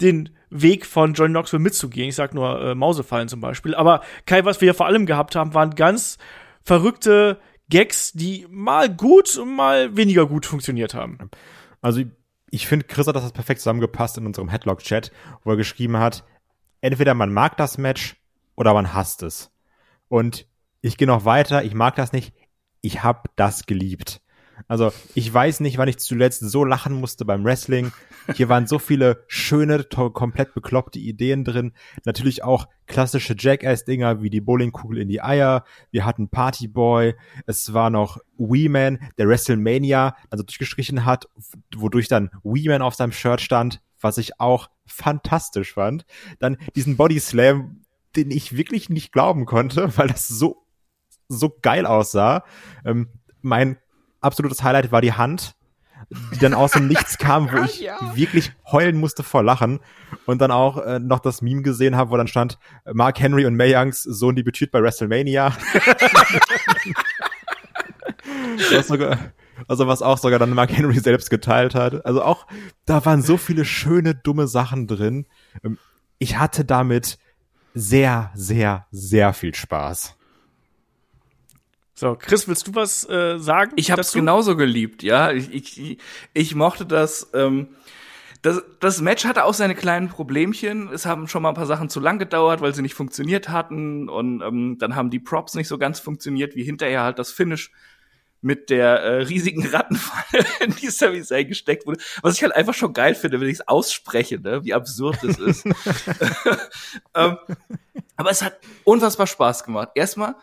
[0.01, 2.09] den Weg von Johnny Knoxville mitzugehen.
[2.09, 3.75] Ich sag nur äh, Mausefallen zum Beispiel.
[3.75, 6.19] Aber Kai, was wir vor allem gehabt haben, waren ganz
[6.63, 11.19] verrückte Gags, die mal gut und mal weniger gut funktioniert haben.
[11.81, 12.03] Also
[12.51, 15.11] ich finde, Chris hat das perfekt zusammengepasst in unserem Headlock-Chat,
[15.43, 16.25] wo er geschrieben hat,
[16.81, 18.17] entweder man mag das Match
[18.55, 19.51] oder man hasst es.
[20.09, 20.47] Und
[20.81, 22.35] ich gehe noch weiter, ich mag das nicht,
[22.81, 24.21] ich habe das geliebt.
[24.69, 27.93] Also ich weiß nicht, wann ich zuletzt so lachen musste beim Wrestling.
[28.35, 31.73] Hier waren so viele schöne, komplett bekloppte Ideen drin.
[32.05, 35.65] Natürlich auch klassische Jackass-Dinger wie die Bowlingkugel in die Eier.
[35.91, 37.15] Wir hatten Partyboy.
[37.47, 41.29] Es war noch Wee-Man, der WrestleMania also durchgestrichen hat,
[41.75, 46.07] wodurch dann Wee-Man auf seinem Shirt stand, was ich auch fantastisch fand.
[46.39, 47.83] Dann diesen Body Slam,
[48.17, 50.65] den ich wirklich nicht glauben konnte, weil das so
[51.29, 52.45] so geil aussah.
[52.85, 53.09] Ähm,
[53.41, 53.79] mein
[54.25, 55.55] absolutes Highlight war die Hand,
[56.33, 57.99] die dann aus dem Nichts kam, wo ich ja.
[58.15, 59.81] wirklich heulen musste vor Lachen
[60.27, 62.59] und dann auch äh, noch das Meme gesehen habe, wo dann stand
[62.93, 65.53] Mark Henry und May Youngs Sohn debütiert bei WrestleMania.
[68.83, 69.19] sogar,
[69.69, 72.05] also was auch sogar dann Mark Henry selbst geteilt hat.
[72.05, 72.47] Also auch
[72.87, 75.27] da waren so viele schöne dumme Sachen drin.
[75.63, 75.79] Ähm,
[76.19, 77.19] ich hatte damit
[77.75, 80.17] sehr, sehr, sehr viel Spaß.
[81.95, 83.73] So, Chris, willst du was äh, sagen?
[83.77, 85.31] Ich habe es genauso geliebt, ja.
[85.31, 85.99] Ich, ich,
[86.33, 87.31] ich mochte das.
[87.35, 87.69] Ähm,
[88.43, 90.91] das, das Match hatte auch seine kleinen Problemchen.
[90.93, 94.09] Es haben schon mal ein paar Sachen zu lang gedauert, weil sie nicht funktioniert hatten.
[94.09, 97.71] Und ähm, dann haben die Props nicht so ganz funktioniert, wie hinterher halt das Finish
[98.43, 102.01] mit der äh, riesigen Rattenfalle, in die Sami Zayn gesteckt wurde.
[102.23, 104.65] Was ich halt einfach schon geil finde, wenn ich es ausspreche, ne?
[104.65, 105.65] wie absurd das ist.
[107.15, 107.39] ähm,
[108.17, 109.91] aber es hat unfassbar Spaß gemacht.
[109.95, 110.35] Erstmal,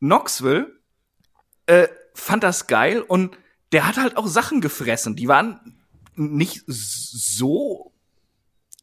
[0.00, 0.72] Knoxville
[1.66, 3.36] äh, fand das geil und
[3.72, 5.16] der hat halt auch Sachen gefressen.
[5.16, 5.76] Die waren
[6.16, 7.94] nicht so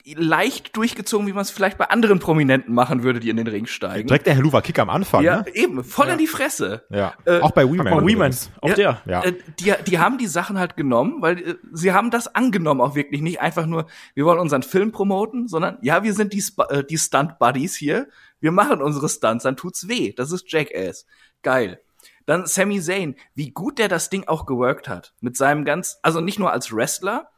[0.05, 3.65] leicht durchgezogen, wie man es vielleicht bei anderen Prominenten machen würde, die in den Ring
[3.67, 4.07] steigen.
[4.07, 5.23] Direkt der Helluva Kick am Anfang.
[5.23, 5.45] Ja, ne?
[5.53, 6.13] eben, voll ja.
[6.13, 6.84] in die Fresse.
[6.89, 7.13] Ja.
[7.25, 7.93] Äh, auch bei Weeman.
[7.93, 8.36] Auch, Weeman.
[8.61, 9.01] auch ja, der.
[9.05, 9.23] Ja.
[9.23, 12.95] Äh, die, die haben die Sachen halt genommen, weil äh, sie haben das angenommen auch
[12.95, 16.65] wirklich nicht einfach nur, wir wollen unseren Film promoten, sondern ja, wir sind die, Sp
[16.69, 18.07] äh, die Stunt Buddies hier.
[18.39, 20.13] Wir machen unsere Stunts, dann tut's weh.
[20.13, 21.05] Das ist Jackass.
[21.43, 21.79] Geil.
[22.26, 25.13] Dann Sami Zayn, wie gut der das Ding auch geworkt hat.
[25.22, 27.30] Mit seinem ganz, also nicht nur als Wrestler,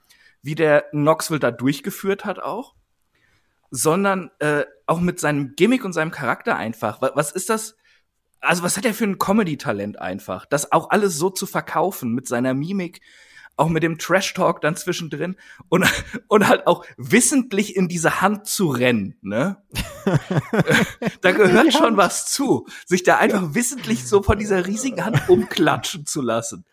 [0.42, 2.76] wie der Knoxville da durchgeführt hat auch,
[3.72, 7.02] sondern äh, auch mit seinem Gimmick und seinem Charakter einfach.
[7.02, 7.76] Was ist das?
[8.40, 10.46] Also was hat er für ein Comedy-Talent einfach?
[10.46, 13.02] Das auch alles so zu verkaufen mit seiner Mimik,
[13.56, 15.36] auch mit dem Trash-Talk dann zwischendrin
[15.70, 15.86] und,
[16.28, 19.64] und halt auch wissentlich in diese Hand zu rennen, ne?
[21.22, 26.06] da gehört schon was zu, sich da einfach wissentlich so von dieser riesigen Hand umklatschen
[26.06, 26.66] zu lassen.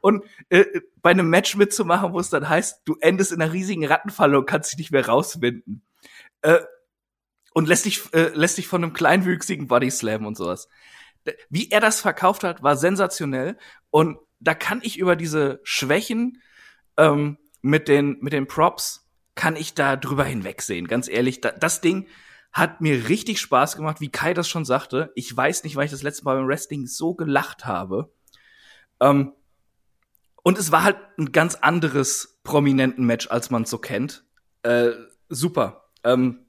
[0.00, 0.64] Und äh,
[1.02, 4.46] bei einem Match mitzumachen, wo es dann heißt, du endest in einer riesigen Rattenfalle und
[4.46, 5.82] kannst dich nicht mehr rauswinden.
[6.42, 6.60] Äh,
[7.52, 10.68] und lässt dich, äh, lässt dich von einem kleinwüchsigen Body Slam und sowas.
[11.50, 13.58] Wie er das verkauft hat, war sensationell.
[13.90, 16.42] Und da kann ich über diese Schwächen
[16.96, 20.88] ähm, mit den mit den Props kann ich da drüber hinwegsehen.
[20.88, 22.08] Ganz ehrlich, da, das Ding
[22.52, 25.12] hat mir richtig Spaß gemacht, wie Kai das schon sagte.
[25.14, 28.12] Ich weiß nicht, weil ich das letzte Mal beim Wrestling so gelacht habe.
[29.00, 29.32] Ähm,
[30.42, 34.24] und es war halt ein ganz anderes prominenten Match, als man so kennt.
[34.62, 34.92] Äh,
[35.28, 35.90] super.
[36.04, 36.46] Ähm,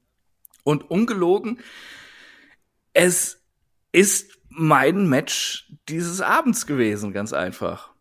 [0.64, 1.60] und ungelogen,
[2.94, 3.39] es
[3.92, 7.92] ist mein Match dieses Abends gewesen, ganz einfach.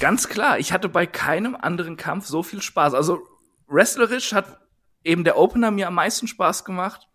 [0.00, 2.94] Ganz klar, ich hatte bei keinem anderen Kampf so viel Spaß.
[2.94, 3.26] Also
[3.68, 4.58] wrestlerisch hat
[5.04, 7.08] eben der Opener mir am meisten Spaß gemacht.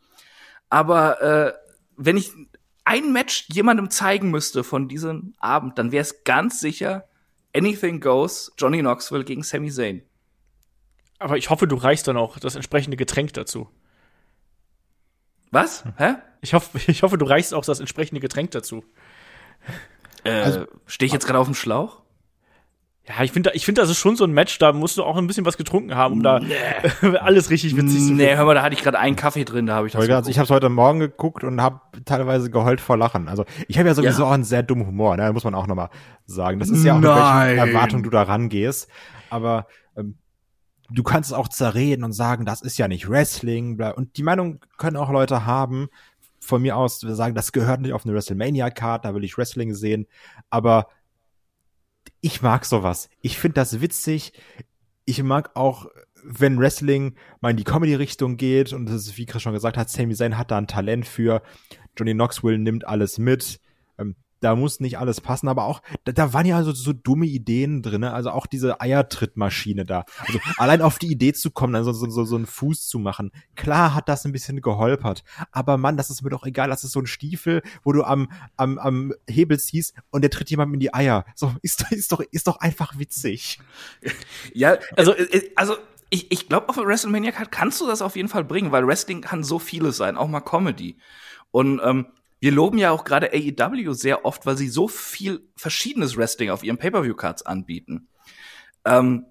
[0.69, 1.53] Aber äh,
[1.97, 2.31] wenn ich
[2.85, 7.07] ein Match jemandem zeigen müsste von diesem Abend, dann wäre es ganz sicher
[7.55, 10.03] Anything Goes Johnny Knoxville gegen Sami Zayn.
[11.17, 13.69] Aber ich hoffe, du reichst dann auch das entsprechende Getränk dazu.
[15.51, 15.83] Was?
[15.97, 16.15] Hä?
[16.41, 18.83] Ich hoffe, ich hoffe, du reichst auch das entsprechende Getränk dazu.
[20.23, 22.01] Äh, also, stehe ich jetzt gerade auf dem Schlauch?
[23.09, 25.17] Ja, ich finde, ich finde, das ist schon so ein Match, da musst du auch
[25.17, 27.17] ein bisschen was getrunken haben, um da nee.
[27.17, 28.13] alles richtig witzig zu.
[28.13, 30.07] Nee, hör mal, da hatte ich gerade einen Kaffee drin, da habe ich das.
[30.07, 33.27] Also ich habe heute Morgen geguckt und habe teilweise geheult vor Lachen.
[33.27, 34.27] Also ich habe ja sowieso ja.
[34.27, 35.33] auch einen sehr dummen Humor, ne?
[35.33, 35.89] muss man auch nochmal
[36.27, 36.59] sagen.
[36.59, 37.47] Das ist ja auch, Nein.
[37.49, 38.87] mit welchen Erwartungen du da rangehst.
[39.31, 39.65] Aber
[39.97, 40.19] ähm,
[40.91, 43.75] du kannst es auch zerreden und sagen, das ist ja nicht Wrestling.
[43.77, 43.89] Bla.
[43.89, 45.87] Und die Meinung können auch Leute haben,
[46.39, 50.07] von mir aus sagen, das gehört nicht auf eine WrestleMania-Card, da will ich Wrestling sehen.
[50.49, 50.87] Aber
[52.21, 53.09] ich mag sowas.
[53.21, 54.33] Ich finde das witzig.
[55.05, 55.87] Ich mag auch,
[56.23, 59.89] wenn Wrestling mal in die Comedy-Richtung geht und das ist, wie Chris schon gesagt hat,
[59.89, 61.41] Sami Zayn hat da ein Talent für.
[61.97, 63.59] Johnny Knoxville nimmt alles mit.
[63.97, 67.25] Ähm, da muss nicht alles passen, aber auch, da, da waren ja so, so dumme
[67.25, 68.13] Ideen drin, ne?
[68.13, 70.05] also auch diese Eiertrittmaschine da.
[70.25, 72.99] Also allein auf die Idee zu kommen, dann so, so, so, so einen Fuß zu
[72.99, 73.31] machen.
[73.55, 76.91] Klar hat das ein bisschen geholpert, aber Mann, das ist mir doch egal, das ist
[76.91, 80.79] so ein Stiefel, wo du am, am, am Hebel ziehst und der tritt jemandem in
[80.79, 81.25] die Eier.
[81.35, 83.59] So, ist, ist doch, ist doch einfach witzig.
[84.53, 85.75] Ja, also, äh, also
[86.09, 89.43] ich, ich glaube, auf WrestleMania kannst du das auf jeden Fall bringen, weil Wrestling kann
[89.43, 90.97] so vieles sein, auch mal Comedy.
[91.51, 92.07] Und ähm,
[92.39, 96.63] wir loben ja auch gerade AEW sehr oft, weil sie so viel verschiedenes Wrestling auf
[96.63, 98.07] ihren Pay-per-view-Cards anbieten.
[98.85, 99.25] Ähm,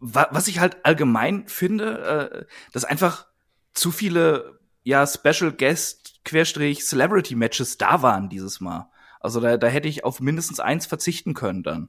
[0.00, 3.26] wa was ich halt allgemein finde, äh, dass einfach
[3.74, 8.90] zu viele ja Special Guest Querstrich Celebrity Matches da waren dieses Mal.
[9.20, 11.88] Also da, da hätte ich auf mindestens eins verzichten können dann.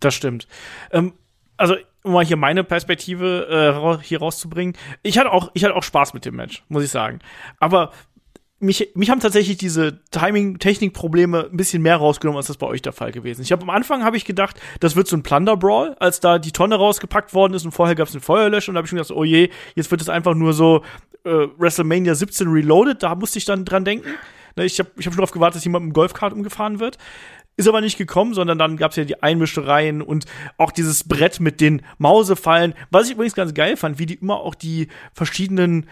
[0.00, 0.48] Das stimmt.
[0.90, 1.14] Ähm,
[1.56, 4.76] also um mal hier meine Perspektive äh, hier rauszubringen.
[5.02, 7.20] Ich hatte auch, ich hatte auch Spaß mit dem Match, muss ich sagen.
[7.60, 7.92] Aber
[8.62, 12.92] mich, mich haben tatsächlich diese Timing-Technik-Probleme ein bisschen mehr rausgenommen, als das bei euch der
[12.92, 13.42] Fall gewesen.
[13.42, 16.52] Ich habe am Anfang habe ich gedacht, das wird so ein Plunder-Brawl, als da die
[16.52, 18.98] Tonne rausgepackt worden ist und vorher gab es eine Feuerlösche und da habe ich schon
[18.98, 20.82] gedacht, oh je, jetzt wird es einfach nur so
[21.24, 24.08] äh, WrestleMania 17 Reloaded, da musste ich dann dran denken.
[24.56, 26.98] Ne, ich habe ich hab schon darauf gewartet, dass jemand mit dem Golfkart umgefahren wird.
[27.56, 30.24] Ist aber nicht gekommen, sondern dann gab es ja die Einmischereien und
[30.56, 32.74] auch dieses Brett mit den Mausefallen.
[32.90, 35.86] Was ich übrigens ganz geil fand, wie die immer auch die verschiedenen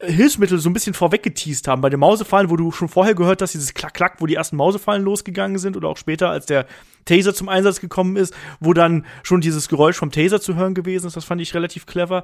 [0.00, 1.80] Hilfsmittel so ein bisschen vorweggeteased haben.
[1.80, 5.02] Bei den Mausefallen, wo du schon vorher gehört hast, dieses Klack-Klack, wo die ersten Mausefallen
[5.02, 6.66] losgegangen sind oder auch später, als der
[7.04, 11.08] Taser zum Einsatz gekommen ist, wo dann schon dieses Geräusch vom Taser zu hören gewesen
[11.08, 11.16] ist.
[11.16, 12.22] Das fand ich relativ clever.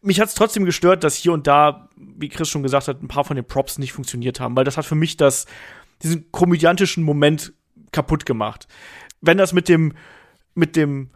[0.00, 3.08] Mich hat es trotzdem gestört, dass hier und da, wie Chris schon gesagt hat, ein
[3.08, 5.46] paar von den Props nicht funktioniert haben, weil das hat für mich das,
[6.02, 7.52] diesen komödiantischen Moment
[7.92, 8.66] kaputt gemacht.
[9.20, 9.92] Wenn das mit dem,
[10.54, 11.10] mit dem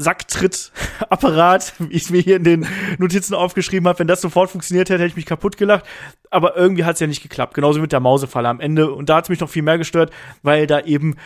[0.00, 2.66] Sacktritt-Apparat, wie ich es mir hier in den
[2.98, 5.84] Notizen aufgeschrieben habe, wenn das sofort funktioniert hätte, hätte ich mich kaputt gelacht.
[6.30, 7.54] Aber irgendwie hat es ja nicht geklappt.
[7.54, 8.92] Genauso mit der Mausefalle am Ende.
[8.92, 11.16] Und da hat es mich noch viel mehr gestört, weil da eben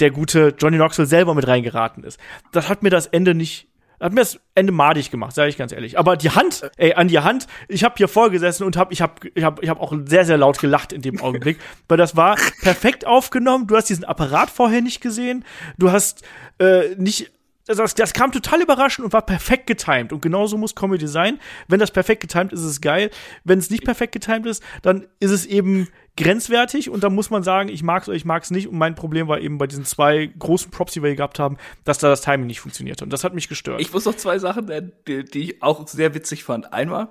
[0.00, 2.18] der gute Johnny Knoxville selber mit reingeraten ist.
[2.52, 3.68] Das hat mir das Ende nicht
[4.00, 5.98] hat mir das Ende madig gemacht, sage ich ganz ehrlich.
[5.98, 9.14] Aber die Hand, ey, an die Hand, ich habe hier vorgesessen und hab, ich habe
[9.34, 11.58] ich hab, ich hab auch sehr, sehr laut gelacht in dem Augenblick,
[11.88, 13.66] weil das war perfekt aufgenommen.
[13.66, 15.44] Du hast diesen Apparat vorher nicht gesehen.
[15.78, 16.22] Du hast
[16.58, 17.32] äh, nicht
[17.66, 20.12] das, das kam total überraschend und war perfekt getimed.
[20.12, 21.40] Und genauso muss Comedy sein.
[21.66, 23.10] Wenn das perfekt getimed ist, ist es geil.
[23.44, 27.42] Wenn es nicht perfekt getimed ist, dann ist es eben grenzwertig und da muss man
[27.42, 28.68] sagen, ich mag's oder ich mag's nicht.
[28.68, 31.58] Und mein Problem war eben bei diesen zwei großen Props, die wir hier gehabt haben,
[31.84, 33.02] dass da das Timing nicht funktioniert.
[33.02, 33.80] Und das hat mich gestört.
[33.80, 36.72] Ich muss noch zwei Sachen nennen, die, die ich auch sehr witzig fand.
[36.72, 37.08] Einmal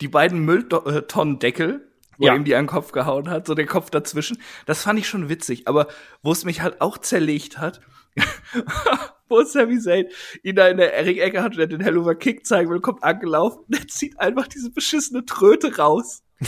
[0.00, 1.86] die beiden Mülltonnendeckel,
[2.18, 2.34] wo ja.
[2.34, 4.38] ihm die an den Kopf gehauen hat, so der Kopf dazwischen.
[4.64, 5.68] Das fand ich schon witzig.
[5.68, 5.88] Aber
[6.22, 7.80] wo es mich halt auch zerlegt hat,
[9.28, 10.06] wo Sami Zayn
[10.42, 13.64] ihn da in der Ring-Ecke hat und er den Helluva Kick zeigen will, kommt angelaufen
[13.66, 16.22] und er zieht einfach diese beschissene Tröte raus.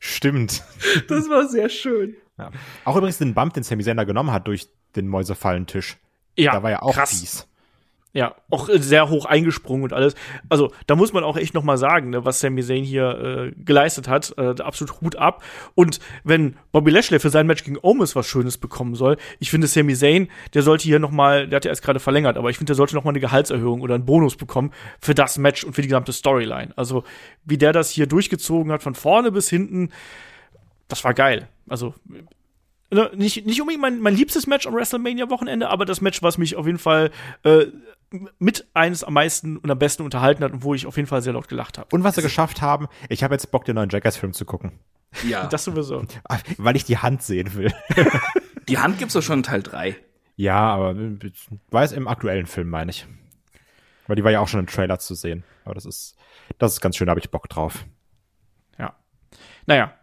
[0.00, 0.62] Stimmt.
[1.08, 2.16] Das war sehr schön.
[2.38, 2.50] Ja.
[2.84, 5.98] Auch übrigens den Bump, den Sami Zayn da genommen hat durch den Mäusefallentisch.
[6.36, 7.10] Ja, da war ja auch krass.
[7.10, 7.48] fies.
[8.14, 10.14] Ja, auch sehr hoch eingesprungen und alles.
[10.48, 13.62] Also, da muss man auch echt noch mal sagen, ne, was Sami Zayn hier äh,
[13.62, 14.34] geleistet hat.
[14.38, 15.42] Äh, absolut Hut ab.
[15.74, 19.66] Und wenn Bobby Lashley für sein Match gegen Omis was Schönes bekommen soll, ich finde
[19.66, 22.56] Sami Zayn, der sollte hier noch mal, der hat ja erst gerade verlängert, aber ich
[22.56, 25.74] finde, der sollte noch mal eine Gehaltserhöhung oder einen Bonus bekommen für das Match und
[25.74, 26.72] für die gesamte Storyline.
[26.76, 27.04] Also,
[27.44, 29.90] wie der das hier durchgezogen hat, von vorne bis hinten,
[30.88, 31.48] das war geil.
[31.68, 31.94] Also,
[32.90, 36.56] ne, nicht, nicht unbedingt mein, mein liebstes Match am WrestleMania-Wochenende, aber das Match, was mich
[36.56, 37.10] auf jeden Fall
[37.42, 37.66] äh,
[38.38, 41.22] mit eines am meisten und am besten unterhalten hat und wo ich auf jeden Fall
[41.22, 41.88] sehr laut gelacht habe.
[41.94, 44.78] Und was sie geschafft haben, ich habe jetzt Bock, den neuen Jackass-Film zu gucken.
[45.26, 45.46] Ja.
[45.46, 46.04] Das sowieso.
[46.56, 47.72] Weil ich die Hand sehen will.
[48.68, 49.96] die Hand gibt's doch schon in Teil 3.
[50.36, 50.94] Ja, aber
[51.70, 53.06] weiß im aktuellen Film, meine ich.
[54.06, 55.44] Weil die war ja auch schon im Trailer zu sehen.
[55.64, 56.16] Aber das ist,
[56.58, 57.84] das ist ganz schön, da habe ich Bock drauf.
[58.78, 58.94] Ja.
[59.66, 59.97] Naja,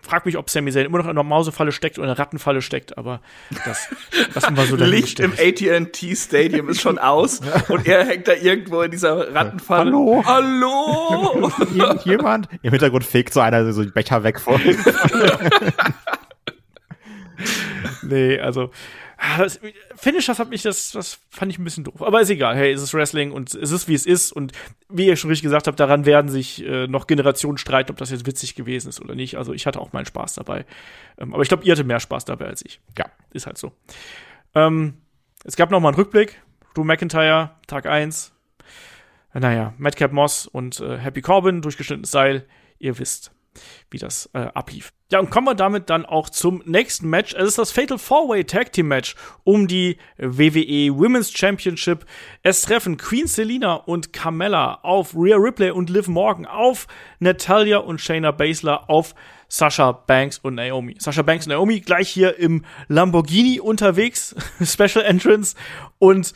[0.00, 2.62] frag mich, ob Sami Zayn immer noch in einer Mausefalle steckt oder in einer Rattenfalle
[2.62, 3.20] steckt, aber
[3.64, 3.88] das
[4.34, 8.82] lassen wir so Licht im AT&T Stadium ist schon aus und er hängt da irgendwo
[8.82, 9.90] in dieser Rattenfalle.
[9.92, 10.22] Hallo?
[10.24, 11.52] Hallo?
[12.04, 12.48] Jemand?
[12.62, 14.60] Im Hintergrund fegt so einer so die Becher weg vor.
[18.02, 18.70] nee, also
[19.38, 19.60] das,
[19.96, 22.02] Finish, das hat mich, das, das fand ich ein bisschen doof.
[22.02, 22.56] Aber ist egal.
[22.56, 24.32] Hey, es ist Wrestling und es ist, wie es ist.
[24.32, 24.52] Und
[24.88, 28.10] wie ihr schon richtig gesagt habt, daran werden sich äh, noch Generationen streiten, ob das
[28.10, 29.36] jetzt witzig gewesen ist oder nicht.
[29.36, 30.64] Also ich hatte auch meinen Spaß dabei.
[31.18, 32.80] Ähm, aber ich glaube, ihr hattet mehr Spaß dabei als ich.
[32.96, 33.72] Ja, ist halt so.
[34.54, 34.94] Ähm,
[35.44, 36.40] es gab noch mal einen Rückblick.
[36.74, 38.32] Drew McIntyre, Tag 1.
[39.34, 42.46] Naja, Madcap Moss und äh, Happy Corbin, durchgeschnittenes Seil.
[42.78, 43.32] Ihr wisst
[43.90, 44.92] wie das äh, ablief.
[45.10, 47.32] Ja, und kommen wir damit dann auch zum nächsten Match.
[47.32, 52.04] Es ist das Fatal Four-Way Tag Team Match um die WWE Women's Championship.
[52.42, 56.88] Es treffen Queen Selina und Carmella auf Rhea Ripley und Liv Morgan, auf
[57.20, 59.14] Natalia und Shayna Baszler, auf
[59.48, 60.96] Sasha Banks und Naomi.
[60.98, 65.56] Sasha Banks und Naomi gleich hier im Lamborghini unterwegs, Special Entrance
[65.98, 66.34] und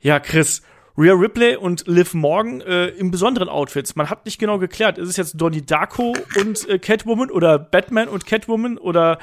[0.00, 0.60] ja, Chris,
[0.98, 3.96] Rhea Ripley und Liv Morgan äh, in besonderen Outfits.
[3.96, 8.08] Man hat nicht genau geklärt, ist es jetzt Donnie Darko und äh, Catwoman oder Batman
[8.08, 9.18] und Catwoman oder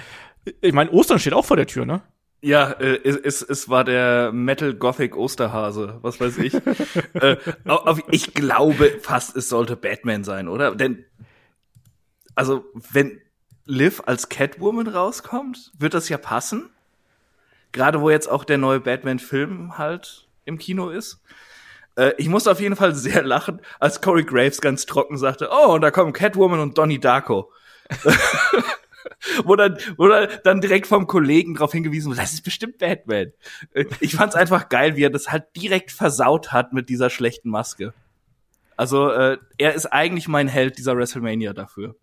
[0.61, 2.01] ich meine, Ostern steht auch vor der Tür, ne?
[2.41, 6.53] Ja, äh, es, es war der Metal Gothic Osterhase, was weiß ich.
[7.13, 10.75] äh, auf, ich glaube fast, es sollte Batman sein, oder?
[10.75, 11.05] Denn,
[12.35, 13.21] also, wenn
[13.65, 16.69] Liv als Catwoman rauskommt, wird das ja passen.
[17.71, 21.23] Gerade wo jetzt auch der neue Batman-Film halt im Kino ist.
[21.95, 25.73] Äh, ich musste auf jeden Fall sehr lachen, als Corey Graves ganz trocken sagte, oh,
[25.73, 27.51] und da kommen Catwoman und Donnie Darko.
[29.43, 30.07] wo dann, wo
[30.43, 33.33] dann direkt vom Kollegen darauf hingewiesen wurde, das ist bestimmt Batman.
[33.99, 37.93] Ich fand's einfach geil, wie er das halt direkt versaut hat mit dieser schlechten Maske.
[38.75, 41.95] Also äh, er ist eigentlich mein Held dieser WrestleMania dafür.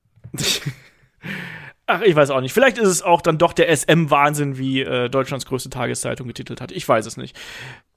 [1.87, 2.53] Ach, ich weiß auch nicht.
[2.53, 6.71] Vielleicht ist es auch dann doch der SM-Wahnsinn, wie äh, Deutschlands größte Tageszeitung getitelt hat.
[6.71, 7.37] Ich weiß es nicht.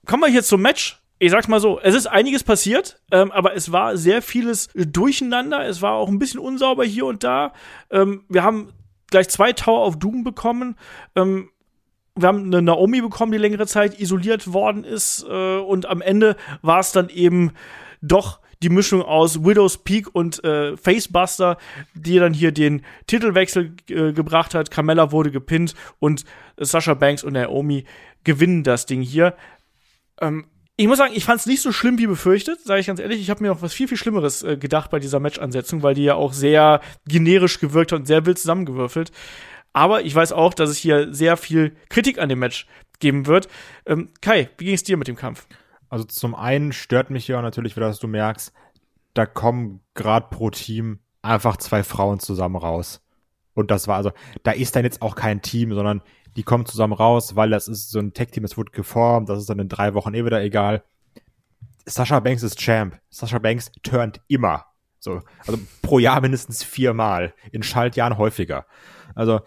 [0.08, 1.03] Kommen wir hier zum Match.
[1.20, 5.66] Ich sag's mal so, es ist einiges passiert, ähm, aber es war sehr vieles durcheinander.
[5.66, 7.54] Es war auch ein bisschen unsauber hier und da.
[7.92, 8.74] Ähm, wir haben
[9.10, 10.76] gleich zwei Tower of Doom bekommen.
[11.16, 11.50] Ähm,
[12.16, 15.26] wir haben eine Naomi bekommen, die längere Zeit isoliert worden ist.
[15.28, 17.54] Äh, und am Ende war es dann eben
[18.02, 21.58] doch die Mischung aus Widow's Peak und äh, Facebuster,
[21.94, 24.72] die dann hier den Titelwechsel äh, gebracht hat.
[24.72, 26.24] Carmella wurde gepinnt und
[26.58, 27.86] Sasha Banks und Naomi
[28.24, 29.36] gewinnen das Ding hier.
[30.22, 30.46] Ähm,
[30.76, 33.22] ich muss sagen, ich fand es nicht so schlimm wie befürchtet, sage ich ganz ehrlich.
[33.22, 36.04] Ich habe mir noch was viel, viel Schlimmeres äh, gedacht bei dieser Match-Ansetzung, weil die
[36.04, 39.12] ja auch sehr generisch gewirkt hat und sehr wild zusammengewürfelt.
[39.74, 42.68] Aber ich weiß auch, dass es hier sehr viel Kritik an dem Match
[43.00, 43.48] geben wird.
[43.86, 45.48] Ähm, Kai, wie ging es dir mit dem Kampf?
[45.90, 48.52] Also zum einen stört mich ja natürlich wieder, dass du merkst,
[49.14, 53.02] da kommen gerade pro Team einfach zwei Frauen zusammen raus.
[53.54, 54.12] Und das war also,
[54.42, 56.02] da ist dann jetzt auch kein Team, sondern
[56.36, 59.50] die kommen zusammen raus, weil das ist so ein Tech-Team, das wurde geformt, das ist
[59.50, 60.84] dann in drei Wochen eh wieder egal.
[61.86, 63.00] Sascha Banks ist Champ.
[63.10, 64.66] Sascha Banks turnt immer.
[65.00, 67.34] So, also pro Jahr mindestens viermal.
[67.52, 68.66] In Schaltjahren häufiger.
[69.16, 69.42] Also,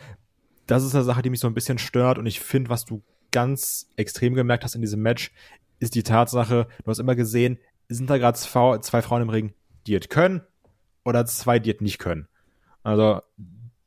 [0.67, 3.03] das ist eine Sache, die mich so ein bisschen stört und ich finde, was du
[3.31, 5.33] ganz extrem gemerkt hast in diesem Match,
[5.79, 7.59] ist die Tatsache, du hast immer gesehen,
[7.89, 9.55] sind da gerade zwei Frauen im Ring,
[9.87, 10.43] die es können
[11.05, 12.29] oder zwei, die es nicht können.
[12.83, 13.21] Also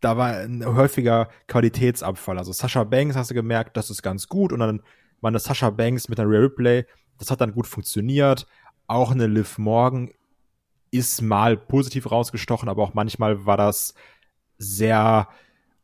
[0.02, 2.38] da war ein häufiger Qualitätsabfall.
[2.38, 4.82] Also Sascha Banks hast du gemerkt, das ist ganz gut und dann
[5.22, 6.86] war eine Sascha Banks mit einer Rare Replay,
[7.18, 8.48] das hat dann gut funktioniert.
[8.88, 10.12] Auch eine Liv Morgan
[10.92, 13.94] ist mal positiv rausgestochen, aber auch manchmal war das
[14.58, 15.28] sehr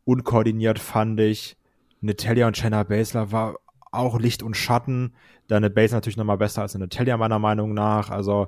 [0.06, 1.58] unkoordiniert, fand ich.
[2.02, 3.58] Natalia und Shanna Baszler war
[3.92, 5.14] auch Licht und Schatten.
[5.48, 8.10] Deine Baszler natürlich noch mal besser als eine Natalia meiner Meinung nach.
[8.10, 8.48] Also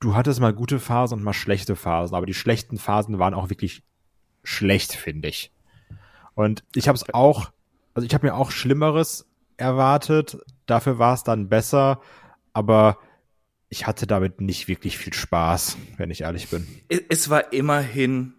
[0.00, 3.50] du hattest mal gute Phasen und mal schlechte Phasen, aber die schlechten Phasen waren auch
[3.50, 3.82] wirklich
[4.42, 5.52] schlecht, finde ich.
[6.34, 7.50] Und ich habe es auch,
[7.94, 9.26] also ich habe mir auch Schlimmeres
[9.56, 10.38] erwartet.
[10.66, 12.00] Dafür war es dann besser,
[12.52, 12.98] aber
[13.68, 16.66] ich hatte damit nicht wirklich viel Spaß, wenn ich ehrlich bin.
[17.08, 18.34] Es war immerhin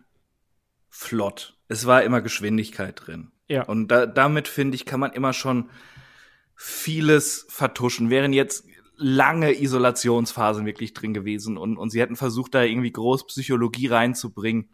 [0.89, 1.58] flott.
[1.68, 3.32] Es war immer Geschwindigkeit drin.
[3.47, 3.64] Ja.
[3.64, 5.70] Und da, damit finde ich, kann man immer schon
[6.56, 8.10] vieles vertuschen.
[8.10, 8.66] Wären jetzt
[8.97, 14.70] lange Isolationsphasen wirklich drin gewesen und, und sie hätten versucht, da irgendwie groß Psychologie reinzubringen,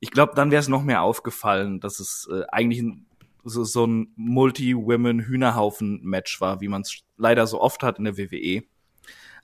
[0.00, 3.06] ich glaube, dann wäre es noch mehr aufgefallen, dass es äh, eigentlich ein,
[3.44, 8.62] so, so ein Multi-Women-Hühnerhaufen-Match war, wie man es leider so oft hat in der WWE.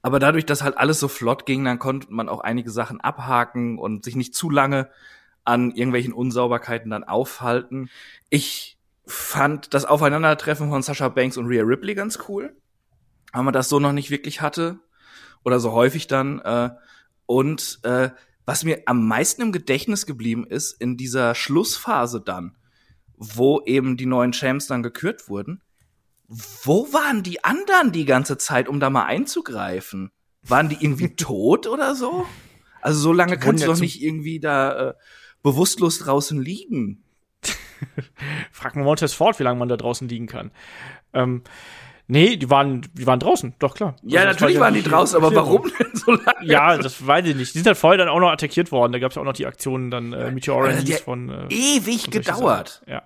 [0.03, 3.79] Aber dadurch, dass halt alles so flott ging, dann konnte man auch einige Sachen abhaken
[3.79, 4.91] und sich nicht zu lange
[5.45, 7.89] an irgendwelchen Unsauberkeiten dann aufhalten.
[8.31, 8.77] Ich
[9.07, 12.57] fand das Aufeinandertreffen von Sasha Banks und Rhea Ripley ganz cool,
[13.33, 14.81] weil man das so noch nicht wirklich hatte
[15.45, 16.41] oder so häufig dann.
[16.41, 16.71] Äh,
[17.27, 18.11] und äh,
[18.47, 22.57] was mir am meisten im Gedächtnis geblieben ist, in dieser Schlussphase dann,
[23.17, 25.63] wo eben die neuen Champs dann gekürt wurden,
[26.29, 30.11] wo waren die anderen die ganze Zeit, um da mal einzugreifen?
[30.43, 32.27] Waren die irgendwie tot oder so?
[32.81, 34.95] Also so lange kannst du doch nicht irgendwie da äh,
[35.43, 37.05] bewusstlos draußen liegen.
[38.53, 40.53] Frag mal Montez Ford, wie lange man da draußen liegen kann.
[41.13, 41.43] Ähm,
[42.09, 43.97] Nee, die waren, die waren draußen, doch klar.
[44.03, 46.47] Ja, also, natürlich waren die draußen, aber warum denn so lange?
[46.47, 47.55] Ja, das weiß ich nicht.
[47.55, 48.93] Die sind halt vorher dann auch noch attackiert worden.
[48.93, 52.03] Da gab es ja auch noch die Aktionen dann äh, Meteor also von äh, ewig
[52.03, 52.83] von gedauert.
[52.87, 53.03] Ja.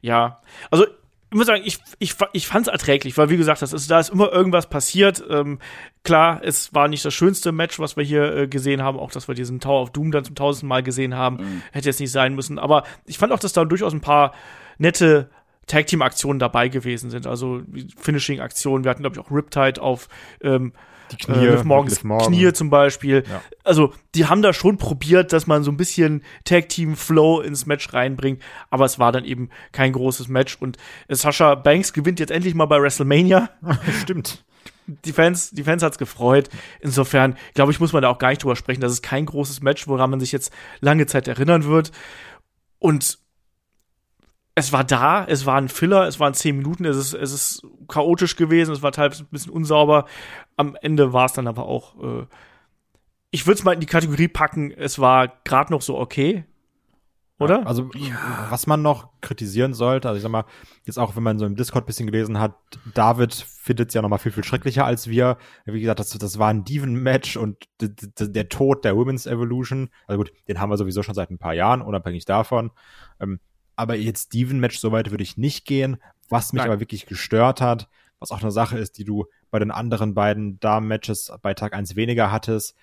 [0.00, 0.40] Ja.
[0.70, 3.90] Also ich muss sagen, ich, ich, ich fand es erträglich, weil wie gesagt, das ist,
[3.90, 5.24] da ist immer irgendwas passiert.
[5.28, 5.58] Ähm,
[6.04, 9.26] klar, es war nicht das schönste Match, was wir hier äh, gesehen haben, auch dass
[9.26, 11.38] wir diesen Tower of Doom dann zum tausendsten Mal gesehen haben.
[11.38, 11.62] Mhm.
[11.72, 12.60] Hätte jetzt nicht sein müssen.
[12.60, 14.32] Aber ich fand auch, dass da durchaus ein paar
[14.78, 15.28] nette
[15.66, 17.62] Tag Team Aktionen dabei gewesen sind, also
[17.96, 18.84] Finishing Aktionen.
[18.84, 20.08] Wir hatten glaube ich auch Riptide auf
[20.42, 20.72] ähm,
[21.10, 22.28] Die Knie, äh, Morgens Morgan.
[22.28, 23.24] Knie zum Beispiel.
[23.28, 23.42] Ja.
[23.62, 27.66] Also die haben da schon probiert, dass man so ein bisschen Tag Team Flow ins
[27.66, 30.76] Match reinbringt, aber es war dann eben kein großes Match und
[31.08, 33.50] äh, Sascha Banks gewinnt jetzt endlich mal bei WrestleMania.
[34.02, 34.44] Stimmt.
[34.86, 36.50] Die Fans, die Fans hat's gefreut.
[36.80, 38.82] Insofern, glaube ich, muss man da auch gar nicht drüber sprechen.
[38.82, 41.90] Das ist kein großes Match, woran man sich jetzt lange Zeit erinnern wird.
[42.78, 43.18] Und
[44.54, 47.66] es war da, es war ein Filler, es waren zehn Minuten, es ist, es ist
[47.88, 50.06] chaotisch gewesen, es war teilweise ein bisschen unsauber.
[50.56, 52.26] Am Ende war es dann aber auch, äh,
[53.30, 56.44] ich würde es mal in die Kategorie packen, es war gerade noch so okay.
[57.40, 57.66] Oder?
[57.66, 57.90] Also,
[58.48, 60.44] was man noch kritisieren sollte, also ich sag mal,
[60.84, 62.54] jetzt auch wenn man so im Discord bisschen gelesen hat,
[62.94, 65.36] David findet es ja noch mal viel, viel schrecklicher als wir.
[65.64, 70.32] Wie gesagt, das, das war ein Diven-Match und der Tod der Women's Evolution, also gut,
[70.46, 72.70] den haben wir sowieso schon seit ein paar Jahren, unabhängig davon.
[73.18, 73.40] Ähm,
[73.76, 75.98] aber jetzt Diven-Match, so weit würde ich nicht gehen.
[76.28, 76.70] Was mich Nein.
[76.70, 80.58] aber wirklich gestört hat, was auch eine Sache ist, die du bei den anderen beiden
[80.60, 82.74] Damen-Matches bei Tag 1 weniger hattest,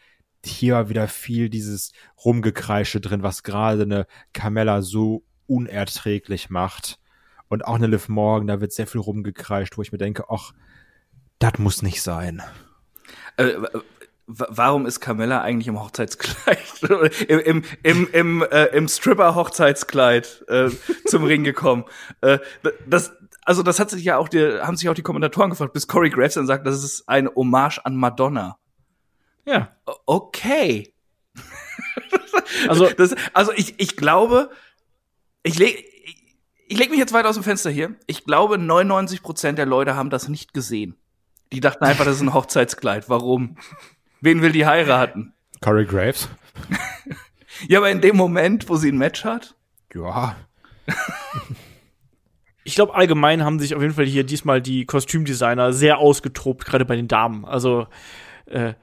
[0.46, 1.92] hier war wieder viel dieses
[2.24, 7.00] Rumgekreische drin, was gerade eine Carmella so unerträglich macht.
[7.48, 10.54] Und auch eine Liv Morgan, da wird sehr viel rumgekreischt, wo ich mir denke, ach,
[11.39, 12.42] das muss nicht sein.
[13.38, 13.56] Äh,
[14.34, 16.59] warum ist Carmella eigentlich im Hochzeitskleid,
[17.27, 20.69] im, im, im, im, äh, im Stripper-Hochzeitskleid äh,
[21.05, 21.86] zum Ring gekommen?
[22.21, 22.39] Äh,
[22.88, 23.13] das,
[23.43, 26.09] also das hat sich ja auch die, haben sich auch die Kommentatoren gefragt, bis Corey
[26.09, 28.57] Graves dann sagt, das ist eine Hommage an Madonna.
[29.45, 29.75] ja.
[30.05, 30.93] Okay.
[32.67, 34.49] Also, Das, also ich, ich glaube,
[35.43, 36.36] ich leg, ich,
[36.67, 37.95] ich leg mich jetzt weit aus dem Fenster hier.
[38.07, 40.95] Ich glaube, 99% der Leute haben das nicht gesehen.
[41.51, 43.09] Die dachten einfach, das ist ein Hochzeitskleid.
[43.09, 43.57] Warum?
[44.22, 45.34] Wen will die heiraten?
[45.61, 46.30] Corey Graves?
[47.67, 49.53] Ja, aber in dem Moment, wo sie ein Match hat,
[49.93, 50.36] Ja.
[52.63, 56.86] ich glaube, allgemein haben sich auf jeden Fall hier diesmal die Kostümdesigner sehr ausgetobt, gerade
[56.86, 57.45] bei den Damen.
[57.45, 57.88] Also,
[58.45, 58.74] äh,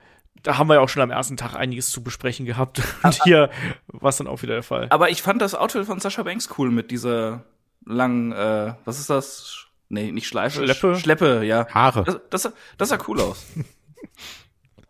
[0.45, 2.81] da haben wir ja auch schon am ersten Tag einiges zu besprechen gehabt.
[3.03, 3.51] Und hier
[3.89, 4.87] war es dann auch wieder der Fall.
[4.91, 7.45] aber ich fand das Outfit von Sascha Banks cool mit dieser
[7.85, 9.67] langen, äh, was ist das?
[9.89, 10.63] Nee, nicht Schleife.
[10.65, 10.97] Schleppe?
[10.97, 11.67] Schleppe, ja.
[11.71, 12.05] Haare.
[12.05, 13.45] Das, das, das sah cool aus.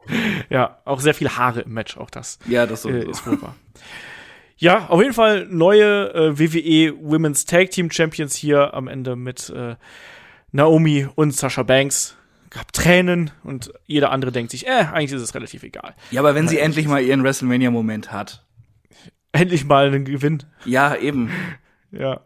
[0.50, 3.54] Ja, auch sehr viel Haare im Match, auch das Ja, das äh, ist wohl wahr.
[4.56, 9.50] Ja, auf jeden Fall neue äh, WWE Women's Tag Team Champions hier am Ende mit
[9.50, 9.76] äh,
[10.50, 12.16] Naomi und Sasha Banks.
[12.50, 15.94] Gab Tränen und jeder andere denkt sich, äh, eigentlich ist es relativ egal.
[16.10, 18.44] Ja, aber wenn sie endlich mal ihren WrestleMania-Moment hat.
[19.32, 20.42] Endlich mal einen Gewinn.
[20.64, 21.30] Ja, eben.
[21.90, 22.20] Ja.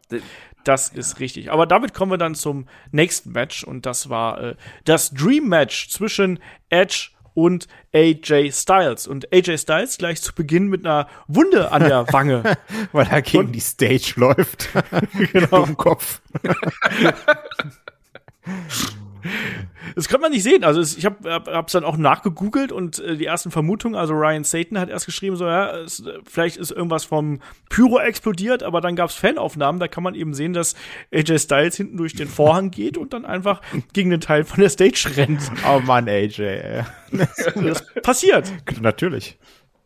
[0.64, 1.52] Das ist richtig.
[1.52, 4.54] Aber damit kommen wir dann zum nächsten Match und das war äh,
[4.84, 9.06] das Dream Match zwischen Edge und AJ Styles.
[9.06, 12.56] Und AJ Styles gleich zu Beginn mit einer Wunde an der Wange.
[12.92, 14.68] Weil er gegen die Stage läuft.
[15.32, 15.64] genau.
[15.64, 16.20] Im Kopf.
[19.94, 20.64] Das kann man nicht sehen.
[20.64, 24.14] Also es, ich habe hab, hab's dann auch nachgegoogelt und äh, die ersten Vermutungen, also
[24.14, 28.62] Ryan Satan hat erst geschrieben, so ja, es, äh, vielleicht ist irgendwas vom Pyro explodiert,
[28.62, 30.74] aber dann gab's Fanaufnahmen, da kann man eben sehen, dass
[31.12, 33.60] AJ Styles hinten durch den Vorhang geht und dann einfach
[33.92, 35.42] gegen den Teil von der Stage rennt.
[35.68, 36.84] Oh Mann, AJ.
[37.10, 38.52] Das passiert.
[38.80, 39.38] Natürlich.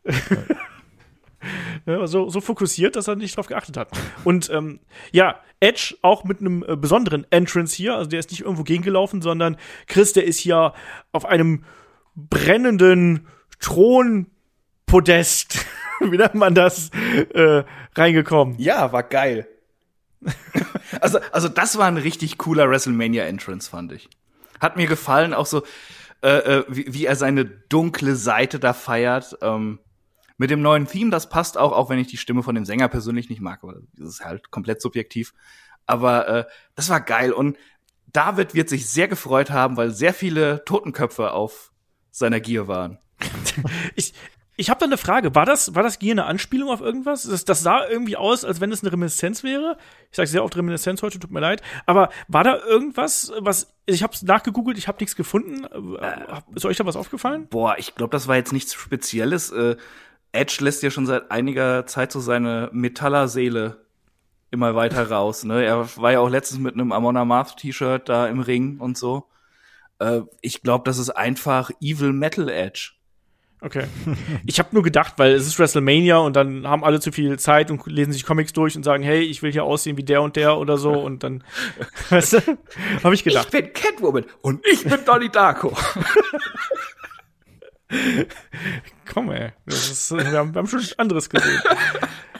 [1.86, 3.88] Ja, so, so fokussiert, dass er nicht drauf geachtet hat.
[4.24, 4.80] Und ähm,
[5.12, 7.94] ja, Edge auch mit einem äh, besonderen Entrance hier.
[7.94, 10.74] Also der ist nicht irgendwo gegengelaufen, sondern Chris, der ist hier
[11.12, 11.64] auf einem
[12.14, 13.26] brennenden
[13.60, 14.28] Thronpodest,
[16.00, 16.90] wie nennt man das,
[17.34, 18.56] äh, reingekommen.
[18.58, 19.48] Ja, war geil.
[21.00, 24.08] also, also das war ein richtig cooler WrestleMania-Entrance, fand ich.
[24.60, 25.62] Hat mir gefallen, auch so,
[26.22, 29.36] äh, äh, wie, wie er seine dunkle Seite da feiert.
[29.42, 29.78] Ähm,
[30.36, 32.88] mit dem neuen Theme, das passt auch, auch wenn ich die Stimme von dem Sänger
[32.88, 35.32] persönlich nicht mag, aber das ist halt komplett subjektiv.
[35.86, 37.56] Aber äh, das war geil und
[38.12, 41.72] David wird sich sehr gefreut haben, weil sehr viele Totenköpfe auf
[42.10, 42.98] seiner Gier waren.
[43.94, 44.12] Ich,
[44.58, 45.34] ich habe da eine Frage.
[45.34, 47.24] War das, war das hier eine Anspielung auf irgendwas?
[47.24, 49.76] Das, das sah irgendwie aus, als wenn es eine Reminiszenz wäre.
[50.10, 51.62] Ich sage sehr oft Reminiszenz heute, tut mir leid.
[51.84, 55.64] Aber war da irgendwas, was ich habe nachgegoogelt, ich habe nichts gefunden.
[55.64, 57.48] Äh, Ist euch da was aufgefallen?
[57.48, 59.50] Boah, ich glaube, das war jetzt nichts Spezielles.
[59.50, 59.76] Äh,
[60.36, 63.84] Edge lässt ja schon seit einiger Zeit so seine Metallerseele
[64.50, 65.44] immer weiter raus.
[65.44, 65.64] Ne?
[65.64, 69.26] Er war ja auch letztens mit einem Amon Amarth T-Shirt da im Ring und so.
[69.98, 72.92] Äh, ich glaube, das ist einfach Evil Metal Edge.
[73.60, 73.84] Okay.
[74.46, 77.70] Ich habe nur gedacht, weil es ist WrestleMania und dann haben alle zu viel Zeit
[77.70, 80.36] und lesen sich Comics durch und sagen, hey, ich will hier aussehen wie der und
[80.36, 81.42] der oder so und dann,
[82.10, 82.58] weißt du,
[83.02, 83.46] habe ich gedacht.
[83.46, 85.76] Ich bin Catwoman und ich bin Donnie Darko.
[89.12, 89.52] Komm, ey.
[89.64, 91.60] Das ist, wir, haben, wir haben schon anderes gesehen.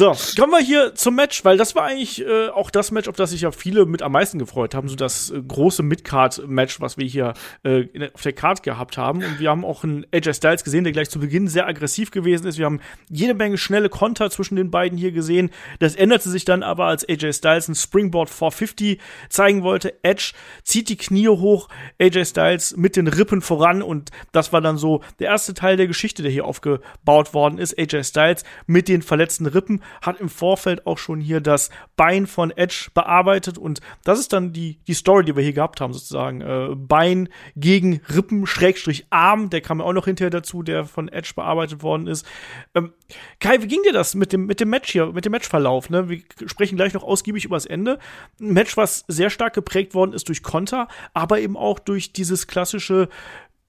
[0.00, 3.16] So, kommen wir hier zum Match, weil das war eigentlich äh, auch das Match, auf
[3.16, 4.88] das sich ja viele mit am meisten gefreut haben.
[4.88, 7.34] So das äh, große Midcard-Match, was wir hier
[7.64, 9.22] äh, auf der Card gehabt haben.
[9.22, 12.46] Und wir haben auch einen AJ Styles gesehen, der gleich zu Beginn sehr aggressiv gewesen
[12.46, 12.56] ist.
[12.56, 12.80] Wir haben
[13.10, 15.50] jede Menge schnelle Konter zwischen den beiden hier gesehen.
[15.80, 18.98] Das änderte sich dann aber, als AJ Styles ein Springboard 450
[19.28, 20.02] zeigen wollte.
[20.02, 20.32] Edge
[20.62, 21.68] zieht die Knie hoch,
[22.00, 25.88] AJ Styles mit den Rippen voran und das war dann so der erste Teil der
[25.88, 27.78] Geschichte, der hier aufgebaut worden ist.
[27.78, 32.50] AJ Styles mit den verletzten Rippen hat im Vorfeld auch schon hier das Bein von
[32.50, 36.40] Edge bearbeitet und das ist dann die, die Story, die wir hier gehabt haben, sozusagen.
[36.40, 41.08] Äh, Bein gegen Rippen, Schrägstrich Arm, der kam ja auch noch hinterher dazu, der von
[41.08, 42.26] Edge bearbeitet worden ist.
[42.74, 42.92] Ähm,
[43.40, 45.90] Kai, wie ging dir das mit dem, mit dem Match hier, mit dem Matchverlauf?
[45.90, 46.08] Ne?
[46.08, 47.98] Wir sprechen gleich noch ausgiebig über das Ende.
[48.40, 52.46] Ein Match, was sehr stark geprägt worden ist durch Konter, aber eben auch durch dieses
[52.46, 53.08] klassische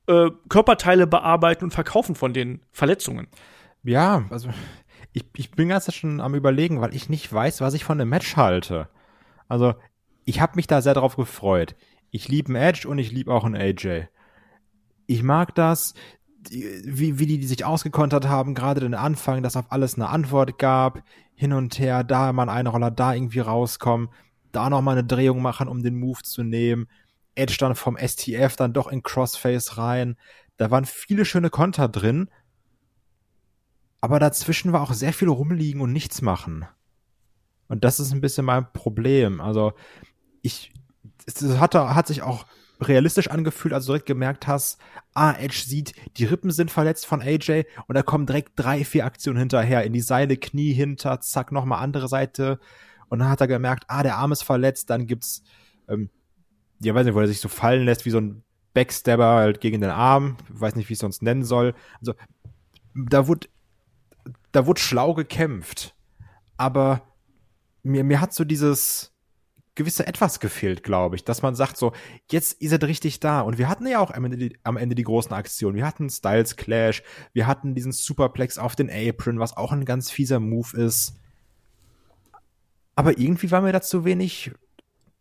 [0.07, 3.27] äh, Körperteile bearbeiten und verkaufen von den Verletzungen.
[3.83, 4.49] Ja, also
[5.13, 8.09] ich, ich bin ganz schon am überlegen, weil ich nicht weiß, was ich von dem
[8.09, 8.89] Match halte.
[9.47, 9.73] Also,
[10.23, 11.75] ich habe mich da sehr drauf gefreut.
[12.11, 14.07] Ich liebe einen Edge und ich liebe auch einen AJ.
[15.07, 15.93] Ich mag das,
[16.49, 21.03] wie, wie die, sich ausgekontert haben, gerade den Anfang, dass auf alles eine Antwort gab,
[21.35, 24.09] hin und her, da mal ein Einroller, da irgendwie rauskommen,
[24.51, 26.87] da noch mal eine Drehung machen, um den Move zu nehmen.
[27.35, 30.17] Edge dann vom STF dann doch in Crossface rein.
[30.57, 32.29] Da waren viele schöne Konter drin
[34.01, 36.65] aber dazwischen war auch sehr viel rumliegen und nichts machen.
[37.67, 39.39] Und das ist ein bisschen mein Problem.
[39.39, 39.73] Also
[40.41, 40.73] ich,
[41.25, 42.45] es hatte, hat sich auch
[42.81, 44.79] realistisch angefühlt, als du direkt gemerkt hast,
[45.13, 49.05] ah, Edge sieht, die Rippen sind verletzt von AJ und da kommen direkt drei, vier
[49.05, 52.59] Aktionen hinterher, in die Seile, Knie hinter, zack, nochmal andere Seite.
[53.09, 55.43] Und dann hat er gemerkt, ah, der Arm ist verletzt, dann gibt's,
[55.87, 56.09] ähm,
[56.81, 58.43] ja, weiß nicht, wo er sich so fallen lässt, wie so ein
[58.73, 61.75] Backstabber halt gegen den Arm, weiß nicht, wie ich es sonst nennen soll.
[61.99, 62.15] Also,
[62.95, 63.47] da wurde
[64.51, 65.95] da wurde schlau gekämpft.
[66.57, 67.01] Aber
[67.83, 69.13] mir, mir hat so dieses
[69.75, 71.93] gewisse Etwas gefehlt, glaube ich, dass man sagt so,
[72.29, 73.41] jetzt ist er richtig da.
[73.41, 75.77] Und wir hatten ja auch am Ende die, am Ende die großen Aktionen.
[75.77, 77.03] Wir hatten Styles Clash,
[77.33, 81.15] wir hatten diesen Superplex auf den Apron, was auch ein ganz fieser Move ist.
[82.95, 84.51] Aber irgendwie war mir da zu wenig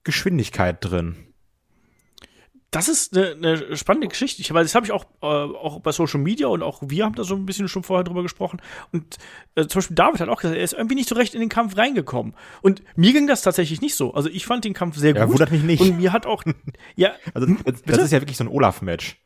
[0.03, 1.30] Geschwindigkeit drin
[2.71, 4.41] das ist eine, eine spannende Geschichte.
[4.43, 7.15] Ich, weil das habe ich auch, äh, auch bei Social Media und auch wir haben
[7.15, 8.63] da so ein bisschen schon vorher drüber gesprochen.
[8.93, 9.17] Und
[9.57, 11.49] äh, zum Beispiel David hat auch gesagt, er ist irgendwie nicht so recht in den
[11.49, 12.35] Kampf reingekommen.
[12.63, 14.15] Und mir ging das tatsächlich nicht so.
[14.15, 15.33] Also ich fand den Kampf sehr ja, gut.
[15.33, 15.81] wundert mich nicht.
[15.81, 16.45] Und mir hat auch,
[16.95, 17.11] ja.
[17.35, 19.19] Also das, das ist ja wirklich so ein Olaf-Match.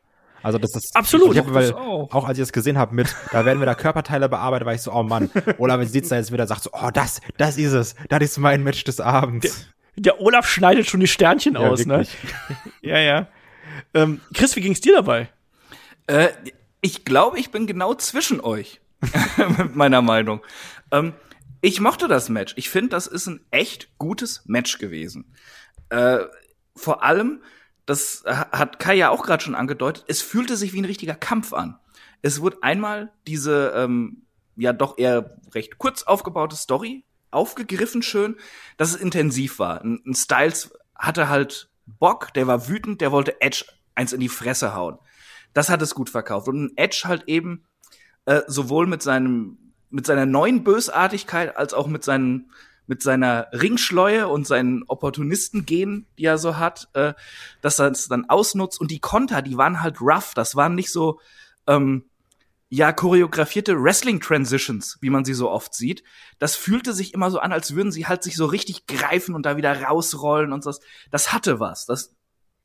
[0.42, 1.32] Also das ist absolut.
[1.32, 2.12] Ich hab, weil, auch.
[2.12, 2.28] auch.
[2.28, 4.92] als ich das gesehen habe mit, da werden wir da Körperteile bearbeitet, war ich so,
[4.92, 5.30] oh Mann.
[5.58, 8.62] Olaf sitzt da jetzt wieder, sagt so, oh das, das ist es, das ist mein
[8.62, 9.66] Match des Abends.
[9.96, 11.98] Der, Olaf schneidet schon die Sternchen ja, aus, ne?
[11.98, 12.16] wirklich.
[12.22, 12.72] ne?
[12.82, 13.28] ja, ja.
[13.92, 15.28] Ähm, Chris, wie ging's dir dabei?
[16.06, 16.28] Äh,
[16.80, 18.80] ich glaube, ich bin genau zwischen euch
[19.58, 20.40] mit meiner Meinung.
[20.90, 21.14] Ähm,
[21.60, 22.54] ich mochte das Match.
[22.56, 25.34] Ich finde, das ist ein echt gutes Match gewesen.
[25.88, 26.18] Äh,
[26.76, 27.42] vor allem,
[27.86, 31.52] das hat Kai ja auch gerade schon angedeutet, es fühlte sich wie ein richtiger Kampf
[31.52, 31.78] an.
[32.22, 34.24] Es wurde einmal diese ähm,
[34.56, 37.04] ja doch eher recht kurz aufgebaute Story
[37.34, 38.36] aufgegriffen schön,
[38.76, 39.82] dass es intensiv war.
[39.82, 43.64] Ein, ein Styles hatte halt Bock, der war wütend, der wollte Edge
[43.94, 44.98] eins in die Fresse hauen.
[45.52, 46.48] Das hat es gut verkauft.
[46.48, 47.64] Und Edge halt eben
[48.26, 49.58] äh, sowohl mit seinem
[49.90, 52.50] mit seiner neuen Bösartigkeit als auch mit seinen
[52.86, 57.14] mit seiner Ringschleue und seinen Opportunisten-Gen, die er so hat, äh,
[57.62, 58.80] dass er es dann ausnutzt.
[58.80, 60.34] Und die Konter, die waren halt rough.
[60.34, 61.20] Das waren nicht so
[61.66, 62.04] ähm,
[62.68, 66.02] ja choreografierte Wrestling-Transitions, wie man sie so oft sieht.
[66.38, 69.46] Das fühlte sich immer so an, als würden sie halt sich so richtig greifen und
[69.46, 70.72] da wieder rausrollen und so.
[71.10, 71.86] Das hatte was.
[71.86, 72.14] Das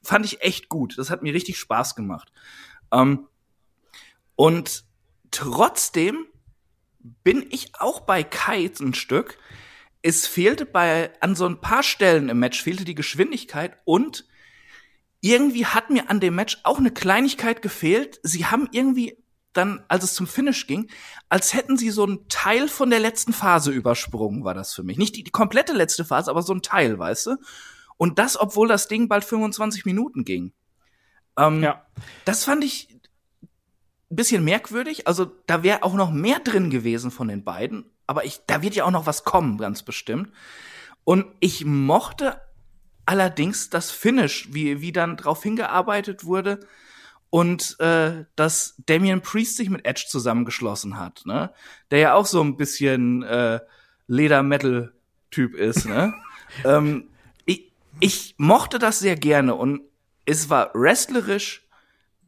[0.01, 0.97] fand ich echt gut.
[0.97, 2.31] Das hat mir richtig Spaß gemacht.
[2.91, 3.27] Ähm,
[4.35, 4.85] und
[5.31, 6.25] trotzdem
[7.23, 9.37] bin ich auch bei Kai ein Stück.
[10.01, 14.25] Es fehlte bei, an so ein paar Stellen im Match fehlte die Geschwindigkeit und
[15.21, 18.19] irgendwie hat mir an dem Match auch eine Kleinigkeit gefehlt.
[18.23, 19.21] Sie haben irgendwie
[19.53, 20.89] dann, als es zum Finish ging,
[21.27, 24.97] als hätten sie so einen Teil von der letzten Phase übersprungen, war das für mich.
[24.97, 27.37] Nicht die, die komplette letzte Phase, aber so ein Teil, weißt du?
[27.97, 30.53] Und das, obwohl das Ding bald 25 Minuten ging.
[31.37, 31.85] Ähm, ja.
[32.25, 32.89] Das fand ich
[34.11, 35.07] ein bisschen merkwürdig.
[35.07, 37.85] Also da wäre auch noch mehr drin gewesen von den beiden.
[38.07, 40.31] Aber ich, da wird ja auch noch was kommen, ganz bestimmt.
[41.03, 42.39] Und ich mochte
[43.05, 46.59] allerdings das Finish, wie, wie dann drauf hingearbeitet wurde
[47.29, 51.53] und äh, dass Damian Priest sich mit Edge zusammengeschlossen hat, ne?
[51.91, 53.59] Der ja auch so ein bisschen äh,
[54.07, 56.13] Leder-Metal-Typ ist, ne?
[56.65, 57.09] ähm,
[57.45, 59.81] ich, ich mochte das sehr gerne und
[60.25, 61.67] es war wrestlerisch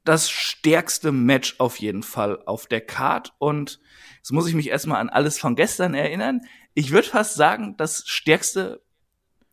[0.04, 3.80] das stärkste Match auf jeden Fall auf der Card und
[4.22, 6.42] Jetzt muss ich mich erstmal an alles von gestern erinnern.
[6.76, 8.84] Ich würde fast sagen, das stärkste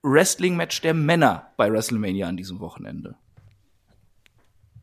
[0.03, 3.16] Wrestling-Match der Männer bei WrestleMania an diesem Wochenende.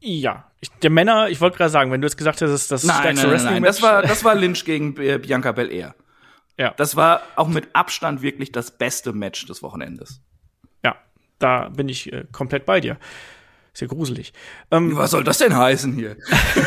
[0.07, 2.97] Ja, ich, der Männer, ich wollte gerade sagen, wenn du jetzt gesagt hättest, das Nein,
[2.99, 3.63] stärkste nein, nein, nein.
[3.63, 5.95] Das war, das war Lynch gegen äh, Bianca Belair.
[6.59, 10.21] ja, Das war auch mit Abstand wirklich das beste Match des Wochenendes.
[10.83, 10.95] ja,
[11.39, 12.97] da bin ich äh, komplett bei dir.
[13.75, 14.31] Ist ja gruselig.
[14.71, 16.15] Ähm, Was soll das denn heißen hier?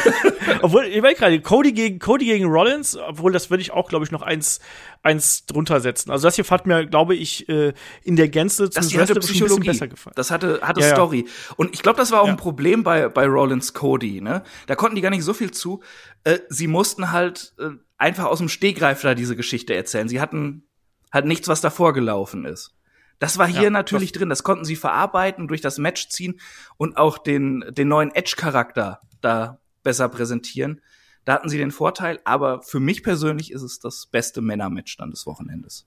[0.61, 4.05] obwohl, ich weiß gerade, Cody gegen, Cody gegen Rollins, obwohl das würde ich auch, glaube
[4.05, 4.61] ich, noch eins,
[5.03, 6.11] eins drunter setzen.
[6.11, 7.73] Also das hier hat mir, glaube ich, äh,
[8.05, 9.69] in der Gänze zum Das hatte Psychologie.
[9.69, 10.13] besser gefallen.
[10.17, 10.95] Das hatte, hatte Ja, ja.
[10.97, 11.27] Story.
[11.57, 12.33] Und ich glaube, das war auch Ja.
[12.33, 14.43] ein Problem bei, bei Rollins Cody, ne?
[14.67, 15.83] Da konnten die gar nicht so viel zu.
[16.25, 20.11] Äh, sie mussten halt äh, einfach aus dem Stegreif da diese Geschichte erzählen.
[20.11, 20.69] Sie hatten
[21.11, 22.75] halt nichts, was davor gelaufen ist.
[23.19, 24.29] Das war hier Ja, natürlich drin.
[24.29, 26.41] Das konnten sie verarbeiten, durch das Match ziehen
[26.77, 30.81] und auch den, den neuen Edge-Charakter da besser präsentieren.
[31.25, 35.11] Da hatten sie den Vorteil, aber für mich persönlich ist es das beste Männermatch dann
[35.11, 35.87] des Wochenendes.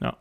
[0.00, 0.16] Ja.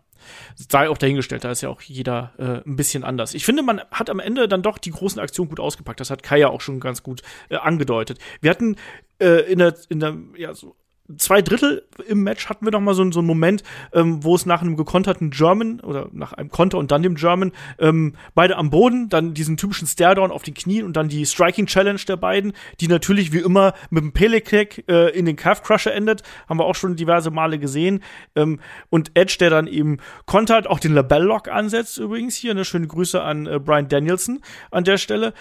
[0.55, 3.33] Sei auch dahingestellt, da ist ja auch jeder äh, ein bisschen anders.
[3.33, 5.99] Ich finde, man hat am Ende dann doch die großen Aktionen gut ausgepackt.
[5.99, 8.19] Das hat Kai ja auch schon ganz gut äh, angedeutet.
[8.41, 8.75] Wir hatten
[9.19, 10.75] äh, in der, in der, ja, so
[11.17, 14.45] zwei Drittel im Match hatten wir noch mal so, so einen Moment, ähm, wo es
[14.45, 18.69] nach einem gekonterten German oder nach einem Konter und dann dem German ähm, beide am
[18.69, 22.53] Boden, dann diesen typischen Staredown auf den Knien und dann die Striking Challenge der beiden,
[22.79, 26.65] die natürlich wie immer mit dem Pele-Kick äh, in den Calf Crusher endet, haben wir
[26.65, 28.03] auch schon diverse Male gesehen.
[28.35, 28.59] Ähm,
[28.89, 32.51] und Edge, der dann eben kontert, auch den Labell Lock ansetzt übrigens hier.
[32.51, 34.41] Eine schöne Grüße an äh, Brian Danielson
[34.71, 35.33] an der Stelle.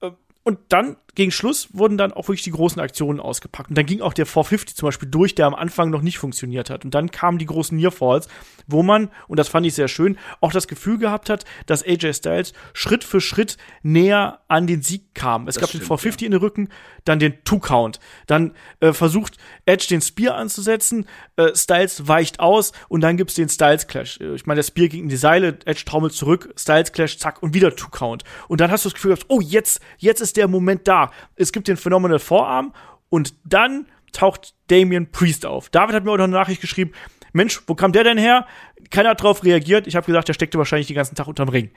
[0.00, 0.10] Äh,
[0.42, 3.70] und dann, gegen Schluss, wurden dann auch wirklich die großen Aktionen ausgepackt.
[3.70, 6.70] Und dann ging auch der 450 zum Beispiel durch, der am Anfang noch nicht funktioniert
[6.70, 6.84] hat.
[6.84, 8.28] Und dann kamen die großen Nearfalls,
[8.68, 12.14] wo man, und das fand ich sehr schön, auch das Gefühl gehabt hat, dass AJ
[12.14, 15.48] Styles Schritt für Schritt näher an den Sieg kam.
[15.48, 16.68] Es gab stimmt, den 450 in den Rücken,
[17.04, 17.98] dann den Two-Count.
[18.28, 23.48] Dann äh, versucht Edge den Spear anzusetzen, äh, Styles weicht aus und dann gibt's den
[23.48, 24.20] Styles Clash.
[24.20, 27.42] Äh, Ich meine, der Spear ging in die Seile, Edge taumelt zurück, Styles Clash, zack,
[27.42, 28.22] und wieder Two-Count.
[28.46, 31.07] Und dann hast du das Gefühl gehabt, oh, jetzt, jetzt ist der Moment da.
[31.36, 32.72] Es gibt den Phenomenal Vorarm
[33.08, 35.68] und dann taucht Damian Priest auf.
[35.68, 36.92] David hat mir auch noch eine Nachricht geschrieben,
[37.32, 38.46] Mensch, wo kam der denn her?
[38.90, 39.86] Keiner hat drauf reagiert.
[39.86, 41.70] Ich habe gesagt, der steckte wahrscheinlich den ganzen Tag unterm Ring.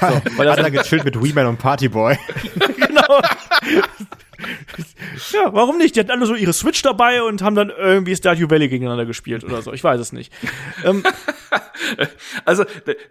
[0.00, 2.16] Weil er hat da gechillt mit Weeman und Partyboy.
[2.76, 3.20] genau.
[5.32, 5.96] ja, warum nicht?
[5.96, 9.44] Die hatten alle so ihre Switch dabei und haben dann irgendwie Stardew Valley gegeneinander gespielt
[9.44, 9.72] oder so.
[9.72, 10.32] Ich weiß es nicht.
[10.84, 11.02] ähm,
[12.44, 12.64] Also,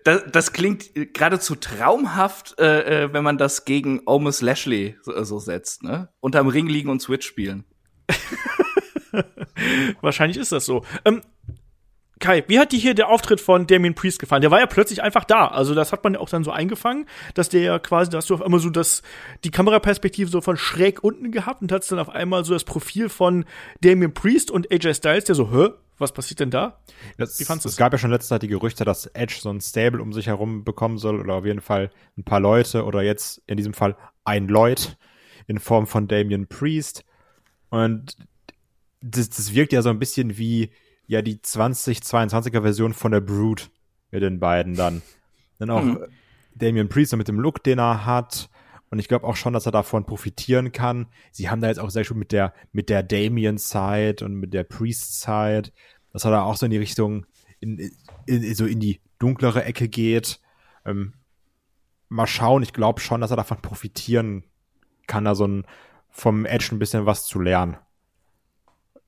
[0.04, 5.40] das, das klingt geradezu traumhaft, äh, äh, wenn man das gegen Omus Lashley so, so
[5.40, 6.10] setzt, ne?
[6.20, 7.66] Unterm Ring liegen und Switch spielen.
[10.02, 10.84] wahrscheinlich ist das so.
[11.06, 11.22] Ähm,
[12.20, 14.42] Kai, wie hat dir hier der Auftritt von Damien Priest gefallen?
[14.42, 15.48] Der war ja plötzlich einfach da.
[15.48, 18.30] Also das hat man ja auch dann so eingefangen, dass der ja quasi, da hast
[18.30, 19.04] du auf einmal so das,
[19.46, 23.08] die Kameraperspektive so von schräg unten gehabt und hast dann auf einmal so das Profil
[23.08, 23.46] von
[23.82, 25.70] Damien Priest und AJ Styles, der so, hä?
[25.98, 26.80] Was passiert denn da?
[27.18, 27.78] Das, Wie fandst es du's?
[27.78, 30.64] gab ja schon letzte Zeit die Gerüchte, dass Edge so ein Stable um sich herum
[30.64, 34.48] bekommen soll oder auf jeden Fall ein paar Leute oder jetzt in diesem Fall ein
[34.48, 34.98] Lloyd
[35.48, 37.04] in Form von Damian Priest.
[37.70, 38.16] Und
[39.02, 40.72] das, das wirkt ja so ein bisschen wie
[41.10, 43.72] ja die 2022er Version von der Brood
[44.12, 45.02] mit den beiden dann.
[45.58, 46.06] Dann auch Mhm.
[46.56, 48.50] Damian Priest mit dem Look, den er hat.
[48.92, 51.08] Und ich glaube auch schon, dass er davon profitieren kann.
[51.32, 54.64] Sie haben da jetzt auch sehr schön mit der, mit der Damien-Side und mit der
[54.64, 55.72] Priest-Side,
[56.12, 57.26] dass er da auch so in die Richtung,
[57.60, 57.92] in,
[58.26, 60.40] in, so in die dunklere Ecke geht.
[60.86, 61.14] Ähm,
[62.08, 64.44] mal schauen, ich glaube schon, dass er davon profitieren
[65.08, 65.66] kann, da so ein,
[66.10, 67.78] vom Edge ein bisschen was zu lernen.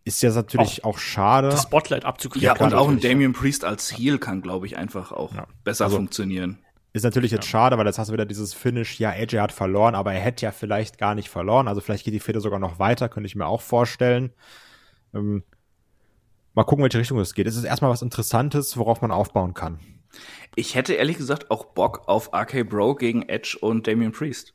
[0.03, 1.49] Ist jetzt natürlich auch, schade.
[1.49, 2.45] Das Spotlight abzukriegen.
[2.45, 2.99] Ja, klar, und auch ein.
[2.99, 5.47] Damian Priest als Heel kann, glaube ich, einfach auch Ja.
[5.63, 6.59] besser Also- funktionieren.
[6.93, 9.95] Ist natürlich jetzt schade, weil jetzt hast du wieder dieses Finish, ja, AJ hat verloren,
[9.95, 11.69] aber er hätte ja vielleicht gar nicht verloren.
[11.69, 14.33] Also vielleicht geht die Fehde sogar noch weiter, könnte ich mir auch vorstellen.
[15.13, 15.43] Ähm,
[16.53, 17.47] mal gucken, welche Richtung es geht.
[17.47, 19.79] Es ist erstmal was Interessantes, worauf man aufbauen kann.
[20.55, 24.53] Ich hätte ehrlich gesagt auch Bock auf RK Bro gegen Edge und Damian Priest.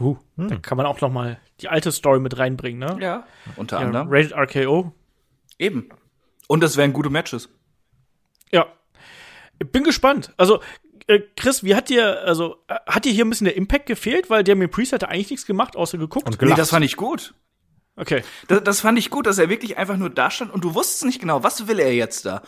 [0.00, 2.96] Huh, Da kann man auch noch mal die alte Story mit reinbringen, ne?
[3.00, 3.26] Ja,
[3.56, 4.08] unter Ja, anderem.
[4.10, 4.92] Rated RKO.
[5.58, 5.90] Eben.
[6.48, 7.48] Und das wären gute Matches.
[8.50, 8.66] Ja.
[9.58, 10.32] Ich bin gespannt.
[10.38, 10.60] Also,
[11.06, 14.30] äh, Chris, wie hat dir, also, äh, hat dir hier ein bisschen der Impact gefehlt?
[14.30, 16.26] Weil Damien Priest hatte eigentlich nichts gemacht, außer geguckt.
[16.26, 17.34] Und Nee, das fand ich gut.
[17.96, 18.22] okay.
[18.48, 21.04] Das, das fand ich gut, dass er wirklich einfach nur da stand und du wusstest
[21.04, 22.42] nicht genau, was will er jetzt da.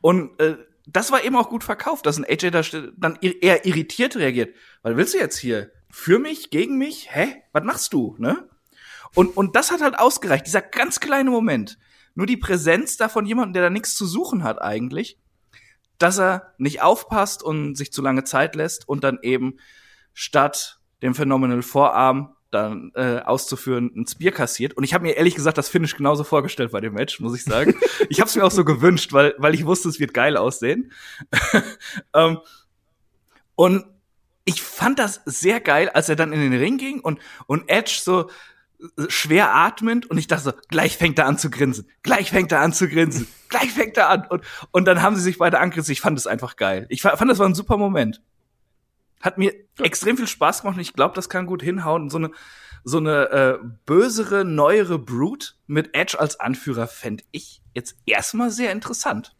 [0.00, 2.62] Und äh, das war eben auch gut verkauft, dass ein AJ da
[2.96, 4.54] dann eher irritiert reagiert.
[4.82, 5.70] Was willst du jetzt hier?
[5.96, 6.50] Für mich?
[6.50, 7.14] Gegen mich?
[7.14, 7.44] Hä?
[7.52, 8.16] Was machst du?
[8.18, 8.48] Ne?
[9.14, 11.78] Und, und das hat halt ausgereicht, dieser ganz kleine Moment.
[12.16, 15.20] Nur die Präsenz da von jemandem, der da nichts zu suchen hat eigentlich,
[15.98, 19.58] dass er nicht aufpasst und sich zu lange Zeit lässt und dann eben
[20.14, 24.76] statt dem Phenomenal Vorarm dann äh, auszuführen, ein Spear kassiert.
[24.76, 27.44] Und ich habe mir ehrlich gesagt das Finish genauso vorgestellt bei dem Match, muss ich
[27.44, 27.76] sagen.
[28.08, 30.90] ich habe es mir auch so gewünscht, weil, weil ich wusste, es wird geil aussehen.
[32.14, 32.40] ähm,
[33.54, 33.93] und
[34.44, 37.98] ich fand das sehr geil, als er dann in den Ring ging und, und Edge
[38.02, 38.28] so
[38.80, 42.52] äh, schwer atmend und ich dachte so, gleich fängt er an zu grinsen, gleich fängt
[42.52, 45.60] er an zu grinsen, gleich fängt er an und, und dann haben sie sich beide
[45.60, 45.92] angerissen.
[45.92, 46.86] Ich fand es einfach geil.
[46.90, 48.20] Ich fand, das war ein super Moment.
[49.20, 49.84] Hat mir ja.
[49.84, 52.10] extrem viel Spaß gemacht und ich glaube, das kann gut hinhauen.
[52.10, 52.30] So eine,
[52.84, 58.72] so eine äh, bösere, neuere Brute mit Edge als Anführer fände ich jetzt erstmal sehr
[58.72, 59.34] interessant.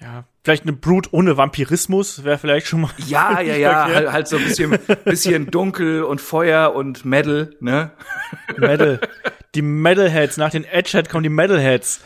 [0.00, 2.90] Ja, vielleicht eine Brut ohne Vampirismus wäre vielleicht schon mal.
[3.06, 7.92] Ja, ja, ja, halt, halt, so ein bisschen, bisschen dunkel und Feuer und Metal, ne?
[8.56, 9.00] Metal.
[9.54, 12.02] Die Metalheads, nach den Edgehead kommen die Metalheads.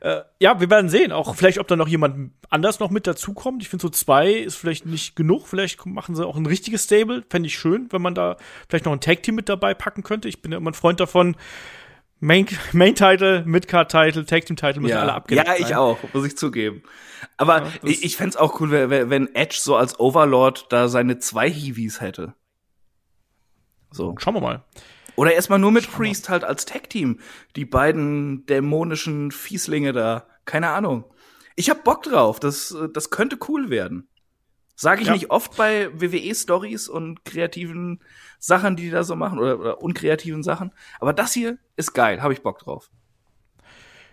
[0.00, 1.12] Äh, ja, wir werden sehen.
[1.12, 3.62] Auch vielleicht, ob da noch jemand anders noch mit dazukommt.
[3.62, 5.48] Ich finde, so zwei ist vielleicht nicht genug.
[5.48, 7.24] Vielleicht machen sie auch ein richtiges Stable.
[7.28, 8.36] Fände ich schön, wenn man da
[8.68, 10.28] vielleicht noch ein Tag-Team mit dabei packen könnte.
[10.28, 11.36] Ich bin ja immer ein Freund davon,
[12.20, 15.02] Main, Main Title, Midcard Title, Tag Team Title müssen ja.
[15.02, 16.82] alle abgedeckt Ja, ich auch, muss ich zugeben.
[17.36, 21.18] Aber ja, ich, ich fände auch cool, wenn, wenn Edge so als Overlord da seine
[21.18, 22.34] zwei Heavies hätte.
[23.90, 24.14] So.
[24.18, 24.64] Schauen wir mal.
[25.16, 27.18] Oder erstmal nur mit Schauen Priest halt als Tag Team.
[27.56, 30.26] Die beiden dämonischen Fieslinge da.
[30.44, 31.04] Keine Ahnung.
[31.56, 32.38] Ich hab Bock drauf.
[32.38, 34.08] Das, das könnte cool werden.
[34.80, 35.12] Sage ich ja.
[35.12, 37.98] nicht oft bei WWE-Stories und kreativen
[38.38, 40.70] Sachen, die die da so machen, oder, oder unkreativen Sachen.
[41.00, 42.88] Aber das hier ist geil, habe ich Bock drauf.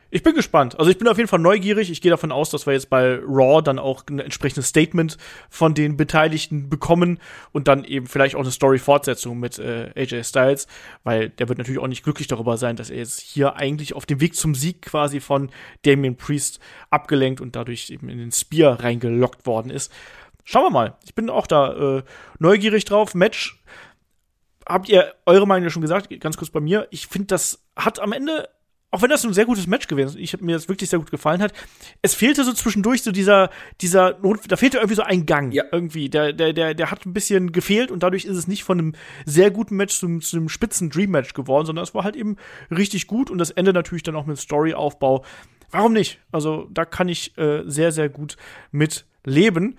[0.09, 0.79] Ich bin gespannt.
[0.79, 1.91] Also ich bin auf jeden Fall neugierig.
[1.91, 5.17] Ich gehe davon aus, dass wir jetzt bei Raw dann auch ein entsprechendes Statement
[5.49, 7.19] von den Beteiligten bekommen
[7.51, 10.67] und dann eben vielleicht auch eine Story-Fortsetzung mit äh, AJ Styles,
[11.03, 14.07] weil der wird natürlich auch nicht glücklich darüber sein, dass er jetzt hier eigentlich auf
[14.07, 15.51] dem Weg zum Sieg quasi von
[15.83, 16.59] Damien Priest
[16.89, 19.91] abgelenkt und dadurch eben in den Spear reingelockt worden ist.
[20.45, 20.97] Schauen wir mal.
[21.03, 22.03] Ich bin auch da äh,
[22.39, 23.15] neugierig drauf.
[23.15, 23.61] Match
[24.67, 26.87] habt ihr eure Meinung schon gesagt, ganz kurz bei mir.
[26.91, 28.47] Ich finde, das hat am Ende,
[28.91, 31.09] auch wenn das ein sehr gutes Match gewesen ist, ich mir das wirklich sehr gut
[31.09, 31.51] gefallen hat,
[32.03, 33.49] es fehlte so zwischendurch so dieser,
[33.81, 34.13] dieser,
[34.47, 35.51] da fehlte irgendwie so ein Gang.
[35.51, 35.63] Ja.
[35.71, 36.09] Irgendwie.
[36.09, 38.93] Der, der, der, der hat ein bisschen gefehlt und dadurch ist es nicht von einem
[39.25, 42.37] sehr guten Match zum, zu einem spitzen Dream-Match geworden, sondern es war halt eben
[42.69, 45.25] richtig gut und das Ende natürlich dann auch mit Storyaufbau.
[45.71, 46.19] Warum nicht?
[46.31, 48.37] Also da kann ich äh, sehr, sehr gut
[48.71, 49.77] mit leben.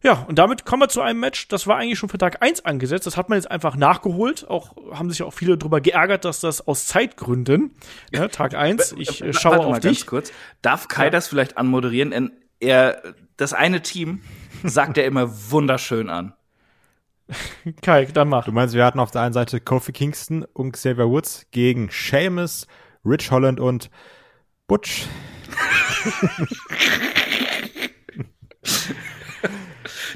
[0.00, 2.64] Ja, und damit kommen wir zu einem Match, das war eigentlich schon für Tag 1
[2.64, 3.06] angesetzt.
[3.06, 4.48] Das hat man jetzt einfach nachgeholt.
[4.48, 7.74] Auch haben sich ja auch viele darüber geärgert, dass das aus Zeitgründen,
[8.12, 10.06] ne, Tag 1, ich äh, schaue Warte auf dich.
[10.06, 10.32] kurz.
[10.62, 11.10] Darf Kai ja.
[11.10, 12.30] das vielleicht anmoderieren?
[12.60, 13.02] Er,
[13.36, 14.22] das eine Team
[14.62, 16.34] sagt er immer wunderschön an.
[17.82, 18.44] Kai, dann mach.
[18.44, 22.68] Du meinst, wir hatten auf der einen Seite Kofi Kingston und Xavier Woods gegen Seamus,
[23.04, 23.90] Rich Holland und
[24.68, 25.06] Butch.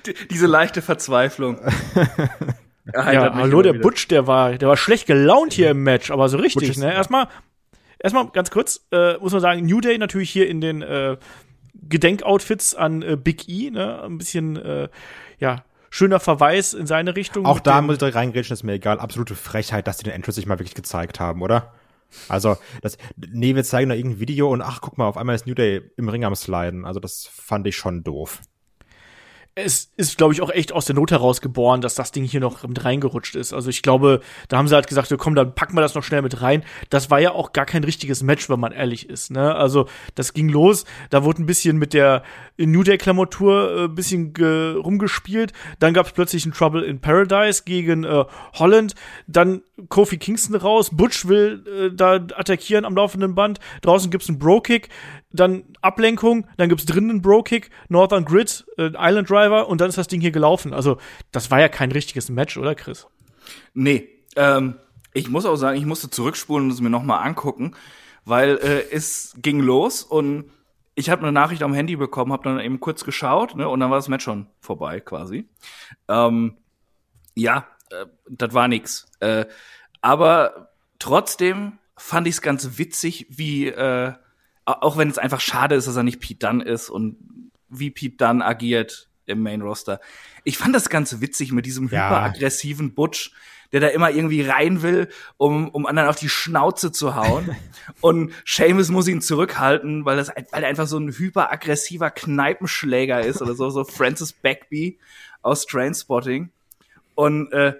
[0.31, 1.59] diese leichte Verzweiflung.
[2.95, 6.39] ja, hallo, der Butch, der war, der war schlecht gelaunt hier im Match, aber so
[6.39, 6.93] richtig, ne?
[6.93, 7.29] Erstmal,
[7.99, 11.17] erstmal ganz kurz, äh, muss man sagen, New Day natürlich hier in den äh,
[11.75, 14.03] Gedenkoutfits an äh, Big E, ne?
[14.03, 14.89] Ein bisschen, äh,
[15.39, 17.47] ja, schöner Verweis in seine Richtung.
[17.47, 18.99] Auch da muss ich direkt reingrätschen, ist mir egal.
[18.99, 21.75] Absolute Frechheit, dass die den Entrance sich mal wirklich gezeigt haben, oder?
[22.29, 25.47] Also, das, nee, wir zeigen da irgendein Video und ach, guck mal, auf einmal ist
[25.47, 26.85] New Day im Ring am Sliden.
[26.85, 28.41] Also, das fand ich schon doof
[29.55, 32.41] es ist, glaube ich, auch echt aus der Not heraus geboren, dass das Ding hier
[32.41, 33.53] noch mit reingerutscht ist.
[33.53, 36.23] Also ich glaube, da haben sie halt gesagt, komm, dann packen wir das noch schnell
[36.23, 36.65] mit rein.
[36.89, 39.31] Das war ja auch gar kein richtiges Match, wenn man ehrlich ist.
[39.31, 39.55] Ne?
[39.55, 42.23] Also das ging los, da wurde ein bisschen mit der
[42.57, 45.53] New Day-Klamotur äh, bisschen rumgespielt.
[45.79, 48.25] Dann gab es plötzlich ein Trouble in Paradise gegen äh,
[48.55, 48.95] Holland.
[49.27, 50.91] Dann Kofi Kingston raus.
[50.93, 53.59] Butch will äh, da attackieren am laufenden Band.
[53.83, 54.89] Draußen gibt's einen Bro-Kick
[55.33, 59.99] dann Ablenkung, dann gibt's drinnen einen Bro-Kick, Northern Grid, äh, Island Driver und dann ist
[59.99, 60.73] das Ding hier gelaufen.
[60.73, 60.99] Also,
[61.31, 63.07] das war ja kein richtiges Match, oder Chris?
[63.75, 64.77] Nee, ähm,
[65.13, 67.75] ich muss auch sagen, ich musste zurückspulen und es mir nochmal angucken,
[68.25, 70.51] weil äh, es ging los und
[70.95, 73.91] ich habe eine Nachricht am Handy bekommen, habe dann eben kurz geschaut ne, und dann
[73.91, 75.49] war das Match schon vorbei quasi.
[76.09, 76.57] Ähm,
[77.35, 79.07] ja, äh, das war nix.
[79.21, 79.47] Äh,
[80.01, 84.13] aber trotzdem fand ich es ganz witzig, wie äh,
[84.81, 87.17] auch wenn es einfach schade ist, dass er nicht Pete Dunn ist und
[87.69, 90.01] wie Pete Dunn agiert im Main Roster.
[90.45, 92.09] Ich fand das ganz witzig mit diesem ja.
[92.09, 93.33] hyperaggressiven Butch,
[93.73, 95.09] der da immer irgendwie rein will,
[95.39, 97.57] um, um anderen auf die Schnauze zu hauen.
[98.01, 103.41] und Seamus muss ihn zurückhalten, weil das, weil er einfach so ein hyperaggressiver Kneipenschläger ist
[103.41, 104.99] oder so, so Francis Backby
[105.41, 106.51] aus Trainspotting.
[107.15, 107.75] Und äh,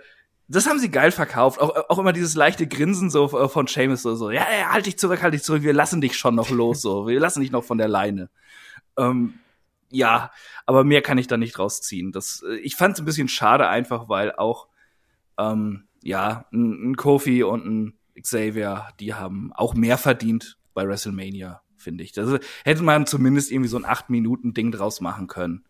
[0.53, 1.61] das haben sie geil verkauft.
[1.61, 4.87] Auch, auch immer dieses leichte Grinsen so äh, von Seamus so, so, ja, ja, halt
[4.87, 7.53] dich zurück, halt dich zurück, wir lassen dich schon noch los, so, wir lassen dich
[7.53, 8.31] noch von der Leine.
[8.97, 9.35] Ähm,
[9.91, 10.31] ja,
[10.67, 12.13] aber mehr kann ich da nicht rausziehen.
[12.13, 14.69] Das, äh, ich fand es ein bisschen schade einfach, weil auch
[15.39, 21.63] ähm, ja, ein, ein Kofi und ein Xavier, die haben auch mehr verdient bei WrestleMania,
[21.77, 22.13] finde ich.
[22.13, 25.65] Das hätte man zumindest irgendwie so ein 8-Minuten-Ding draus machen können.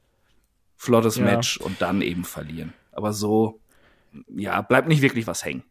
[0.77, 1.25] Flottes Ja.
[1.25, 2.73] Match und dann eben verlieren.
[2.91, 3.61] Aber so,
[4.29, 5.63] ja, bleibt nicht wirklich was hängen.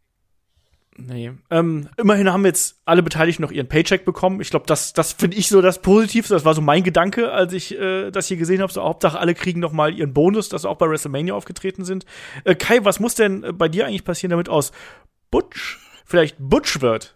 [0.97, 1.31] Nee.
[1.49, 4.41] Ähm, immerhin haben jetzt alle Beteiligten noch ihren Paycheck bekommen.
[4.41, 6.33] Ich glaube, das, das finde ich so das Positivste.
[6.33, 8.71] Das war so mein Gedanke, als ich äh, das hier gesehen habe.
[8.71, 12.05] So, Hauptsache, alle kriegen noch mal ihren Bonus, dass sie auch bei WrestleMania aufgetreten sind.
[12.43, 14.73] Äh, Kai, was muss denn äh, bei dir eigentlich passieren, damit aus
[15.31, 17.15] Butch vielleicht Butch wird?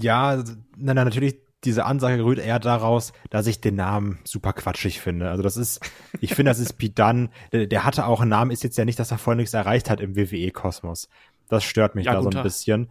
[0.00, 5.00] Ja, nein, nein, natürlich, diese Ansage rührt eher daraus, dass ich den Namen super quatschig
[5.00, 5.30] finde.
[5.30, 5.80] Also das ist,
[6.20, 7.30] ich finde, das ist Dunne.
[7.52, 9.90] Der, der hatte auch einen Namen, ist jetzt ja nicht, dass er vorher nichts erreicht
[9.90, 11.08] hat im WWE-Kosmos.
[11.48, 12.44] Das stört mich Ja, da so ein Tag.
[12.44, 12.90] bisschen.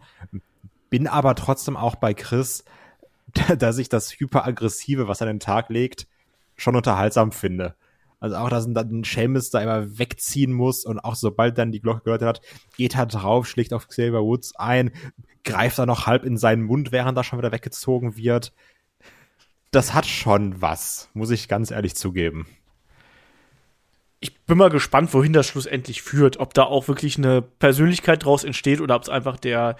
[0.88, 2.64] Bin aber trotzdem auch bei Chris,
[3.58, 6.06] dass ich das hyperaggressive, was er an den Tag legt,
[6.56, 7.74] schon unterhaltsam finde.
[8.20, 12.02] Also auch, dass dann Seamus da immer wegziehen muss und auch sobald dann die Glocke
[12.04, 12.40] geläutet hat,
[12.76, 14.90] geht er drauf, schlägt auf Xavier Woods ein,
[15.44, 18.52] greift da noch halb in seinen Mund, während er schon wieder weggezogen wird.
[19.70, 22.46] Das hat schon was, muss ich ganz ehrlich zugeben.
[24.18, 26.38] Ich bin mal gespannt, wohin das schlussendlich führt.
[26.38, 29.76] Ob da auch wirklich eine Persönlichkeit draus entsteht oder ob es einfach der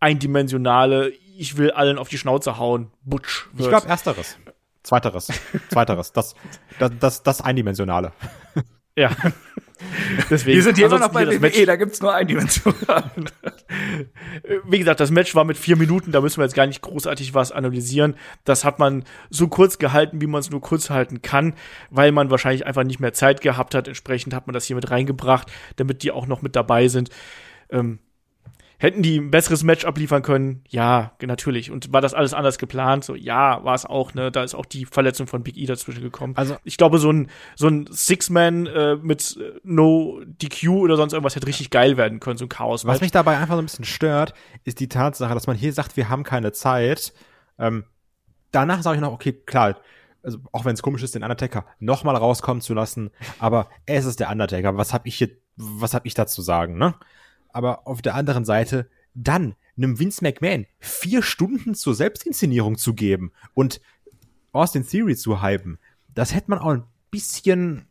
[0.00, 3.66] eindimensionale, ich will allen auf die Schnauze hauen, Butch wird.
[3.66, 4.38] Ich glaube ersteres.
[4.82, 5.28] Zweiteres.
[5.70, 6.12] Zweiteres.
[6.12, 6.34] Das,
[6.78, 8.12] das, das, das Eindimensionale.
[8.96, 9.10] ja.
[10.30, 10.56] Deswegen.
[10.56, 12.74] Wir sind hier immer noch bei das Match- WWE, da gibt's nur eine Dimension.
[14.64, 17.34] Wie gesagt, das Match war mit vier Minuten, da müssen wir jetzt gar nicht großartig
[17.34, 18.14] was analysieren.
[18.44, 21.54] Das hat man so kurz gehalten, wie man es nur kurz halten kann,
[21.90, 23.88] weil man wahrscheinlich einfach nicht mehr Zeit gehabt hat.
[23.88, 27.10] Entsprechend hat man das hier mit reingebracht, damit die auch noch mit dabei sind.
[27.70, 27.98] Ähm,
[28.78, 30.64] hätten die ein besseres Match abliefern können?
[30.68, 31.70] Ja, natürlich.
[31.70, 33.04] Und war das alles anders geplant?
[33.04, 34.30] So, ja, war es auch, ne?
[34.30, 36.34] Da ist auch die Verletzung von Big E dazwischen gekommen.
[36.36, 41.12] Also- ich glaube, so ein, so ein Six-Man äh, mit äh, No DQ oder sonst
[41.12, 43.66] irgendwas hätte richtig geil werden können, so ein chaos Was mich dabei einfach so ein
[43.66, 44.34] bisschen stört,
[44.64, 47.12] ist die Tatsache, dass man hier sagt, wir haben keine Zeit.
[47.58, 47.84] Ähm,
[48.50, 49.76] danach sage ich noch, okay, klar,
[50.22, 54.20] also auch wenn es komisch ist, den Undertaker nochmal rauskommen zu lassen, aber es ist
[54.20, 54.76] der Undertaker.
[54.76, 56.94] Was habe ich hier, was habe ich dazu sagen, ne?
[57.54, 63.32] Aber auf der anderen Seite dann einem Vince McMahon vier Stunden zur Selbstinszenierung zu geben
[63.54, 63.80] und
[64.52, 65.78] Austin Theory zu hypen,
[66.14, 67.86] das hätte man auch ein bisschen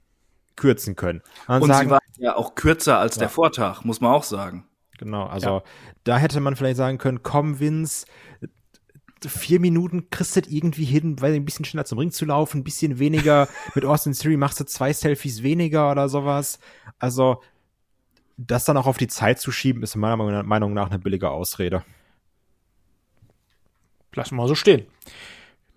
[0.55, 1.21] kürzen können.
[1.47, 4.67] Und, Und sagen, sie war ja auch kürzer als der Vortag, muss man auch sagen.
[4.97, 5.63] Genau, also
[6.03, 8.05] da hätte man vielleicht sagen können, komm Vince,
[9.25, 12.59] vier Minuten kriegst du das irgendwie hin, weil ein bisschen schneller zum Ring zu laufen,
[12.59, 16.59] ein bisschen weniger mit Austin Theory machst du zwei Selfies weniger oder sowas.
[16.99, 17.41] Also
[18.37, 21.83] das dann auch auf die Zeit zu schieben, ist meiner Meinung nach eine billige Ausrede.
[24.15, 24.85] Lassen wir mal so stehen.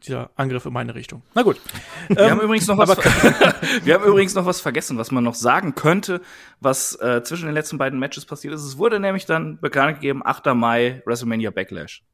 [0.03, 1.23] Dieser Angriff in meine Richtung.
[1.35, 1.61] Na gut.
[2.09, 2.97] Wir Ähm, haben übrigens noch was,
[3.85, 6.21] wir haben übrigens noch was vergessen, was man noch sagen könnte,
[6.61, 8.63] was äh, zwischen den letzten beiden Matches passiert ist.
[8.63, 10.47] Es wurde nämlich dann bekannt gegeben, 8.
[10.55, 12.05] Mai, WrestleMania Backlash.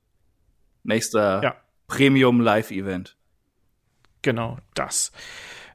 [0.85, 1.57] Nächster Ja.
[1.89, 3.17] Premium Live-Event.
[4.23, 5.11] Genau, das.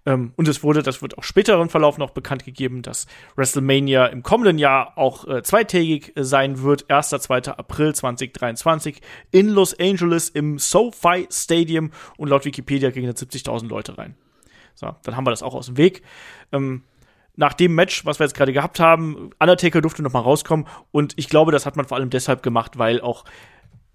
[0.08, 4.06] Ähm, und es wurde, das wird auch später im Verlauf noch bekannt gegeben, dass WrestleMania
[4.06, 6.90] im kommenden Jahr auch äh, zweitägig äh, sein wird.
[6.90, 7.10] 1.
[7.10, 7.50] 2.
[7.50, 9.02] April 2023
[9.32, 14.16] in Los Angeles im SoFi Stadium und laut Wikipedia gingen jetzt 70.000 Leute rein.
[14.76, 16.04] So, dann haben wir das auch aus dem Weg.
[16.54, 16.84] Ähm,
[17.36, 21.16] nach dem Match, was wir jetzt gerade gehabt haben, Undertaker durfte noch mal rauskommen und
[21.18, 23.26] ich glaube, das hat man vor allem deshalb gemacht, weil auch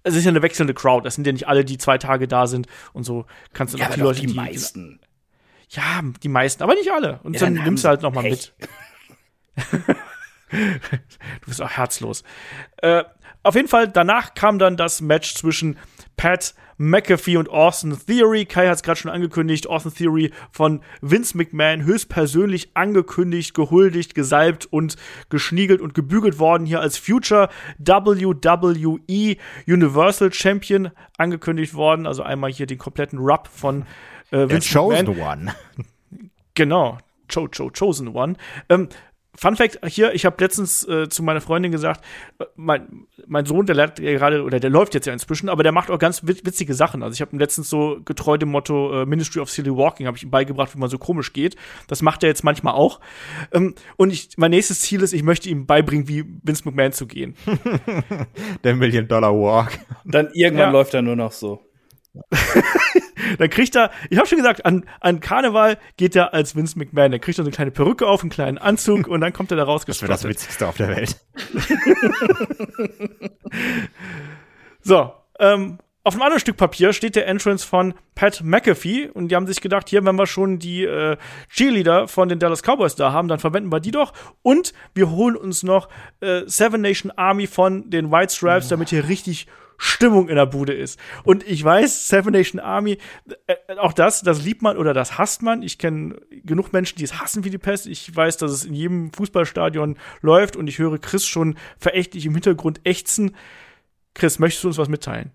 [0.02, 1.04] es ist ja eine wechselnde Crowd.
[1.04, 3.24] Das sind ja nicht alle, die zwei Tage da sind und so
[3.54, 5.00] kannst du noch die Leute, die meisten.
[5.72, 7.20] Ja, die meisten, aber nicht alle.
[7.22, 8.52] Und Ja, dann, dann nimmst du halt sie noch mal Pech.
[8.58, 9.82] mit.
[10.52, 12.24] Du bist auch herzlos.
[12.78, 13.04] Äh,
[13.42, 15.78] auf jeden Fall, danach kam dann das Match zwischen
[16.16, 18.44] Pat McAfee und Austin Theory.
[18.44, 19.66] Kai hat es gerade schon angekündigt.
[19.66, 24.96] Austin Theory von Vince McMahon höchstpersönlich angekündigt, gehuldigt, gesalbt und
[25.28, 29.36] geschniegelt und gebügelt worden hier als Future WWE
[29.66, 32.06] Universal Champion angekündigt worden.
[32.06, 33.86] Also einmal hier den kompletten Rub von
[34.32, 35.18] äh, Vince McMahon.
[35.20, 35.54] One.
[36.54, 36.98] Genau,
[37.28, 38.34] Cho Cho Chosen One.
[38.68, 38.88] Ähm,
[39.34, 42.04] Fun Fact hier, ich habe letztens äh, zu meiner Freundin gesagt,
[42.38, 45.62] äh, mein, mein Sohn, der lernt ja gerade, oder der läuft jetzt ja inzwischen, aber
[45.62, 47.02] der macht auch ganz wit witzige Sachen.
[47.02, 50.18] Also ich habe ihm letztens so getreu dem Motto äh, Ministry of Silly Walking, habe
[50.18, 51.56] ich ihm beigebracht, wie man so komisch geht.
[51.88, 53.00] Das macht er jetzt manchmal auch.
[53.52, 57.06] Ähm, und ich, mein nächstes Ziel ist, ich möchte ihm beibringen, wie Vince McMahon zu
[57.06, 57.34] gehen.
[58.64, 59.78] Der Million Dollar Walk.
[60.04, 60.70] Dann irgendwann Ja.
[60.72, 61.62] läuft er nur noch so.
[63.38, 67.12] Dann kriegt er, ich habe schon gesagt, an, an Karneval geht er als Vince McMahon.
[67.12, 69.56] Dann kriegt er so eine kleine Perücke auf, einen kleinen Anzug und dann kommt er
[69.56, 69.84] da raus.
[69.84, 71.16] Das wäre das Witzigste auf der Welt.
[74.84, 79.36] So, ähm, auf einem anderen Stück Papier steht der Entrance von Pat McAfee und die
[79.36, 81.16] haben sich gedacht, hier, wenn wir schon die äh,
[81.48, 85.36] Cheerleader von den Dallas Cowboys da haben, dann verwenden wir die doch und wir holen
[85.36, 85.88] uns noch
[86.20, 89.46] äh, Seven Nation Army von den White Stripes, damit hier richtig
[89.84, 90.96] Stimmung in der Bude ist.
[91.24, 92.98] Und ich weiß, Seven Nation Army,
[93.48, 95.62] äh, auch das, das liebt man oder das hasst man.
[95.62, 97.88] Ich kenne genug Menschen, die es hassen wie die Pest.
[97.88, 102.34] Ich weiß, dass es in jedem Fußballstadion läuft und ich höre Chris schon verächtlich im
[102.34, 103.34] Hintergrund ächzen.
[104.14, 105.32] Chris, möchtest du uns was mitteilen?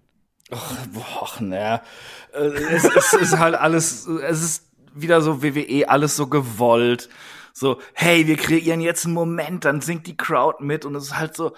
[0.49, 1.83] Boah, naja.
[2.31, 7.09] Äh, es, es ist halt alles, es ist wieder so WWE, alles so gewollt.
[7.51, 11.17] So, hey, wir kreieren jetzt einen Moment, dann singt die Crowd mit und es ist
[11.17, 11.53] halt so,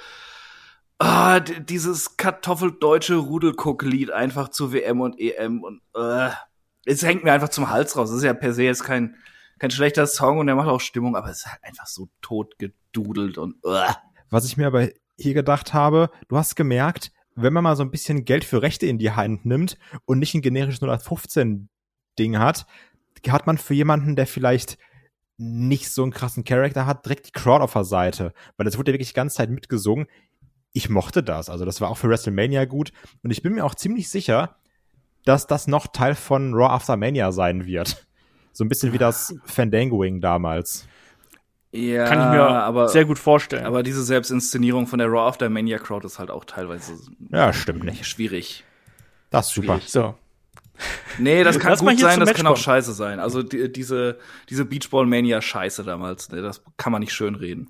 [0.99, 6.29] ah, dieses kartoffeldeutsche Rudelguck-Lied einfach zu WM und EM und äh,
[6.85, 8.09] es hängt mir einfach zum Hals raus.
[8.09, 9.15] Das ist ja per se jetzt kein,
[9.57, 12.57] kein schlechter Song und der macht auch Stimmung, aber es ist halt einfach so tot
[12.59, 13.93] gedudelt und äh.
[14.29, 17.91] Was ich mir aber hier gedacht habe, du hast gemerkt, wenn man mal so ein
[17.91, 21.69] bisschen Geld für Rechte in die Hand nimmt und nicht ein generisches 0815
[22.17, 22.65] Ding hat,
[23.27, 24.77] hat man für jemanden, der vielleicht
[25.37, 28.33] nicht so einen krassen Charakter hat, direkt die Crowd auf der Seite.
[28.57, 30.07] Weil das wurde ja wirklich die ganze Zeit mitgesungen.
[30.73, 31.49] Ich mochte das.
[31.49, 32.91] Also das war auch für WrestleMania gut.
[33.23, 34.55] Und ich bin mir auch ziemlich sicher,
[35.25, 38.05] dass das noch Teil von Raw After Mania sein wird.
[38.53, 40.87] So ein bisschen wie das Fandangoing damals.
[41.71, 43.65] Ja, Kann ich mir aber, sehr gut vorstellen.
[43.65, 46.93] aber diese Selbstinszenierung von der Raw After Mania Crowd ist halt auch teilweise
[47.31, 48.05] Ja, stimmt nicht.
[48.07, 48.63] schwierig.
[49.29, 49.79] Das ist super.
[49.85, 50.15] so.
[51.19, 53.19] Nee, das kann Lass gut sein, das Match kann auch scheiße sein.
[53.19, 54.17] Also die, diese,
[54.49, 57.69] diese Beachball Mania Scheiße damals, ne, das kann man nicht schön reden.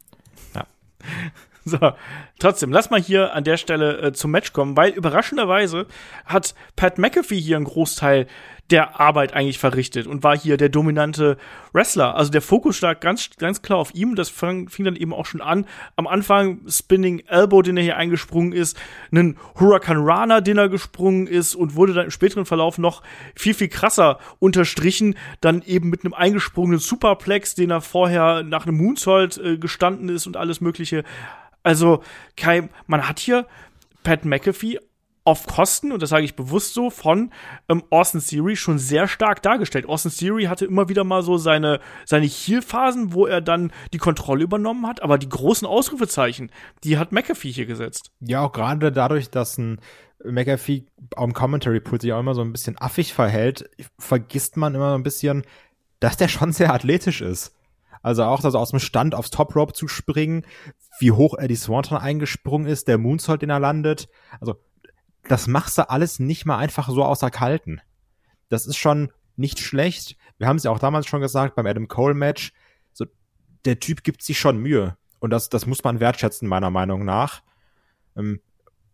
[1.65, 1.77] So,
[2.39, 5.87] trotzdem, lass mal hier an der Stelle äh, zum Match kommen, weil überraschenderweise
[6.25, 8.27] hat Pat McAfee hier einen Großteil
[8.71, 11.37] der Arbeit eigentlich verrichtet und war hier der dominante
[11.73, 12.15] Wrestler.
[12.15, 14.15] Also der Fokus lag ganz, ganz klar auf ihm.
[14.15, 15.65] Das fang, fing dann eben auch schon an.
[15.95, 18.77] Am Anfang Spinning Elbow, den er hier eingesprungen ist,
[19.11, 23.01] einen Huracan Rana, den er gesprungen ist und wurde dann im späteren Verlauf noch
[23.35, 25.15] viel, viel krasser unterstrichen.
[25.41, 30.27] Dann eben mit einem eingesprungenen Superplex, den er vorher nach einem Moonsault äh, gestanden ist
[30.27, 31.03] und alles mögliche.
[31.63, 32.03] Also,
[32.37, 33.45] Kai, man hat hier
[34.03, 34.79] Pat McAfee
[35.23, 37.31] auf Kosten, und das sage ich bewusst so, von
[37.67, 39.87] ähm, Austin Theory schon sehr stark dargestellt.
[39.87, 44.43] Austin Theory hatte immer wieder mal so seine, seine Heel-Phasen, wo er dann die Kontrolle
[44.43, 46.51] übernommen hat, aber die großen Ausrufezeichen,
[46.83, 48.11] die hat McAfee hier gesetzt.
[48.21, 49.79] Ja, auch gerade dadurch, dass ein
[50.23, 50.85] McAfee
[51.15, 54.95] am Commentary Pool sich auch immer so ein bisschen affig verhält, vergisst man immer so
[54.95, 55.43] ein bisschen,
[55.99, 57.55] dass der schon sehr athletisch ist.
[58.01, 60.45] Also auch, dass aus dem Stand aufs Top Rope zu springen,
[60.99, 64.07] wie hoch er die Swanton eingesprungen ist, der Moonsault, den er landet.
[64.39, 64.55] Also,
[65.27, 67.81] das machst du alles nicht mal einfach so außer Kalten.
[68.49, 70.17] Das ist schon nicht schlecht.
[70.37, 72.53] Wir haben es ja auch damals schon gesagt beim Adam Cole Match.
[72.93, 73.05] So,
[73.65, 74.97] der Typ gibt sich schon Mühe.
[75.19, 77.41] Und das, das muss man wertschätzen, meiner Meinung nach.
[78.15, 78.41] Ähm,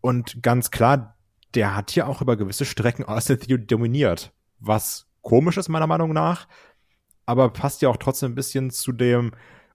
[0.02, 1.18] Und ganz klar,
[1.54, 4.34] der hat hier auch über gewisse Strecken Austin Theory dominiert.
[4.60, 6.48] Was komisch ist, meiner Meinung nach.
[7.26, 9.32] Aber passt ja auch trotzdem ein bisschen zu dem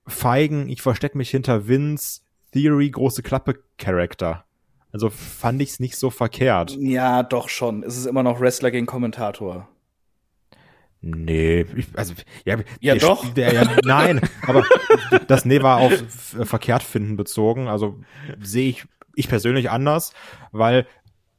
[0.06, 2.22] feigen, ich verstecke mich hinter Vince,
[2.52, 4.44] Theory, große Klappe Charakter.
[4.92, 6.76] Also fand ich's nicht so verkehrt.
[6.80, 7.82] Ja, doch schon.
[7.82, 9.68] Es ist immer noch Wrestler gegen Kommentator.
[11.02, 12.12] Nee, ich, also
[12.44, 13.32] ja, Ja, der, doch.
[13.34, 14.64] Der, ja, nein, aber
[15.28, 17.68] das Nee war auf f- verkehrt finden bezogen.
[17.68, 17.98] Also
[18.40, 18.84] sehe ich
[19.14, 20.12] ich persönlich anders,
[20.52, 20.86] weil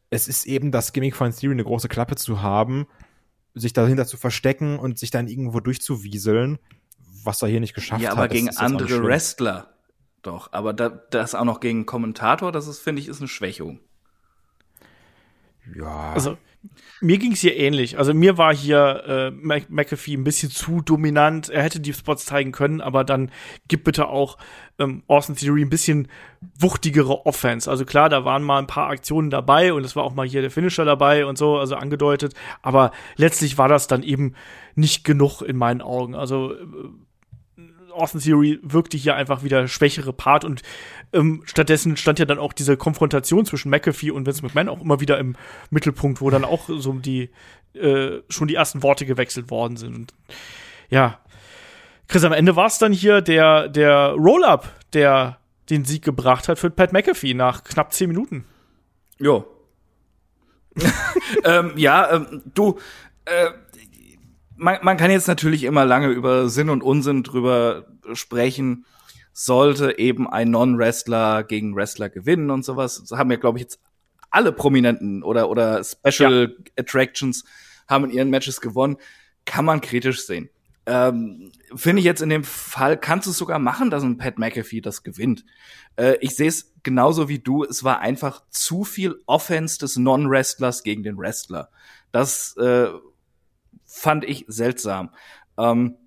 [0.09, 2.87] es ist eben das Gimmick von Theory, eine große Klappe zu haben,
[3.53, 6.57] sich dahinter zu verstecken und sich dann irgendwo durchzuwieseln,
[7.23, 8.17] was er hier nicht geschafft Ja, hat.
[8.17, 9.03] aber das gegen andere schlimm.
[9.03, 9.67] Wrestler.
[10.21, 13.79] Doch, aber da, das auch noch gegen Kommentator, das ist, finde ich, ist eine Schwächung.
[15.75, 16.37] Ja, Also,
[16.99, 17.97] mir ging es hier ähnlich.
[17.97, 21.49] Also, mir war hier äh, Mac McAfee ein bisschen zu dominant.
[21.49, 23.31] Er hätte die Spots zeigen können, aber dann
[23.67, 24.37] gib bitte auch
[24.77, 26.07] ähm, Austin Theory ein bisschen
[26.59, 27.69] wuchtigere Offense.
[27.69, 30.41] Also klar, da waren mal ein paar Aktionen dabei und es war auch mal hier
[30.41, 32.33] der Finisher dabei und so, also angedeutet.
[32.61, 34.35] Aber letztlich war das dann eben
[34.75, 36.15] nicht genug in meinen Augen.
[36.15, 36.57] Also äh,
[37.91, 40.61] Austin Theory wirkte hier einfach wieder schwächere Part und
[41.13, 44.99] ähm, stattdessen stand ja dann auch diese Konfrontation zwischen McAfee und Vince McMahon auch immer
[44.99, 45.35] wieder im
[45.69, 47.29] Mittelpunkt, wo dann auch so die
[47.73, 49.95] äh, schon die ersten Worte gewechselt worden sind.
[49.95, 50.13] Und,
[50.89, 51.19] ja,
[52.07, 55.37] Chris, am Ende war es dann hier der der Roll-up, der
[55.69, 58.45] den Sieg gebracht hat für Pat McAfee nach knapp zehn Minuten.
[59.19, 59.45] Jo.
[61.43, 62.79] ähm, ja, ähm, du,
[63.25, 63.51] äh,
[64.61, 68.85] man, man kann jetzt natürlich immer lange über Sinn und Unsinn drüber sprechen.
[69.33, 73.03] Sollte eben ein Non-Wrestler gegen Wrestler gewinnen und sowas.
[73.03, 73.79] Das haben ja, glaube ich, jetzt
[74.29, 77.43] alle Prominenten oder, oder Special Attractions
[77.87, 78.97] haben in ihren Matches gewonnen.
[79.45, 80.49] Kann man kritisch sehen.
[80.85, 84.37] ähm, finde ich jetzt in dem Fall, kannst du es sogar machen, dass ein Pat
[84.37, 85.45] McAfee das gewinnt.
[85.95, 87.63] Äh, ich sehe es genauso wie du.
[87.63, 91.69] Es war einfach zu viel Offense des Non-Wrestlers gegen den Wrestler.
[92.11, 92.89] Das äh,
[93.91, 95.13] fand ich seltsam.
[95.57, 95.97] Ähm,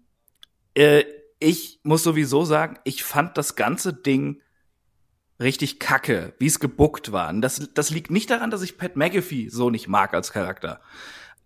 [0.74, 1.05] äh,
[1.39, 4.40] ich muss sowieso sagen, ich fand das ganze Ding
[5.39, 7.28] richtig kacke, wie es gebuckt war.
[7.28, 10.81] Und das, das liegt nicht daran, dass ich Pat McAfee so nicht mag als Charakter.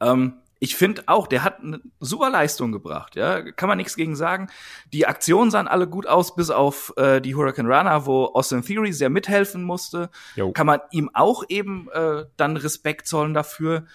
[0.01, 4.17] Ähm, ich finde auch, der hat eine super Leistung gebracht, ja, kann man nichts gegen
[4.17, 4.49] sagen.
[4.93, 8.93] Die Aktionen sahen alle gut aus, bis auf äh, die Hurricane Runner, wo Austin Theory
[8.93, 10.11] sehr mithelfen musste.
[10.35, 10.53] Jo.
[10.53, 13.87] Kann man ihm auch eben äh, dann Respekt zollen dafür,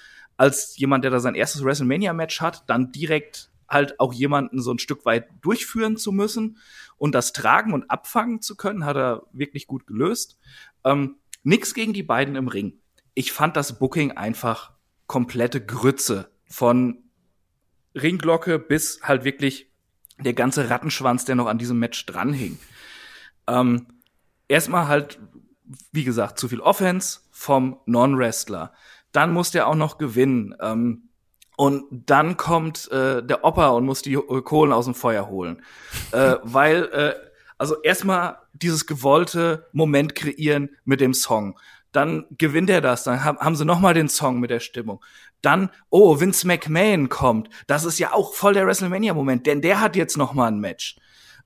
[0.44, 4.80] als jemand, der da sein erstes WrestleMania-Match hat, dann direkt halt auch jemanden so ein
[4.80, 6.58] Stück weit durchführen zu müssen
[6.98, 10.38] und das tragen und abfangen zu können, hat er wirklich gut gelöst.
[10.84, 12.74] Ähm, nix gegen die beiden im Ring.
[13.14, 14.74] Ich fand das Booking einfach
[15.08, 17.04] komplette Grütze von
[17.96, 19.72] Ringglocke bis halt wirklich
[20.20, 22.60] der ganze Rattenschwanz, der noch an diesem Match dranhing.
[23.48, 23.88] Ähm,
[24.50, 25.20] erstmal halt,
[25.94, 28.74] wie gesagt, zu viel Offense vom Non-Wrestler.
[29.14, 30.54] Dann muss der auch noch gewinnen.
[30.60, 31.10] Ähm,
[31.56, 35.62] und dann kommt äh, der Opa und muss die Kohlen aus dem Feuer holen.
[36.12, 37.14] äh, weil, äh,
[37.58, 41.58] also erstmal dieses gewollte Moment kreieren mit dem Song.
[41.92, 45.04] Dann gewinnt er das, dann haben sie noch mal den Song mit der Stimmung.
[45.44, 47.50] Dann, oh, Vince McMahon kommt.
[47.68, 50.98] Das ist ja auch voll der WrestleMania-Moment, denn der hat jetzt noch mal ein Match.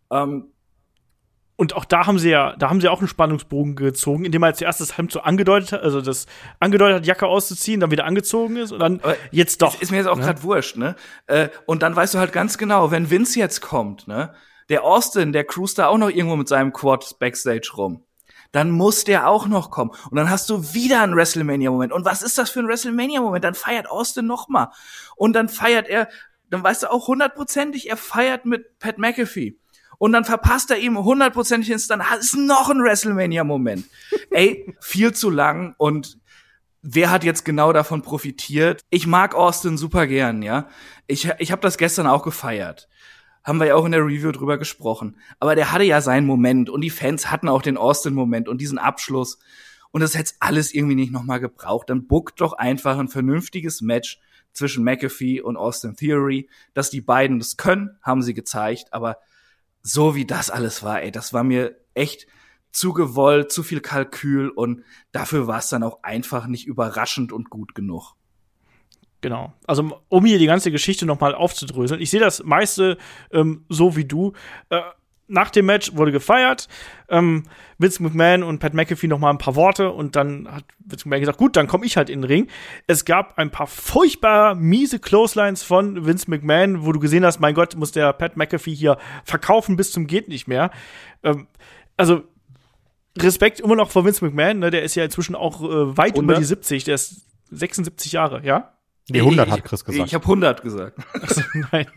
[0.10, 0.54] Ähm,
[1.58, 4.54] und auch da haben sie ja, da haben sie auch einen Spannungsbogen gezogen, indem er
[4.54, 6.28] zuerst das Hemd so angedeutet hat, also das
[6.60, 9.82] angedeutet hat, Jacke auszuziehen, dann wieder angezogen ist und dann Aber jetzt doch.
[9.82, 10.24] Ist mir jetzt auch ne?
[10.24, 10.96] gerade wurscht, ne?
[11.26, 14.34] Äh, und dann weißt du halt ganz genau, wenn Vince jetzt kommt, ne?
[14.70, 18.04] Der Austin, der cruist da auch noch irgendwo mit seinem Quad Backstage rum.
[18.52, 19.92] Dann muss der auch noch kommen.
[20.12, 21.92] Und dann hast du wieder einen WrestleMania-Moment.
[21.92, 23.44] Und was ist das für ein WrestleMania-Moment?
[23.44, 24.72] Dann feiert Austin noch mal.
[25.16, 26.08] Und dann feiert er,
[26.50, 29.58] dann weißt du auch hundertprozentig, er feiert mit Pat McAfee
[29.98, 33.86] und dann verpasst er ihm hundertprozentig ins, dann ist noch ein WrestleMania-Moment.
[34.32, 36.20] Ey, viel zu lang und
[36.82, 38.82] wer hat jetzt genau davon profitiert?
[38.90, 40.68] Ich mag Austin super gern, ja.
[41.08, 42.88] Ich, ich habe das gestern auch gefeiert.
[43.44, 45.18] Haben wir ja auch in der Review drüber gesprochen.
[45.40, 48.78] Aber der hatte ja seinen Moment und die Fans hatten auch den Austin-Moment und diesen
[48.78, 49.40] Abschluss.
[49.92, 51.90] Und das hätte alles irgendwie nicht nochmal gebraucht.
[51.90, 54.20] Dann buckt doch einfach ein vernünftiges Match
[54.52, 56.50] zwischen McAfee und Austin Theory.
[56.74, 58.92] Dass die beiden das können, haben sie gezeigt.
[58.92, 59.18] Aber
[59.88, 62.28] so wie das alles war, ey, das war mir echt
[62.72, 64.84] zu gewollt, zu viel Kalkül und
[65.14, 68.14] dafür war es dann auch einfach nicht überraschend und gut genug.
[69.22, 69.54] Genau.
[69.66, 72.02] Also um hier die ganze Geschichte noch mal aufzudröseln.
[72.02, 72.98] Ich sehe das meiste
[73.32, 74.34] ähm, so wie du.
[74.70, 74.82] Äh,
[75.28, 76.68] nach dem Match wurde gefeiert.
[77.10, 77.44] Ähm,
[77.78, 81.22] Vince McMahon und Pat McAfee noch mal ein paar Worte und dann hat Vince McMahon
[81.22, 82.48] gesagt, gut, dann komme ich halt in den Ring.
[82.88, 87.54] Es gab ein paar furchtbar miese Clotheslines von Vince McMahon, wo du gesehen hast, mein
[87.54, 90.72] Gott, muss der Pat McAfee hier verkaufen bis zum geht nicht mehr.
[91.24, 91.48] Ähm,
[91.98, 92.24] also
[93.20, 94.72] Respekt immer noch vor Vince McMahon, ne?
[94.72, 96.24] der ist ja inzwischen auch äh, weit 100?
[96.24, 98.74] über die 70, der ist 76 Jahre, ja?
[99.10, 100.06] Nee, 100 hat Chris gesagt.
[100.06, 101.00] Ich, ich habe 100 gesagt.
[101.14, 101.42] Also,
[101.72, 101.88] nein.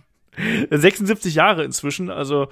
[0.70, 2.48] 76 Jahre inzwischen, also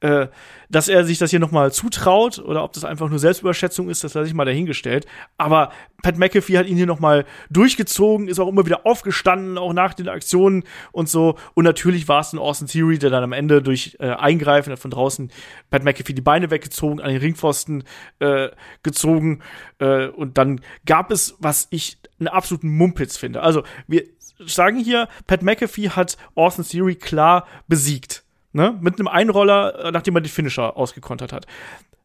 [0.00, 0.26] äh,
[0.68, 4.14] dass er sich das hier nochmal zutraut oder ob das einfach nur Selbstüberschätzung ist, das
[4.14, 5.06] lasse ich mal dahingestellt.
[5.36, 9.94] Aber Pat McAfee hat ihn hier nochmal durchgezogen, ist auch immer wieder aufgestanden, auch nach
[9.94, 11.36] den Aktionen und so.
[11.54, 14.90] Und natürlich war es ein Austin Theory, der dann am Ende durch äh, Eingreifen von
[14.90, 15.30] draußen
[15.70, 17.84] Pat McAfee die Beine weggezogen, an den Ringpfosten
[18.18, 18.48] äh,
[18.82, 19.40] gezogen.
[19.78, 23.42] Äh, und dann gab es, was ich einen absoluten Mumpitz finde.
[23.42, 24.04] Also wir
[24.46, 28.24] sagen hier, Pat McAfee hat Austin Theory klar besiegt.
[28.52, 28.76] Ne?
[28.80, 31.46] Mit einem Einroller, äh, nachdem er den Finisher ausgekontert hat.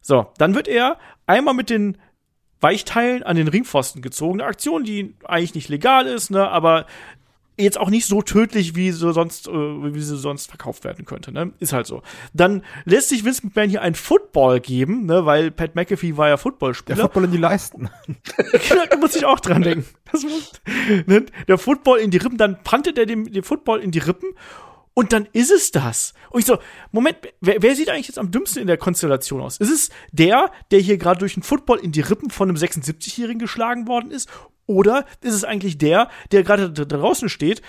[0.01, 1.97] So, dann wird er einmal mit den
[2.61, 4.39] Weichteilen an den Ringpfosten gezogen.
[4.39, 6.85] Eine Aktion, die eigentlich nicht legal ist, ne, aber
[7.57, 11.31] jetzt auch nicht so tödlich, wie sie sonst, äh, wie sie sonst verkauft werden könnte,
[11.31, 11.53] ne?
[11.59, 12.01] Ist halt so.
[12.33, 16.37] Dann lässt sich Vince McMahon hier ein Football geben, ne, weil Pat McAfee war ja
[16.37, 16.95] Footballspieler.
[16.95, 17.89] Der Football in die Leisten.
[18.89, 19.85] da muss ich auch dran denken.
[20.11, 20.25] Muss,
[21.05, 21.25] ne?
[21.47, 24.29] Der Football in die Rippen, dann pantet er den, den Football in die Rippen
[24.95, 26.13] und dann ist es das.
[26.29, 26.57] Und ich so,
[26.91, 29.57] Moment, wer, wer sieht eigentlich jetzt am dümmsten in der Konstellation aus?
[29.57, 33.39] Ist es der, der hier gerade durch einen Football in die Rippen von einem 76-Jährigen
[33.39, 34.29] geschlagen worden ist?
[34.67, 37.61] Oder ist es eigentlich der, der gerade draußen steht,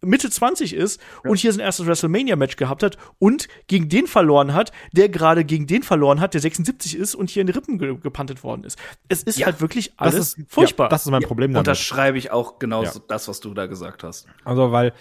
[0.00, 1.30] Mitte 20 ist ja.
[1.30, 5.66] und hier sein erstes WrestleMania-Match gehabt hat und gegen den verloren hat, der gerade gegen
[5.66, 8.78] den verloren hat, der 76 ist und hier in die Rippen ge gepantet worden ist.
[9.08, 10.86] Es ist ja, halt wirklich alles ist, furchtbar.
[10.86, 11.66] Ja, das ist mein Problem damit.
[11.66, 14.26] Und das schreibe ich auch genau das, was du da gesagt hast.
[14.44, 14.92] Also, weil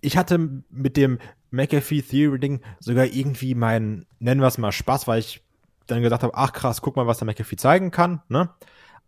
[0.00, 1.18] ich hatte mit dem
[1.50, 5.42] McAfee Theory Ding sogar irgendwie meinen, nennen wir es mal Spaß, weil ich
[5.86, 8.50] dann gesagt habe, ach krass, guck mal, was der McAfee zeigen kann, ne?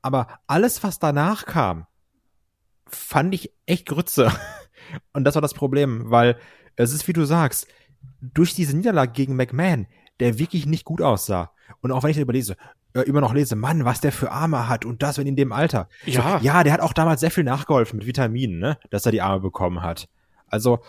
[0.02, 1.86] Aber alles, was danach kam,
[2.86, 4.32] fand ich echt Grütze.
[5.12, 6.36] Und das war das Problem, weil
[6.77, 7.66] es ist, wie du sagst,
[8.20, 9.86] durch diese Niederlage gegen McMahon,
[10.20, 11.52] der wirklich nicht gut aussah.
[11.81, 12.56] Und auch wenn ich da überlese,
[12.94, 15.52] äh, immer noch lese, Mann, was der für Arme hat und das wenn in dem
[15.52, 15.89] Alter.
[16.05, 16.39] Ja.
[16.39, 19.22] So, ja, der hat auch damals sehr viel nachgeholfen mit Vitaminen, ne, dass er die
[19.22, 20.09] Arme bekommen hat.
[20.47, 20.81] Also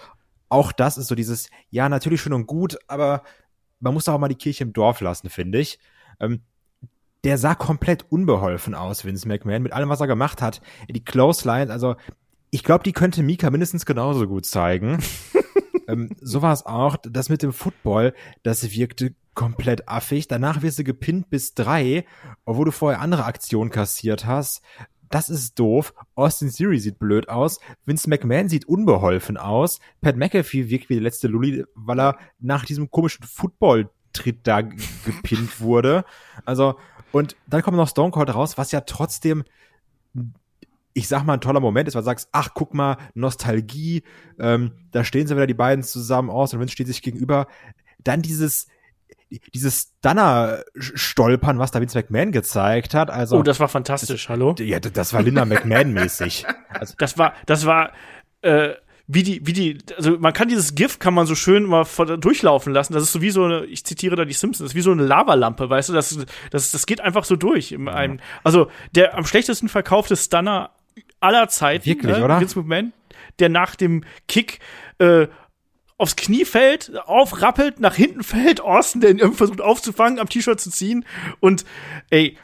[0.49, 3.23] auch das ist so dieses, ja, natürlich schön und gut, aber
[3.79, 5.79] man muss auch mal die Kirche im Dorf lassen, finde ich.
[6.19, 6.41] Ähm,
[7.23, 10.61] der sah komplett unbeholfen aus, Vince McMahon, mit allem, was er gemacht hat.
[10.89, 11.95] Die Close Lines, also
[12.49, 14.99] ich glaube, die könnte Mika mindestens genauso gut zeigen.
[15.87, 16.97] ähm, so war es auch.
[16.97, 20.27] Das mit dem Football, das wirkte komplett affig.
[20.27, 22.05] Danach wirst du gepinnt bis drei,
[22.45, 24.61] obwohl du vorher andere Aktionen kassiert hast.
[25.09, 25.93] Das ist doof.
[26.15, 27.59] Austin Theory sieht blöd aus.
[27.85, 29.79] Vince McMahon sieht unbeholfen aus.
[30.01, 35.59] Pat McAfee wirkt wie der letzte Lulli, weil er nach diesem komischen Football-Tritt da gepinnt
[35.59, 36.05] wurde.
[36.45, 36.75] Also,
[37.11, 39.43] und dann kommt noch Stone Cold raus, was ja trotzdem
[40.93, 44.03] ich sag mal, ein toller Moment ist, weil du sagst, ach, guck mal, Nostalgie,
[44.39, 47.47] ähm, da stehen sie wieder die beiden zusammen aus und Vince steht sich gegenüber.
[48.03, 48.67] Dann dieses,
[49.53, 53.09] dieses Stunner-Stolpern, was da Vince McMahon gezeigt hat.
[53.09, 54.55] Also, oh, das war fantastisch, das, hallo?
[54.59, 56.45] Ja, das war Linda McMahon-mäßig.
[56.73, 57.91] Also, das war, das war,
[58.41, 58.75] äh,
[59.13, 61.85] wie die, wie die, also man kann dieses GIF kann man so schön mal
[62.17, 62.93] durchlaufen lassen.
[62.93, 64.91] Das ist so wie so eine, ich zitiere da die Simpsons, das ist wie so
[64.91, 66.17] eine Lavalampe, weißt du, das,
[66.49, 67.73] das, das geht einfach so durch.
[67.73, 70.71] In einem, also der am schlechtesten verkaufte Stunner
[71.19, 71.85] aller Zeiten.
[71.85, 72.23] Wirklich, ne?
[72.23, 72.39] oder?
[72.39, 72.93] Vince McMahon,
[73.39, 74.59] der nach dem Kick
[74.99, 75.27] äh,
[75.97, 80.59] aufs Knie fällt, aufrappelt, nach hinten fällt, Austin, der ihn irgendwie versucht aufzufangen, am T-Shirt
[80.59, 81.05] zu ziehen
[81.41, 81.65] und
[82.09, 82.37] ey,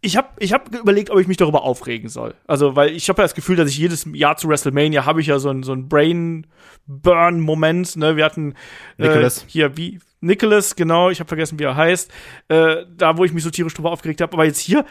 [0.00, 2.34] ich habe ich hab überlegt, ob ich mich darüber aufregen soll.
[2.46, 5.26] Also, weil ich habe ja das Gefühl, dass ich jedes Jahr zu WrestleMania habe ich
[5.26, 6.46] ja so ein so ein Brain
[6.86, 8.16] Burn Moment, ne?
[8.16, 8.54] Wir hatten
[8.98, 9.44] äh, Nicholas.
[9.46, 12.10] hier wie Nicholas, genau, ich habe vergessen, wie er heißt,
[12.48, 14.84] äh, da wo ich mich so tierisch drüber aufgeregt habe, aber jetzt hier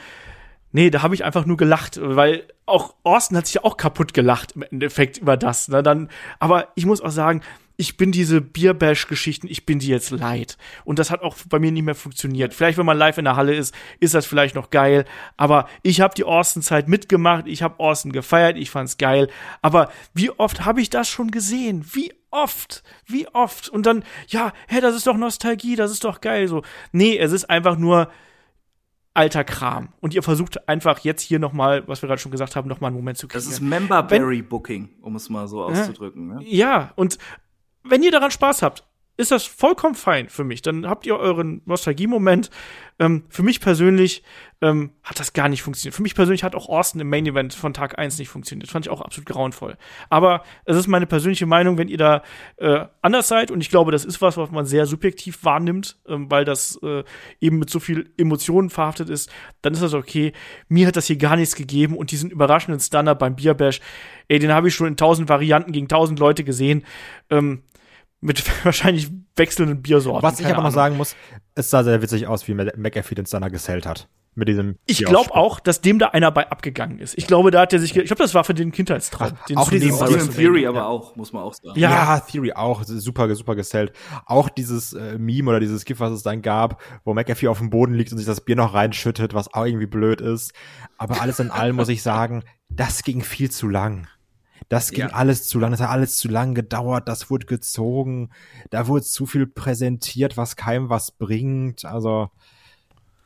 [0.72, 4.14] Nee, da habe ich einfach nur gelacht, weil auch Austin hat sich ja auch kaputt
[4.14, 5.68] gelacht im Endeffekt über das.
[5.68, 5.82] Ne?
[5.82, 7.42] Dann, aber ich muss auch sagen,
[7.80, 10.58] ich bin diese Bierbash-Geschichten, ich bin die jetzt leid.
[10.84, 12.54] Und das hat auch bei mir nicht mehr funktioniert.
[12.54, 15.06] Vielleicht, wenn man live in der Halle ist, ist das vielleicht noch geil.
[15.38, 19.30] Aber ich habe die Austin-Zeit mitgemacht, ich habe Austin gefeiert, ich fand's geil.
[19.62, 21.86] Aber wie oft habe ich das schon gesehen?
[21.94, 23.70] Wie oft, wie oft?
[23.70, 26.50] Und dann, ja, hä, das ist doch Nostalgie, das ist doch geil.
[26.50, 28.12] So, nee, es ist einfach nur
[29.14, 29.94] alter Kram.
[30.02, 32.82] Und ihr versucht einfach jetzt hier noch mal, was wir gerade schon gesagt haben, noch
[32.82, 33.42] mal einen Moment zu kriegen.
[33.42, 36.28] Das ist Memberberry Booking, um es mal so auszudrücken.
[36.28, 36.40] Ne?
[36.44, 37.18] Ja, und
[37.90, 38.84] wenn ihr daran Spaß habt,
[39.20, 40.62] ist das vollkommen fein für mich.
[40.62, 42.50] Dann habt ihr euren Nostalgie-Moment.
[43.00, 44.24] Ähm, für mich persönlich
[44.62, 45.94] ähm, hat das gar nicht funktioniert.
[45.94, 48.70] Für mich persönlich hat auch Austin im Main Event von Tag 1 nicht funktioniert.
[48.70, 49.76] Fand ich auch absolut grauenvoll.
[50.10, 52.24] Aber es ist meine persönliche Meinung, wenn ihr da
[52.56, 56.32] äh, anders seid, und ich glaube, das ist was, was man sehr subjektiv wahrnimmt, ähm,
[56.32, 57.04] weil das äh,
[57.42, 59.30] eben mit so viel Emotionen verhaftet ist,
[59.62, 60.32] dann ist das okay.
[60.70, 63.82] Mir hat das hier gar nichts gegeben und diesen überraschenden Stunner beim Bierbash,
[64.30, 66.86] ey, den habe ich schon in tausend Varianten gegen tausend Leute gesehen.
[67.30, 67.64] Ähm,
[68.22, 70.24] mit wahrscheinlich wechselnden Biersorten.
[70.24, 70.74] Was ich aber noch Ahnung.
[70.74, 71.16] sagen muss,
[71.56, 74.08] es sah sehr witzig aus, wie McAfee den Stunner gesellt hat.
[74.36, 77.18] Mit diesem Ich glaube auch, dass dem da einer bei abgegangen ist.
[77.18, 79.32] Ich glaube, da hat er sich, ich glaube, das war für den Kindheitstraum.
[79.50, 80.42] Den auch dieses Austin WrestleMania.
[80.42, 81.78] Theory aber auch, muss man auch sagen.
[81.78, 81.90] Ja.
[81.90, 83.92] Ja, Theory auch, super, super gesellt.
[84.26, 87.70] Auch dieses äh, Meme oder dieses GIF, was es dann gab, wo McAfee auf dem
[87.70, 90.54] Boden liegt und sich das Bier noch reinschüttet, was auch irgendwie blöd ist.
[90.98, 94.08] Aber alles in allem muss ich sagen, das ging viel zu lang.
[94.68, 95.14] Das ging Ja.
[95.14, 98.30] alles zu lang, das hat alles zu lang gedauert, das wurde gezogen,
[98.70, 101.86] da wurde zu viel präsentiert, was keinem was bringt.
[101.86, 102.30] Also,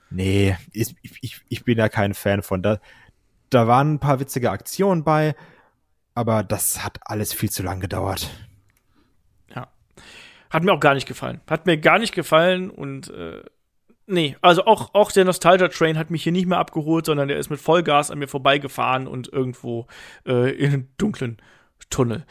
[0.10, 2.62] nee, ich, ich, ich bin ja kein Fan von.
[2.62, 2.80] Da,
[3.50, 5.36] da waren ein paar witzige Aktionen bei,
[6.14, 8.30] aber das hat alles viel zu lang gedauert.
[9.56, 9.68] Ja.
[10.50, 11.42] Hat mir auch gar nicht gefallen.
[11.50, 13.44] Hat mir gar nicht gefallen und äh,
[14.06, 17.38] nee, also auch, auch der Nostalgia Train hat mich hier nicht mehr abgeholt, sondern der
[17.38, 19.88] ist mit Vollgas an mir vorbeigefahren und irgendwo
[20.26, 21.38] äh, in einen dunklen
[21.90, 22.26] Tunnel.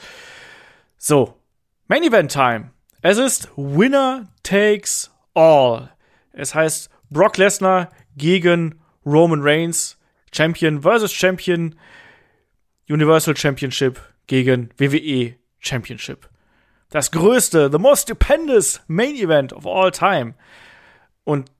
[0.99, 1.39] So,
[1.89, 2.71] Main Event Time.
[3.03, 5.91] Es ist Winner takes all.
[6.33, 9.99] Es heißt Brock Lesnar gegen Roman Reigns,
[10.33, 11.75] Champion versus Champion,
[12.89, 16.29] Universal Championship gegen WWE Championship
[16.93, 20.35] das größte, the most stupendous Main Event of all time.
[21.25, 21.51] Und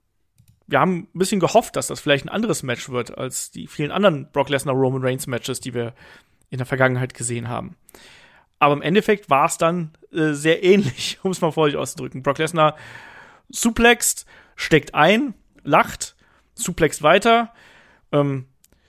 [0.67, 3.91] wir haben ein bisschen gehofft, dass das vielleicht ein anderes Match wird als die vielen
[3.91, 5.95] anderen Brock Lesnar Roman Reigns Matches, die wir
[6.51, 7.77] in der Vergangenheit gesehen haben.
[8.59, 12.23] Aber im Endeffekt war es dann äh, sehr ähnlich, um es mal vorsichtig auszudrücken.
[12.23, 12.77] Brock Lesnar
[13.49, 14.27] suplext,
[14.57, 16.17] steckt ein, lacht,
[16.55, 17.53] suplext weiter.
[18.13, 18.47] Ähm,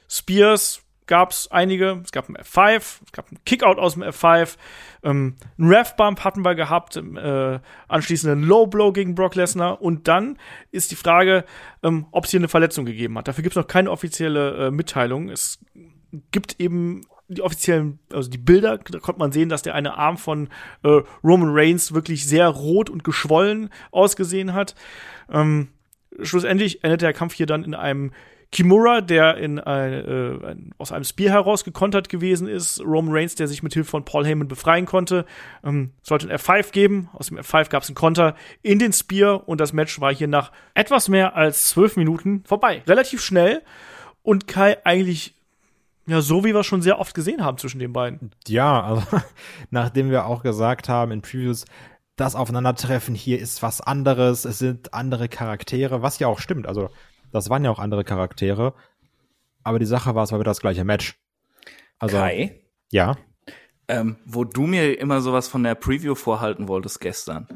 [0.09, 2.01] Spears gab es einige.
[2.03, 4.57] Es gab einen F5, es gab einen Kickout aus dem F5.
[5.03, 9.81] Ähm, einen Ref-Bump hatten wir gehabt, äh, anschließend einen Low-Blow gegen Brock Lesnar.
[9.81, 10.37] Und dann
[10.71, 11.45] ist die Frage,
[11.83, 13.27] ähm, ob es hier eine Verletzung gegeben hat.
[13.27, 15.29] Dafür gibt es noch keine offizielle äh, Mitteilung.
[15.29, 15.59] Es
[16.31, 20.17] gibt eben die offiziellen, also die Bilder, da konnte man sehen, dass der eine Arm
[20.17, 20.49] von
[20.83, 24.75] äh, Roman Reigns wirklich sehr rot und geschwollen ausgesehen hat.
[25.31, 25.69] Ähm,
[26.21, 28.11] schlussendlich endet der Kampf hier dann in einem
[28.53, 32.79] Kimura, der in ein, äh, ein, aus einem Spear heraus gekontert gewesen ist.
[32.81, 35.25] Roman Reigns, der sich mit Hilfe von Paul Heyman befreien konnte.
[35.63, 37.09] Ähm, sollte ein F5 geben.
[37.13, 40.27] Aus dem F5 gab es einen Konter in den Spear und das Match war hier
[40.27, 42.83] nach etwas mehr als zwölf Minuten vorbei.
[42.87, 43.63] Relativ schnell
[44.21, 45.35] und Kai eigentlich
[46.05, 48.31] ja, so wie wir schon sehr oft gesehen haben zwischen den beiden.
[48.47, 49.03] Ja, also
[49.71, 51.65] nachdem wir auch gesagt haben in Previews,
[52.17, 56.67] das Aufeinandertreffen hier ist was anderes, es sind andere Charaktere, was ja auch stimmt.
[56.67, 56.89] Also,
[57.33, 58.73] das waren ja auch andere Charaktere.
[59.63, 61.19] Aber die Sache war, es war wieder das gleiche Match.
[61.99, 62.61] Also, Kai?
[62.91, 63.17] Ja.
[63.87, 67.47] Ähm, wo du mir immer sowas von der Preview vorhalten wolltest gestern.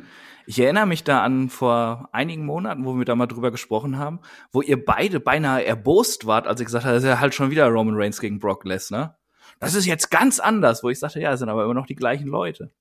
[0.46, 4.20] Ich erinnere mich da an vor einigen Monaten, wo wir da mal drüber gesprochen haben,
[4.52, 7.52] wo ihr beide beinahe erbost wart, als ich gesagt habe, das ist ja halt schon
[7.52, 9.18] wieder Roman Reigns gegen Brock Lesnar.
[9.60, 11.96] Das ist jetzt ganz anders, wo ich sagte, ja, das sind aber immer noch die
[11.96, 12.72] gleichen Leute.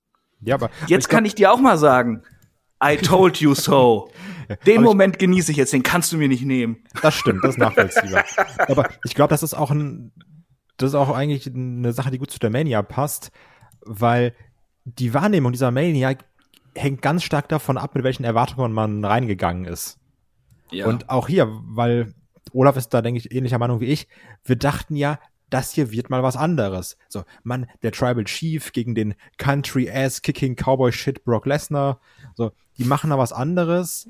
[0.40, 2.22] Ja, aber jetzt ich kann ich dir auch mal sagen,
[2.82, 4.10] I told you so.
[4.66, 6.84] Den Moment genieße ich jetzt, den kannst du mir nicht nehmen.
[7.02, 8.24] Das stimmt, das ist nachvollziehbar.
[8.68, 10.12] aber ich glaube, das ist auch ein,
[10.76, 13.32] das ist auch eigentlich eine Sache, die gut zu der Mania passt,
[13.80, 14.34] weil
[14.84, 16.14] die Wahrnehmung dieser Mania
[16.76, 19.98] hängt ganz stark davon ab, mit welchen Erwartungen man reingegangen ist.
[20.70, 20.86] Ja.
[20.86, 22.14] Und auch hier, weil
[22.52, 24.06] Olaf ist da, denke ich, ähnlicher Meinung wie ich.
[24.44, 25.18] Wir dachten ja,
[25.50, 26.96] das hier wird mal was anderes.
[27.08, 32.00] So, man, der Tribal Chief gegen den Country Ass Kicking Cowboy Shit Brock Lesnar.
[32.34, 34.08] So, die machen da was anderes.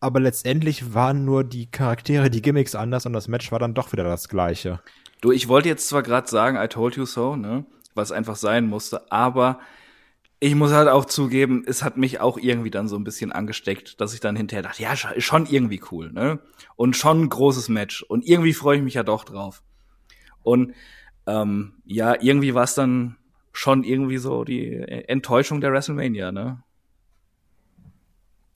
[0.00, 3.92] Aber letztendlich waren nur die Charaktere, die Gimmicks anders und das Match war dann doch
[3.92, 4.80] wieder das gleiche.
[5.20, 7.64] Du, ich wollte jetzt zwar gerade sagen, I told you so, ne?
[7.94, 9.60] Was einfach sein musste, aber
[10.40, 14.00] ich muss halt auch zugeben, es hat mich auch irgendwie dann so ein bisschen angesteckt,
[14.00, 16.40] dass ich dann hinterher dachte, ja, schon irgendwie cool, ne?
[16.74, 18.02] Und schon ein großes Match.
[18.02, 19.62] Und irgendwie freue ich mich ja doch drauf.
[20.42, 20.74] Und
[21.28, 23.18] ähm, ja, irgendwie war es dann
[23.52, 26.64] schon irgendwie so die Enttäuschung der WrestleMania, ne?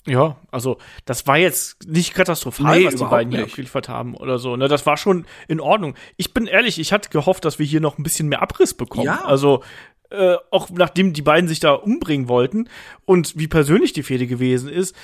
[0.06, 4.38] Ja, also das war jetzt nicht katastrophal, nee, was die beiden hier abgeliefert haben oder
[4.38, 4.56] so.
[4.56, 5.94] Ne, das war schon in Ordnung.
[6.16, 9.06] Ich bin ehrlich, ich hatte gehofft, dass wir hier noch ein bisschen mehr Abriss bekommen.
[9.06, 9.24] Ja.
[9.24, 9.62] Also
[10.10, 12.68] äh, auch nachdem die beiden sich da umbringen wollten
[13.04, 14.94] und wie persönlich die Fehde gewesen ist,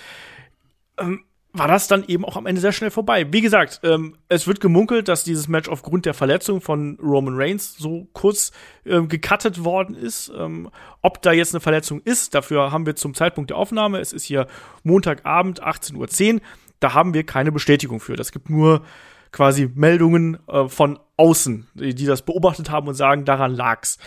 [0.98, 1.24] ähm,
[1.54, 3.30] war das dann eben auch am Ende sehr schnell vorbei.
[3.30, 7.76] Wie gesagt, ähm, es wird gemunkelt, dass dieses Match aufgrund der Verletzung von Roman Reigns
[7.76, 8.52] so kurz
[8.86, 10.32] ähm, gecuttet worden ist.
[10.34, 10.70] Ähm,
[11.02, 14.24] ob da jetzt eine Verletzung ist, dafür haben wir zum Zeitpunkt der Aufnahme, es ist
[14.24, 14.46] hier
[14.82, 16.40] Montagabend 18.10 Uhr,
[16.80, 18.16] da haben wir keine Bestätigung für.
[18.16, 18.82] Das gibt nur
[19.30, 23.98] quasi Meldungen äh, von außen, die, die das beobachtet haben und sagen, daran lag's.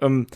[0.00, 0.28] Ähm,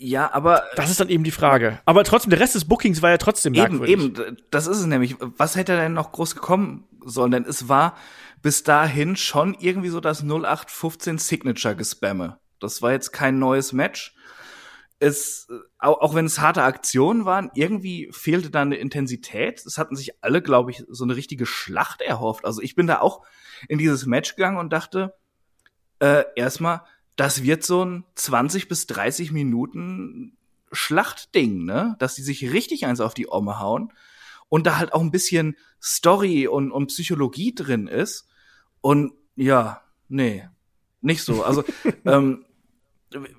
[0.00, 1.80] ja, aber das ist dann eben die Frage.
[1.84, 3.90] Aber trotzdem, der Rest des Bookings war ja trotzdem merkwürdig.
[3.90, 5.16] Eben, eben, das ist es nämlich.
[5.18, 7.32] Was hätte denn noch groß gekommen sollen?
[7.32, 7.96] Denn es war
[8.40, 12.38] bis dahin schon irgendwie so das 0815 Signature gespamme.
[12.60, 14.14] Das war jetzt kein neues Match.
[15.00, 15.48] Es,
[15.78, 19.64] auch, auch wenn es harte Aktionen waren, irgendwie fehlte da eine Intensität.
[19.66, 22.44] Es hatten sich alle, glaube ich, so eine richtige Schlacht erhofft.
[22.44, 23.24] Also ich bin da auch
[23.68, 25.14] in dieses Match gegangen und dachte,
[26.00, 26.82] äh, erstmal,
[27.18, 30.36] das wird so ein 20 bis 30 Minuten
[30.70, 31.96] Schlachtding, ne?
[31.98, 33.92] Dass die sich richtig eins auf die Omme hauen
[34.48, 38.28] und da halt auch ein bisschen Story und, und Psychologie drin ist.
[38.80, 40.48] Und ja, nee,
[41.00, 41.42] nicht so.
[41.42, 41.64] Also,
[42.04, 42.44] ähm,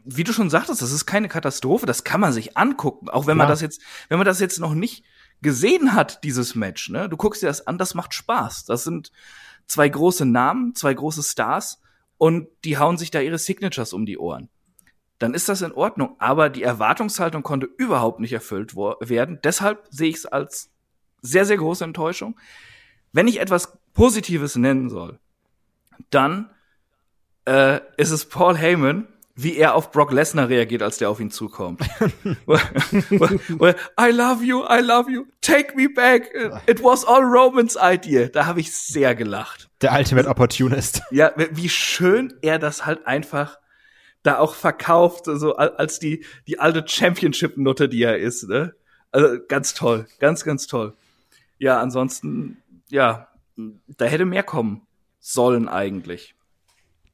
[0.03, 3.37] wie du schon sagtest, das ist keine Katastrophe, das kann man sich angucken, auch wenn
[3.37, 5.05] man das jetzt, wenn man das jetzt noch nicht
[5.41, 7.07] gesehen hat, dieses Match, ne?
[7.07, 8.65] Du guckst dir das an, das macht Spaß.
[8.65, 9.13] Das sind
[9.67, 11.79] zwei große Namen, zwei große Stars
[12.19, 14.49] und die hauen sich da ihre Signatures um die Ohren.
[15.17, 19.39] Dann ist das in Ordnung, aber die Erwartungshaltung konnte überhaupt nicht erfüllt werden.
[19.43, 20.69] Deshalb sehe ich es als
[21.21, 22.37] sehr, sehr große Enttäuschung.
[23.11, 25.19] Wenn ich etwas Positives nennen soll,
[26.09, 26.49] dann
[27.45, 29.07] äh, ist es Paul Heyman,
[29.41, 31.81] wie er auf Brock Lesnar reagiert, als der auf ihn zukommt.
[32.21, 36.29] I love you, I love you, take me back.
[36.67, 38.27] It was all Roman's idea.
[38.27, 39.69] Da habe ich sehr gelacht.
[39.81, 41.01] Der Ultimate Opportunist.
[41.11, 43.57] Ja, wie schön er das halt einfach
[44.21, 48.47] da auch verkauft, so als die, die alte Championship-Nutte, die er ist.
[48.47, 48.75] Ne?
[49.11, 50.93] Also ganz toll, ganz, ganz toll.
[51.57, 52.57] Ja, ansonsten,
[52.89, 54.85] ja, da hätte mehr kommen
[55.19, 56.35] sollen eigentlich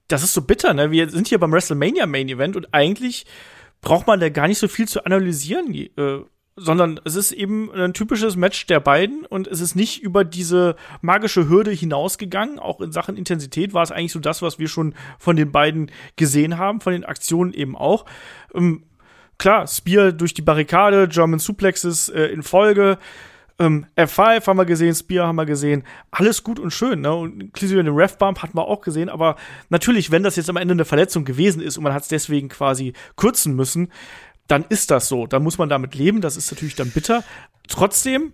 [0.08, 0.92] das ist so bitter, ne?
[0.92, 3.26] Wir sind hier beim WrestleMania Main Event und eigentlich
[3.82, 6.20] braucht man da gar nicht so viel zu analysieren, äh,
[6.56, 10.76] sondern es ist eben ein typisches Match der beiden und es ist nicht über diese
[11.02, 12.60] magische Hürde hinausgegangen.
[12.60, 15.92] Auch in Sachen Intensität war es eigentlich so das, was wir schon von den beiden
[16.16, 18.06] gesehen haben, von den Aktionen eben auch.
[18.54, 18.84] Ähm,
[19.38, 22.98] klar, Spear durch die Barrikade, German Suplexes äh, in Folge.
[23.58, 27.14] Ähm, F5 haben wir gesehen, Spear haben wir gesehen, alles gut und schön, ne?
[27.14, 29.38] Und inklusive den Ref-Bump hatten wir auch gesehen, aber
[29.70, 32.50] natürlich, wenn das jetzt am Ende eine Verletzung gewesen ist und man hat es deswegen
[32.50, 33.92] quasi kürzen müssen,
[34.48, 35.26] dann ist das so.
[35.26, 37.24] Dann muss man damit leben, das ist natürlich dann bitter.
[37.68, 38.34] Trotzdem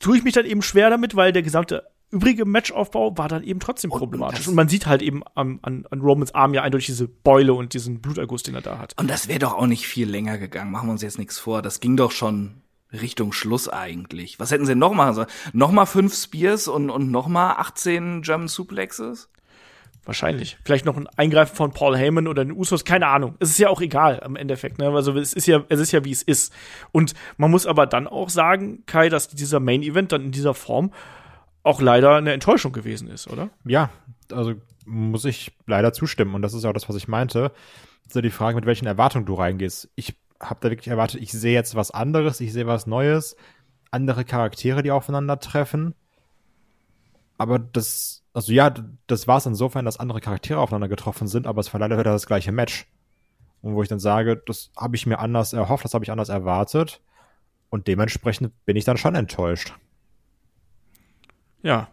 [0.00, 3.60] tue ich mich dann eben schwer damit, weil der gesamte übrige Matchaufbau war dann eben
[3.60, 4.46] trotzdem problematisch.
[4.46, 7.54] Und, und man sieht halt eben an, an, an Romans Arm ja eindeutig diese Beule
[7.54, 8.94] und diesen Bluterguss, den er da hat.
[8.98, 10.70] Und das wäre doch auch nicht viel länger gegangen.
[10.70, 11.62] Machen wir uns jetzt nichts vor.
[11.62, 12.62] Das ging doch schon
[12.92, 14.40] Richtung Schluss eigentlich.
[14.40, 15.28] Was hätten sie denn noch machen sollen?
[15.52, 19.28] Noch mal fünf Spears und, und noch mal 18 German Suplexes?
[20.04, 20.56] Wahrscheinlich.
[20.64, 23.34] Vielleicht noch ein Eingreifen von Paul Heyman oder den Usos, keine Ahnung.
[23.40, 24.88] Es ist ja auch egal am Endeffekt, ne?
[24.88, 26.50] Also es ist ja, es ist ja wie es ist.
[26.92, 30.54] Und man muss aber dann auch sagen, Kai, dass dieser Main Event dann in dieser
[30.54, 30.94] Form
[31.62, 33.50] auch leider eine Enttäuschung gewesen ist, oder?
[33.66, 33.90] Ja,
[34.32, 34.54] also
[34.86, 36.34] muss ich leider zustimmen.
[36.34, 37.52] Und das ist auch das, was ich meinte.
[38.08, 39.90] So die Frage, mit welchen Erwartungen du reingehst.
[39.94, 43.36] Ich habe da wirklich erwartet, ich sehe jetzt was anderes, ich sehe was Neues,
[43.90, 45.94] andere Charaktere, die aufeinandertreffen.
[47.38, 48.74] Aber das, also ja,
[49.06, 52.12] das war es insofern, dass andere Charaktere aufeinander getroffen sind, aber es war leider wieder
[52.12, 52.86] das gleiche Match.
[53.62, 56.28] Und wo ich dann sage, das habe ich mir anders erhofft, das habe ich anders
[56.28, 57.00] erwartet.
[57.70, 59.74] Und dementsprechend bin ich dann schon enttäuscht.
[61.62, 61.88] Ja.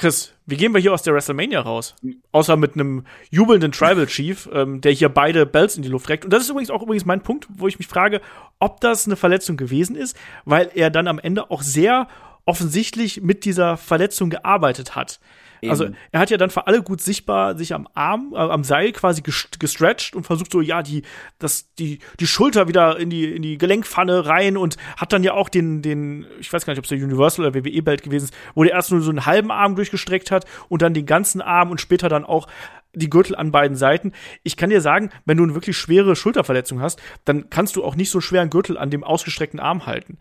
[0.00, 1.94] Chris, wie gehen wir hier aus der WrestleMania raus?
[2.32, 6.24] Außer mit einem jubelnden Tribal Chief, ähm, der hier beide Bells in die Luft reckt.
[6.24, 8.22] Und das ist übrigens auch übrigens mein Punkt, wo ich mich frage,
[8.60, 10.16] ob das eine Verletzung gewesen ist,
[10.46, 12.08] weil er dann am Ende auch sehr
[12.46, 15.20] offensichtlich mit dieser Verletzung gearbeitet hat.
[15.68, 18.92] Also er hat ja dann für alle gut sichtbar sich am Arm, äh, am Seil
[18.92, 21.02] quasi gestretcht und versucht so, ja, die,
[21.38, 25.34] das, die, die Schulter wieder in die, in die Gelenkpfanne rein und hat dann ja
[25.34, 28.34] auch den, den, ich weiß gar nicht, ob es der Universal oder WWE-Belt gewesen ist,
[28.54, 31.70] wo der erst nur so einen halben Arm durchgestreckt hat und dann den ganzen Arm
[31.70, 32.46] und später dann auch
[32.94, 34.12] die Gürtel an beiden Seiten.
[34.42, 37.94] Ich kann dir sagen, wenn du eine wirklich schwere Schulterverletzung hast, dann kannst du auch
[37.94, 40.18] nicht so schwer einen Gürtel an dem ausgestreckten Arm halten.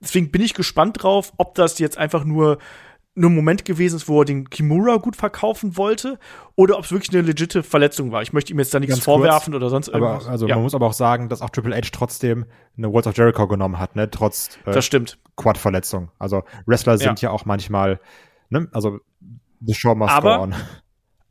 [0.00, 2.58] Deswegen bin ich gespannt drauf, ob das jetzt einfach nur
[3.14, 6.18] nur ein Moment gewesen ist, wo er den Kimura gut verkaufen wollte,
[6.56, 8.22] oder ob es wirklich eine legitime Verletzung war.
[8.22, 10.24] Ich möchte ihm jetzt da nichts Ganz vorwerfen kurz, oder sonst irgendwas.
[10.24, 10.54] Aber, also ja.
[10.54, 13.78] man muss aber auch sagen, dass auch Triple H trotzdem eine World of Jericho genommen
[13.78, 14.10] hat, ne?
[14.10, 15.18] Trotz äh, das stimmt.
[15.36, 16.10] Quad-Verletzung.
[16.18, 18.00] Also Wrestler sind ja, ja auch manchmal,
[18.48, 18.68] ne?
[18.72, 18.98] Also
[19.60, 20.54] the show must aber, go on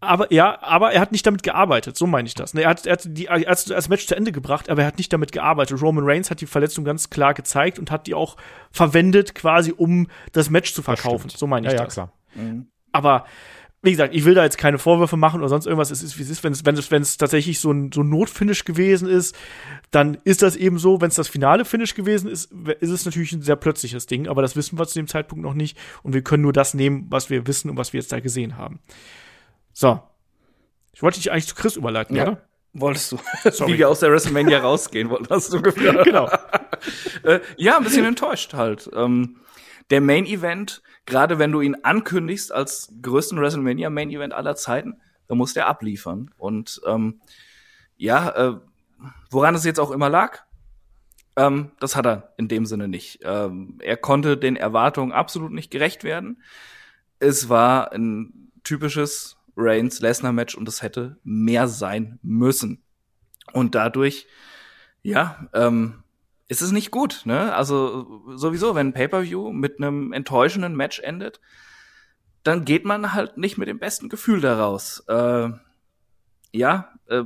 [0.01, 2.53] aber ja, aber er hat nicht damit gearbeitet, so meine ich das.
[2.53, 4.87] Ne, er hat, er hat die, er hat das Match zu Ende gebracht, aber er
[4.87, 5.81] hat nicht damit gearbeitet.
[5.81, 8.35] Roman Reigns hat die Verletzung ganz klar gezeigt und hat die auch
[8.71, 11.29] verwendet, quasi um das Match zu verkaufen.
[11.29, 11.95] So meine ich ja, das.
[11.95, 12.13] Ja, klar.
[12.33, 12.67] Mhm.
[12.91, 13.25] Aber
[13.83, 15.89] wie gesagt, ich will da jetzt keine Vorwürfe machen oder sonst irgendwas.
[15.89, 16.43] Es ist, wie es ist.
[16.43, 19.35] Wenn es, wenn es, wenn es tatsächlich so ein, so ein Notfinish gewesen ist,
[19.89, 21.01] dann ist das eben so.
[21.01, 24.27] Wenn es das finale Finish gewesen ist, ist es natürlich ein sehr plötzliches Ding.
[24.27, 25.77] Aber das wissen wir zu dem Zeitpunkt noch nicht.
[26.03, 28.57] Und wir können nur das nehmen, was wir wissen und was wir jetzt da gesehen
[28.57, 28.79] haben.
[29.73, 30.01] So.
[30.93, 32.23] Ich wollte dich eigentlich zu Chris überleiten, ja.
[32.23, 32.41] oder?
[32.73, 33.19] Wolltest du.
[33.49, 33.73] Sorry.
[33.73, 36.03] Wie wir aus der WrestleMania rausgehen wollten, hast du gefühlt.
[36.03, 36.29] genau.
[37.23, 38.89] äh, ja, ein bisschen enttäuscht halt.
[38.93, 39.37] Ähm,
[39.89, 45.01] der Main Event, gerade wenn du ihn ankündigst als größten WrestleMania Main Event aller Zeiten,
[45.27, 46.31] dann muss der abliefern.
[46.37, 47.21] Und ähm,
[47.97, 48.59] ja, äh,
[49.29, 50.43] woran es jetzt auch immer lag,
[51.35, 53.19] ähm, das hat er in dem Sinne nicht.
[53.23, 56.41] Ähm, er konnte den Erwartungen absolut nicht gerecht werden.
[57.19, 62.83] Es war ein typisches Reigns-Lesnar-Match und es hätte mehr sein müssen.
[63.53, 64.27] Und dadurch,
[65.03, 66.03] ja, ähm,
[66.47, 67.55] ist es nicht gut, ne?
[67.55, 71.39] Also sowieso, wenn ein Pay-per-View mit einem enttäuschenden Match endet,
[72.43, 75.03] dann geht man halt nicht mit dem besten Gefühl daraus.
[75.07, 75.49] Äh,
[76.51, 77.23] ja, äh,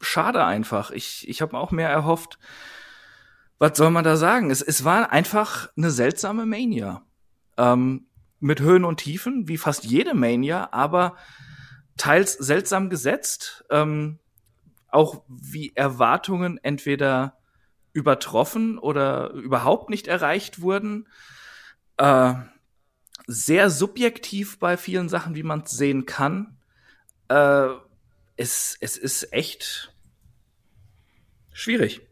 [0.00, 0.90] schade einfach.
[0.90, 2.38] Ich, ich habe auch mehr erhofft.
[3.58, 4.50] Was soll man da sagen?
[4.50, 7.02] Es, es war einfach eine seltsame Mania.
[7.56, 8.06] Ähm,
[8.40, 11.16] mit Höhen und Tiefen, wie fast jede Mania, aber
[11.96, 14.18] teils seltsam gesetzt, ähm,
[14.88, 17.38] auch wie Erwartungen entweder
[17.92, 21.08] übertroffen oder überhaupt nicht erreicht wurden.
[21.96, 22.34] Äh,
[23.26, 26.58] sehr subjektiv bei vielen Sachen, wie man es sehen kann.
[27.28, 27.68] Äh,
[28.36, 29.94] es, es ist echt
[31.52, 32.02] schwierig.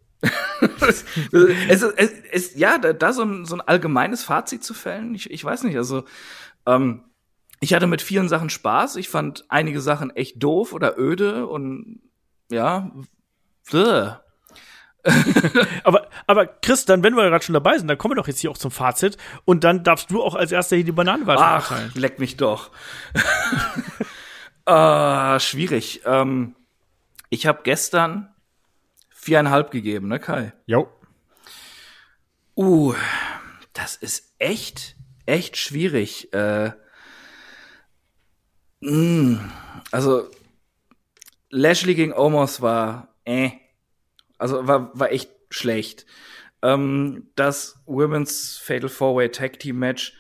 [0.81, 1.05] es,
[1.69, 5.31] es, es, es, ja, da, da so, ein, so ein allgemeines Fazit zu fällen, ich,
[5.31, 6.05] ich weiß nicht, also
[6.67, 7.05] ähm,
[7.61, 8.97] ich hatte mit vielen Sachen Spaß.
[8.97, 12.01] Ich fand einige Sachen echt doof oder öde und
[12.51, 12.91] ja.
[15.85, 18.41] aber, aber Chris, dann, wenn wir gerade schon dabei sind, dann kommen wir doch jetzt
[18.41, 21.71] hier auch zum Fazit und dann darfst du auch als erster hier die Bananenwatte Ach,
[21.71, 21.93] erteilen.
[21.95, 22.71] leck mich doch.
[24.67, 26.03] äh, schwierig.
[26.05, 26.57] Ähm,
[27.29, 28.35] ich habe gestern
[29.11, 30.53] viereinhalb gegeben, ne Kai?
[30.67, 30.89] Jo.
[32.57, 32.95] Uh,
[33.73, 34.97] das ist echt,
[35.27, 36.33] echt schwierig.
[36.33, 36.73] Äh,
[39.91, 40.31] also
[41.51, 43.51] Lashley gegen Omos war äh.
[44.39, 46.07] Also war, war echt schlecht.
[46.63, 50.15] Ähm, das Women's Fatal Four-Way Tag Team Match,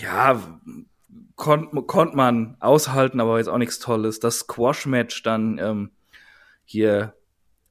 [0.00, 0.60] ja,
[1.36, 4.20] konnte konnt man aushalten, aber jetzt auch nichts Tolles.
[4.20, 5.90] Das Squash Match dann ähm,
[6.64, 7.14] hier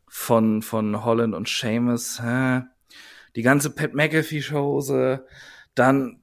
[0.08, 2.64] von von Holland und Seamus, hä?
[3.36, 5.26] die ganze Pat McAfee Chose,
[5.76, 6.21] dann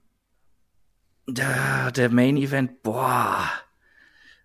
[1.28, 3.50] der, der Main Event, boah.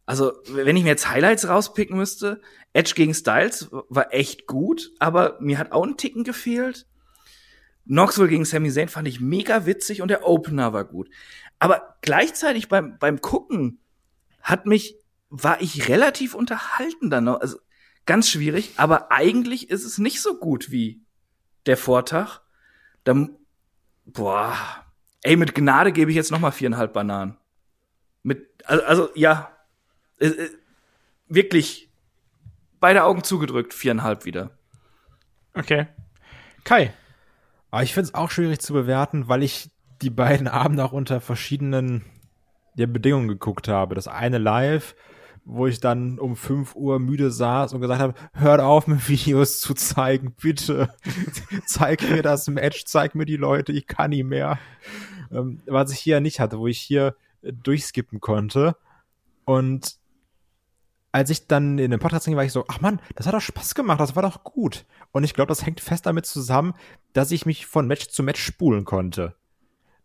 [0.05, 2.41] Also, wenn ich mir jetzt Highlights rauspicken müsste,
[2.73, 6.87] Edge gegen Styles war echt gut, aber mir hat auch ein Ticken gefehlt.
[7.85, 11.09] Knoxville gegen Sami Zayn fand ich mega witzig und der Opener war gut.
[11.59, 13.79] Aber gleichzeitig beim, beim Gucken
[14.41, 14.97] hat mich,
[15.29, 17.39] war ich relativ unterhalten dann noch.
[17.39, 17.57] Also
[18.05, 21.01] ganz schwierig, aber eigentlich ist es nicht so gut wie
[21.65, 22.41] der Vortag.
[23.03, 23.27] Da,
[24.05, 24.82] boah,
[25.23, 27.37] ey, mit Gnade gebe ich jetzt noch mal viereinhalb Bananen.
[28.21, 29.51] Mit, also, also ja,
[30.19, 30.49] äh, äh,
[31.27, 31.89] wirklich
[32.79, 34.51] beide Augen zugedrückt, viereinhalb wieder.
[35.53, 35.87] Okay.
[36.63, 36.93] Kai.
[37.71, 39.71] Aber ich finde es auch schwierig zu bewerten, weil ich
[40.01, 42.03] die beiden Abende auch unter verschiedenen
[42.75, 43.95] ja, Bedingungen geguckt habe.
[43.95, 44.95] Das eine live,
[45.45, 49.59] wo ich dann um 5 Uhr müde saß und gesagt habe, hört auf, mir Videos
[49.59, 50.93] zu zeigen, bitte.
[51.65, 54.59] zeig mir das Match, zeig mir die Leute, ich kann nie mehr.
[55.33, 58.75] Ähm, was ich hier nicht hatte, wo ich hier äh, durchskippen konnte.
[59.45, 59.97] Und
[61.11, 63.41] als ich dann in den Podcast ging, war ich so, ach man, das hat doch
[63.41, 64.85] Spaß gemacht, das war doch gut.
[65.11, 66.73] Und ich glaube, das hängt fest damit zusammen,
[67.13, 69.35] dass ich mich von Match zu Match spulen konnte.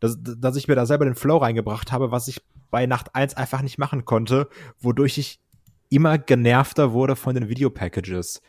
[0.01, 3.35] Dass, dass ich mir da selber den Flow reingebracht habe, was ich bei Nacht 1
[3.35, 4.49] einfach nicht machen konnte,
[4.79, 5.41] wodurch ich
[5.89, 8.43] immer genervter wurde von den Videopackages.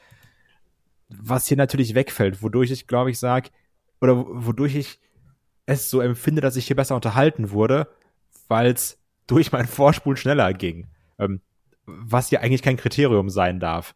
[1.08, 3.50] Was hier natürlich wegfällt, wodurch ich, glaube ich, sage,
[4.02, 5.00] oder wodurch ich
[5.70, 7.88] es so empfinde, dass ich hier besser unterhalten wurde,
[8.48, 8.98] weil es
[9.28, 10.88] durch meinen Vorspulen schneller ging.
[11.18, 11.42] Ähm,
[11.86, 13.96] was ja eigentlich kein Kriterium sein darf.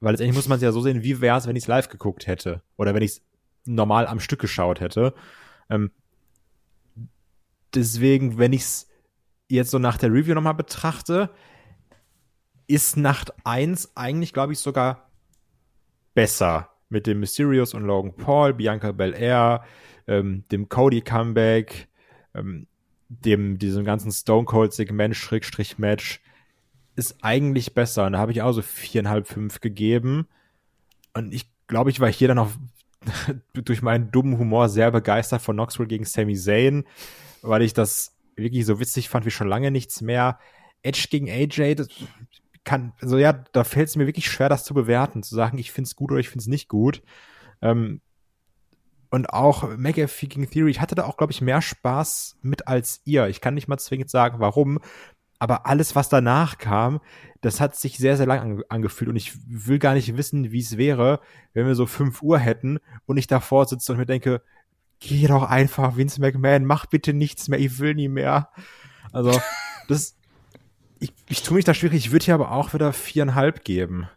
[0.00, 1.88] Weil letztendlich muss man es ja so sehen, wie wäre es, wenn ich es live
[1.88, 2.62] geguckt hätte.
[2.76, 3.22] Oder wenn ich es
[3.64, 5.14] normal am Stück geschaut hätte.
[5.70, 5.90] Ähm,
[7.74, 8.88] deswegen, wenn ich es
[9.48, 11.30] jetzt so nach der Review nochmal betrachte,
[12.66, 15.10] ist Nacht 1 eigentlich, glaube ich, sogar
[16.14, 16.70] besser.
[16.88, 19.64] Mit dem Mysterious und Logan Paul, Bianca Belair,
[20.06, 21.88] ähm, dem Cody Comeback,
[22.34, 22.66] ähm,
[23.08, 26.20] dem, diesem ganzen Stone Cold Segment, Schrägstrich Match
[26.96, 28.06] ist eigentlich besser.
[28.06, 30.26] Und da habe ich auch so viereinhalb, fünf gegeben.
[31.14, 32.50] Und ich glaube, ich war hier dann auch
[33.54, 36.84] durch meinen dummen Humor sehr begeistert von Knoxville gegen Sami Zayn,
[37.42, 40.38] weil ich das wirklich so witzig fand wie schon lange nichts mehr.
[40.82, 41.88] Edge gegen AJ, das
[42.64, 45.72] kann, also ja, da fällt es mir wirklich schwer, das zu bewerten, zu sagen, ich
[45.72, 47.02] finde es gut oder ich finde es nicht gut.
[47.60, 48.00] Ähm,
[49.12, 53.02] und auch McAfee gegen Theory, ich hatte da auch, glaube ich, mehr Spaß mit als
[53.04, 53.26] ihr.
[53.28, 54.78] Ich kann nicht mal zwingend sagen, warum,
[55.38, 56.98] aber alles, was danach kam,
[57.42, 60.78] das hat sich sehr, sehr lang angefühlt und ich will gar nicht wissen, wie es
[60.78, 61.20] wäre,
[61.52, 64.40] wenn wir so fünf Uhr hätten und ich davor sitze und mir denke,
[64.98, 68.48] geh doch einfach, Vince McMahon, mach bitte nichts mehr, ich will nie mehr.
[69.12, 69.38] Also,
[69.88, 70.16] das,
[71.00, 74.08] ich, ich tue mich da schwierig, ich würde hier aber auch wieder viereinhalb geben.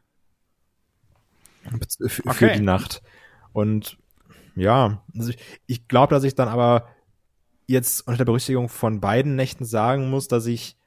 [2.07, 2.33] Für, okay.
[2.33, 3.01] für die Nacht.
[3.51, 3.97] Und
[4.55, 5.37] ja, also ich,
[5.67, 6.87] ich glaube, dass ich dann aber
[7.67, 10.77] jetzt unter der Berücksichtigung von beiden Nächten sagen muss, dass ich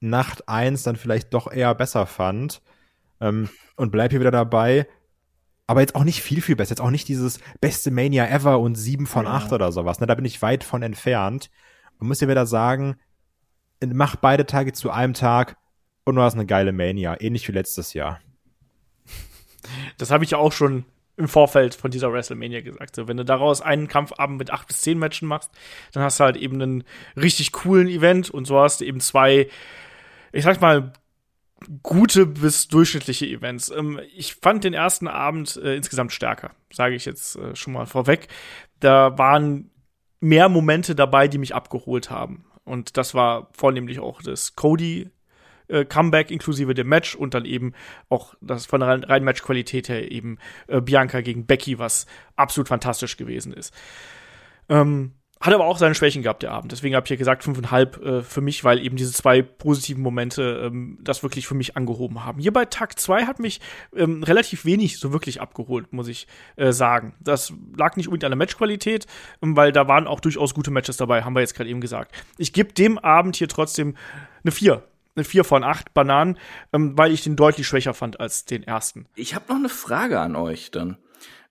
[0.00, 2.60] Nacht 1 dann vielleicht doch eher besser fand.
[3.20, 4.86] Ähm, und bleib hier wieder dabei.
[5.66, 6.72] Aber jetzt auch nicht viel, viel besser.
[6.72, 9.54] Jetzt auch nicht dieses beste Mania ever und 7 von 8 ja.
[9.54, 10.00] oder sowas.
[10.00, 11.50] Ne, da bin ich weit von entfernt.
[11.98, 12.96] Und muss ja wieder sagen,
[13.86, 15.56] mach beide Tage zu einem Tag
[16.04, 17.20] und du hast eine geile Mania.
[17.20, 18.20] Ähnlich wie letztes Jahr.
[19.96, 20.84] Das habe ich ja auch schon
[21.16, 22.96] im Vorfeld von dieser WrestleMania gesagt.
[22.96, 25.50] So, wenn du daraus einen Kampfabend mit acht bis zehn Matchen machst,
[25.92, 26.84] dann hast du halt eben einen
[27.16, 29.48] richtig coolen Event und so hast du eben zwei
[30.32, 30.92] ich sag mal,
[31.82, 33.70] gute bis durchschnittliche Events.
[33.70, 37.86] Ähm, ich fand den ersten Abend äh, insgesamt stärker, sage ich jetzt äh, schon mal
[37.86, 38.28] vorweg.
[38.80, 39.70] Da waren
[40.20, 42.46] mehr Momente dabei, die mich abgeholt haben.
[42.64, 45.10] Und das war vornehmlich auch das Cody
[45.72, 47.72] äh, Comeback inklusive dem Match und dann eben
[48.08, 50.38] auch das von der reinen Matchqualität her eben
[50.68, 53.74] äh, Bianca gegen Becky, was absolut fantastisch gewesen ist.
[54.68, 55.12] Ähm,
[55.42, 56.70] hat aber auch seine Schwächen gehabt, der Abend.
[56.70, 60.62] Deswegen habe ich ja gesagt, fünfeinhalb äh, für mich, weil eben diese zwei positiven Momente
[60.64, 62.40] ähm, das wirklich für mich angehoben haben.
[62.40, 63.60] Hier bei Tag 2 hat mich
[63.94, 67.14] ähm, relativ wenig so wirklich abgeholt, muss ich äh, sagen.
[67.18, 69.06] Das lag nicht unbedingt an der Matchqualität,
[69.42, 72.14] ähm, weil da waren auch durchaus gute Matches dabei, haben wir jetzt gerade eben gesagt.
[72.38, 73.96] Ich gebe dem Abend hier trotzdem
[74.44, 74.84] eine 4
[75.14, 76.38] eine 4 von 8 Bananen,
[76.72, 79.06] ähm, weil ich den deutlich schwächer fand als den ersten.
[79.14, 80.98] Ich habe noch eine Frage an euch dann.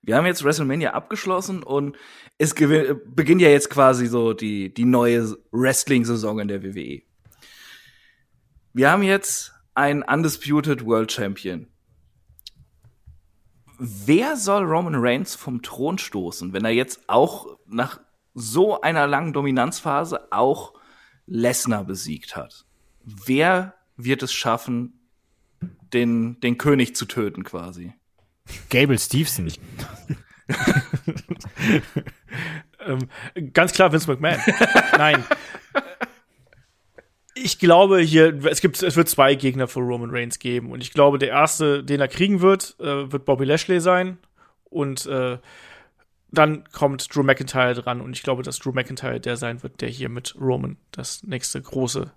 [0.02, 1.96] Wir haben jetzt WrestleMania abgeschlossen und
[2.36, 7.02] es beginnt ja jetzt quasi so die, die neue Wrestling-Saison in der WWE.
[8.72, 11.68] Wir haben jetzt einen Undisputed World Champion.
[13.78, 18.00] wer soll Roman Reigns vom Thron stoßen, wenn er jetzt auch nach
[18.34, 20.74] so einer langen Dominanzphase auch
[21.26, 22.64] Lesnar besiegt hat?
[23.04, 25.08] Wer wird es schaffen,
[25.92, 27.92] den, den König zu töten quasi?
[28.70, 29.52] Gable Stevenson.
[32.86, 33.08] ähm,
[33.52, 34.40] ganz klar Vince McMahon.
[34.96, 35.24] Nein.
[37.34, 40.92] Ich glaube hier, es gibt, es wird zwei Gegner für Roman Reigns geben und ich
[40.92, 44.18] glaube, der erste, den er kriegen wird, äh, wird Bobby Lashley sein
[44.64, 45.38] und äh,
[46.30, 49.88] dann kommt Drew McIntyre dran und ich glaube, dass Drew McIntyre der sein wird, der
[49.88, 52.12] hier mit Roman das nächste große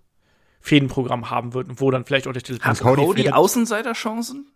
[0.66, 4.48] Fädenprogramm haben wird und wo dann vielleicht auch der Titel Hat Cody, Cody Außenseiterchancen?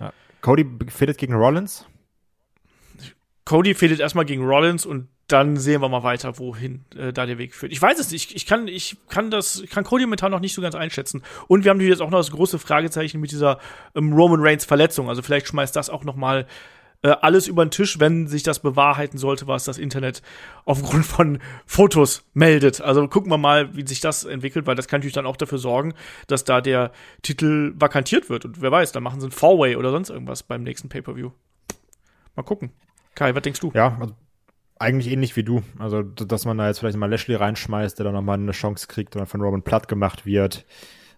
[0.00, 0.12] Ja.
[0.40, 1.86] Cody fädet gegen Rollins?
[3.44, 7.38] Cody fädet erstmal gegen Rollins und dann sehen wir mal weiter, wohin äh, da der
[7.38, 7.70] Weg führt.
[7.70, 8.34] Ich weiß es nicht.
[8.34, 11.22] Ich kann, ich kann das, ich kann Cody momentan noch nicht so ganz einschätzen.
[11.46, 13.60] Und wir haben natürlich jetzt auch noch das große Fragezeichen mit dieser
[13.94, 15.08] ähm, Roman Reigns Verletzung.
[15.08, 16.48] Also vielleicht schmeißt das auch noch mal
[17.02, 20.22] äh, alles über den Tisch, wenn sich das bewahrheiten sollte, was das Internet
[20.64, 22.80] aufgrund von Fotos meldet.
[22.80, 25.58] Also gucken wir mal, wie sich das entwickelt, weil das kann natürlich dann auch dafür
[25.58, 25.94] sorgen,
[26.26, 26.92] dass da der
[27.22, 28.44] Titel vakantiert wird.
[28.44, 31.30] Und wer weiß, dann machen sie ein Four-Way oder sonst irgendwas beim nächsten Pay-Per-View.
[32.36, 32.70] Mal gucken.
[33.14, 33.72] Kai, was denkst du?
[33.74, 34.14] Ja, also
[34.78, 35.62] eigentlich ähnlich wie du.
[35.78, 39.14] Also, dass man da jetzt vielleicht mal Lashley reinschmeißt, der dann nochmal eine Chance kriegt
[39.14, 40.66] und dann von Roman platt gemacht wird.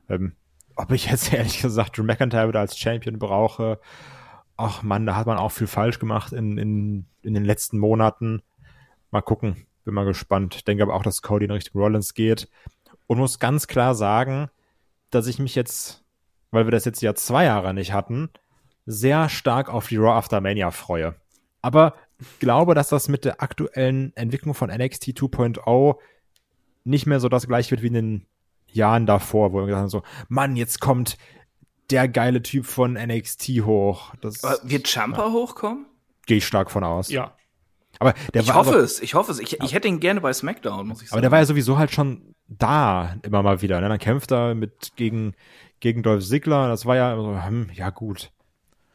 [0.08, 0.32] Ähm,
[0.76, 3.80] ob ich jetzt ehrlich gesagt Drew McIntyre wieder als Champion brauche,
[4.56, 8.42] ach man, da hat man auch viel falsch gemacht in, in, in den letzten Monaten.
[9.10, 10.54] Mal gucken, bin mal gespannt.
[10.56, 12.48] Ich denke aber auch, dass Cody in Richtung Rollins geht.
[13.06, 14.48] Und muss ganz klar sagen,
[15.10, 16.04] dass ich mich jetzt,
[16.50, 18.30] weil wir das jetzt ja zwei Jahre nicht hatten,
[18.86, 21.14] sehr stark auf die Raw After Mania freue.
[21.62, 21.94] Aber
[22.38, 25.96] glaube, dass das mit der aktuellen Entwicklung von NXT 2.0
[26.84, 28.26] nicht mehr so das gleiche wird wie in den
[28.68, 31.16] Jahren davor, wo wir gesagt haben so, Mann, jetzt kommt
[31.94, 34.12] der geile Typ von NXT hoch.
[34.20, 35.32] Das, wird Champa ja.
[35.32, 35.86] hochkommen?
[36.26, 37.08] Gehe ich stark von aus.
[37.08, 37.36] Ja.
[38.00, 39.38] Aber der ich war hoffe aber, es, ich hoffe es.
[39.38, 41.14] Ich, ich hätte ihn gerne bei SmackDown, muss ich sagen.
[41.14, 43.80] Aber der war ja sowieso halt schon da, immer mal wieder.
[43.80, 43.88] Ne?
[43.88, 45.34] Dann kämpft er mit gegen,
[45.78, 46.66] gegen Dolph Ziggler.
[46.66, 48.32] Das war ja so, hm, ja gut.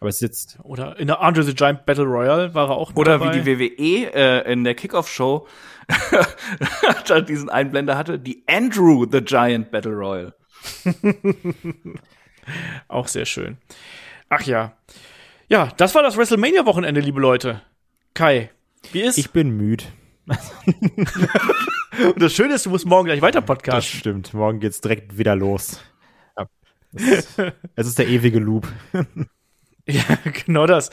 [0.01, 0.59] Aber es ist jetzt.
[0.63, 3.33] Oder in der Andre the Giant Battle Royale war er auch Oder dabei.
[3.33, 5.47] wie die WWE äh, in der Kickoff-Show
[7.29, 10.35] diesen Einblender hatte, die Andrew the Giant Battle Royale.
[12.87, 13.57] auch sehr schön.
[14.29, 14.73] Ach ja.
[15.47, 17.61] Ja, das war das WrestleMania-Wochenende, liebe Leute.
[18.13, 18.51] Kai,
[18.91, 19.17] wie ist?
[19.17, 19.83] Ich bin müde.
[22.03, 23.75] Und das Schöne ist, du musst morgen gleich weiter podcasten.
[23.75, 24.33] Das stimmt.
[24.33, 25.81] Morgen geht's direkt wieder los.
[26.37, 26.45] Ja.
[26.93, 27.39] Es, ist,
[27.75, 28.67] es ist der ewige Loop.
[29.91, 30.03] Ja,
[30.45, 30.91] genau das.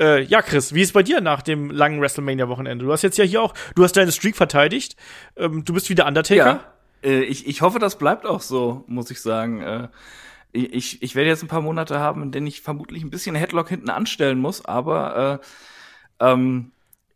[0.00, 2.86] Äh, ja, Chris, wie ist bei dir nach dem langen WrestleMania-Wochenende?
[2.86, 4.96] Du hast jetzt ja hier auch, du hast deine Streak verteidigt.
[5.36, 6.64] Ähm, du bist wieder Undertaker.
[7.04, 9.60] Ja, äh, ich, ich hoffe, das bleibt auch so, muss ich sagen.
[9.60, 9.88] Äh,
[10.52, 13.68] ich, ich werde jetzt ein paar Monate haben, in denen ich vermutlich ein bisschen Headlock
[13.68, 15.40] hinten anstellen muss, aber
[16.20, 16.72] äh, ähm,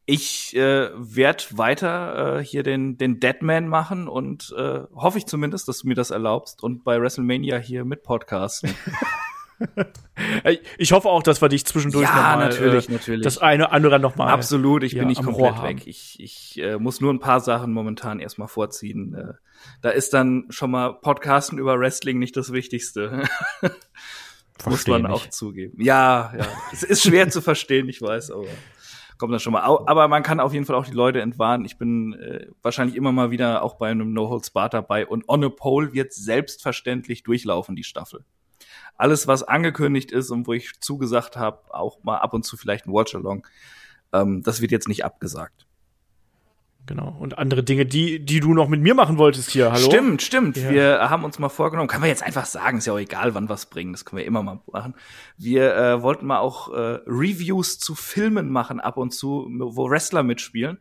[0.06, 5.66] ich äh, werde weiter äh, hier den, den Deadman machen und äh, hoffe ich zumindest,
[5.68, 8.74] dass du mir das erlaubst und bei WrestleMania hier mit podcasten.
[10.78, 13.22] ich hoffe auch, dass wir dich zwischendurch ja, noch mal, natürlich, äh, natürlich.
[13.22, 15.86] das eine andere noch mal Absolut, ich ja, bin nicht komplett weg.
[15.86, 19.14] Ich, ich äh, muss nur ein paar Sachen momentan erstmal vorziehen.
[19.14, 19.34] Äh,
[19.82, 23.24] da ist dann schon mal Podcasten über Wrestling nicht das Wichtigste.
[24.66, 25.10] muss man nicht.
[25.10, 25.82] auch zugeben.
[25.82, 26.46] Ja, ja.
[26.72, 28.46] es ist schwer zu verstehen, ich weiß, aber
[29.18, 29.62] kommt dann schon mal.
[29.62, 31.64] Aber man kann auf jeden Fall auch die Leute entwarnen.
[31.64, 35.28] Ich bin äh, wahrscheinlich immer mal wieder auch bei einem No Holds Barred dabei und
[35.28, 38.24] On a Pole wird selbstverständlich durchlaufen, die Staffel.
[38.96, 42.86] Alles, was angekündigt ist und wo ich zugesagt habe, auch mal ab und zu vielleicht
[42.86, 43.46] ein Watch-Along,
[44.12, 45.66] ähm, das wird jetzt nicht abgesagt.
[46.86, 47.16] Genau.
[47.18, 49.72] Und andere Dinge, die, die du noch mit mir machen wolltest hier.
[49.72, 49.86] Hallo?
[49.86, 50.56] Stimmt, stimmt.
[50.58, 50.70] Ja.
[50.70, 53.48] Wir haben uns mal vorgenommen, kann man jetzt einfach sagen, ist ja auch egal, wann
[53.48, 54.94] was bringen, das können wir immer mal machen.
[55.38, 60.22] Wir äh, wollten mal auch äh, Reviews zu Filmen machen ab und zu, wo Wrestler
[60.22, 60.78] mitspielen.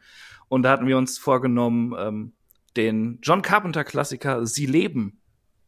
[0.49, 2.34] Und da hatten wir uns vorgenommen, ähm,
[2.76, 5.22] den John Carpenter Klassiker Sie leben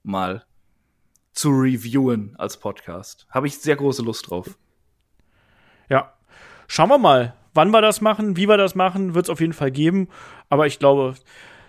[0.03, 0.45] mal
[1.35, 3.27] zu reviewen als Podcast.
[3.29, 4.57] Habe ich sehr große Lust drauf.
[5.89, 6.13] Ja.
[6.67, 9.53] Schauen wir mal, wann wir das machen, wie wir das machen, wird es auf jeden
[9.53, 10.07] Fall geben.
[10.49, 11.15] Aber ich glaube,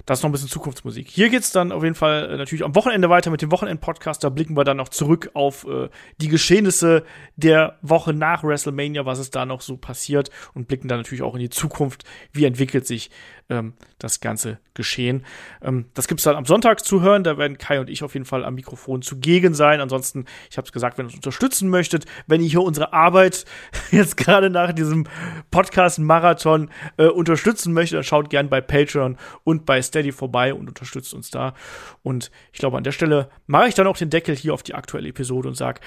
[0.06, 1.08] das ist noch ein bisschen Zukunftsmusik.
[1.08, 4.22] Hier geht's dann auf jeden Fall äh, natürlich am Wochenende weiter mit dem Wochenend-Podcast.
[4.22, 5.88] Da blicken wir dann noch zurück auf äh,
[6.18, 10.98] die Geschehnisse der Woche nach WrestleMania, was es da noch so passiert und blicken dann
[10.98, 12.04] natürlich auch in die Zukunft.
[12.32, 13.10] Wie entwickelt sich
[13.50, 15.24] ähm, das ganze Geschehen?
[15.62, 17.24] Ähm, das gibt's dann am Sonntag zu hören.
[17.24, 19.80] Da werden Kai und ich auf jeden Fall am Mikrofon zugegen sein.
[19.80, 23.44] Ansonsten, ich habe es gesagt, wenn ihr uns unterstützen möchtet, wenn ihr hier unsere Arbeit
[23.90, 25.06] jetzt gerade nach diesem
[25.50, 30.68] Podcast-Marathon äh, unterstützen möchtet, dann schaut gern bei Patreon und bei Steady Steady vorbei und
[30.68, 31.54] unterstützt uns da.
[32.02, 34.74] Und ich glaube, an der Stelle mache ich dann auch den Deckel hier auf die
[34.74, 35.80] aktuelle Episode und sage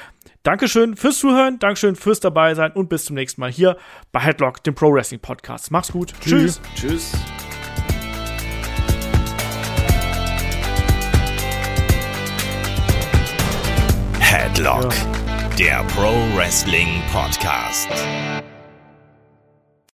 [0.44, 3.77] Dankeschön fürs Zuhören, Dankeschön fürs dabei sein und bis zum nächsten Mal hier
[4.11, 5.72] bei Headlock, dem Pro Wrestling Podcast.
[5.72, 6.14] Mach's gut.
[6.22, 6.61] Tschüss.
[6.76, 7.11] Tschüss.
[14.60, 14.94] Headlock,
[15.57, 17.88] der Pro Wrestling Podcast.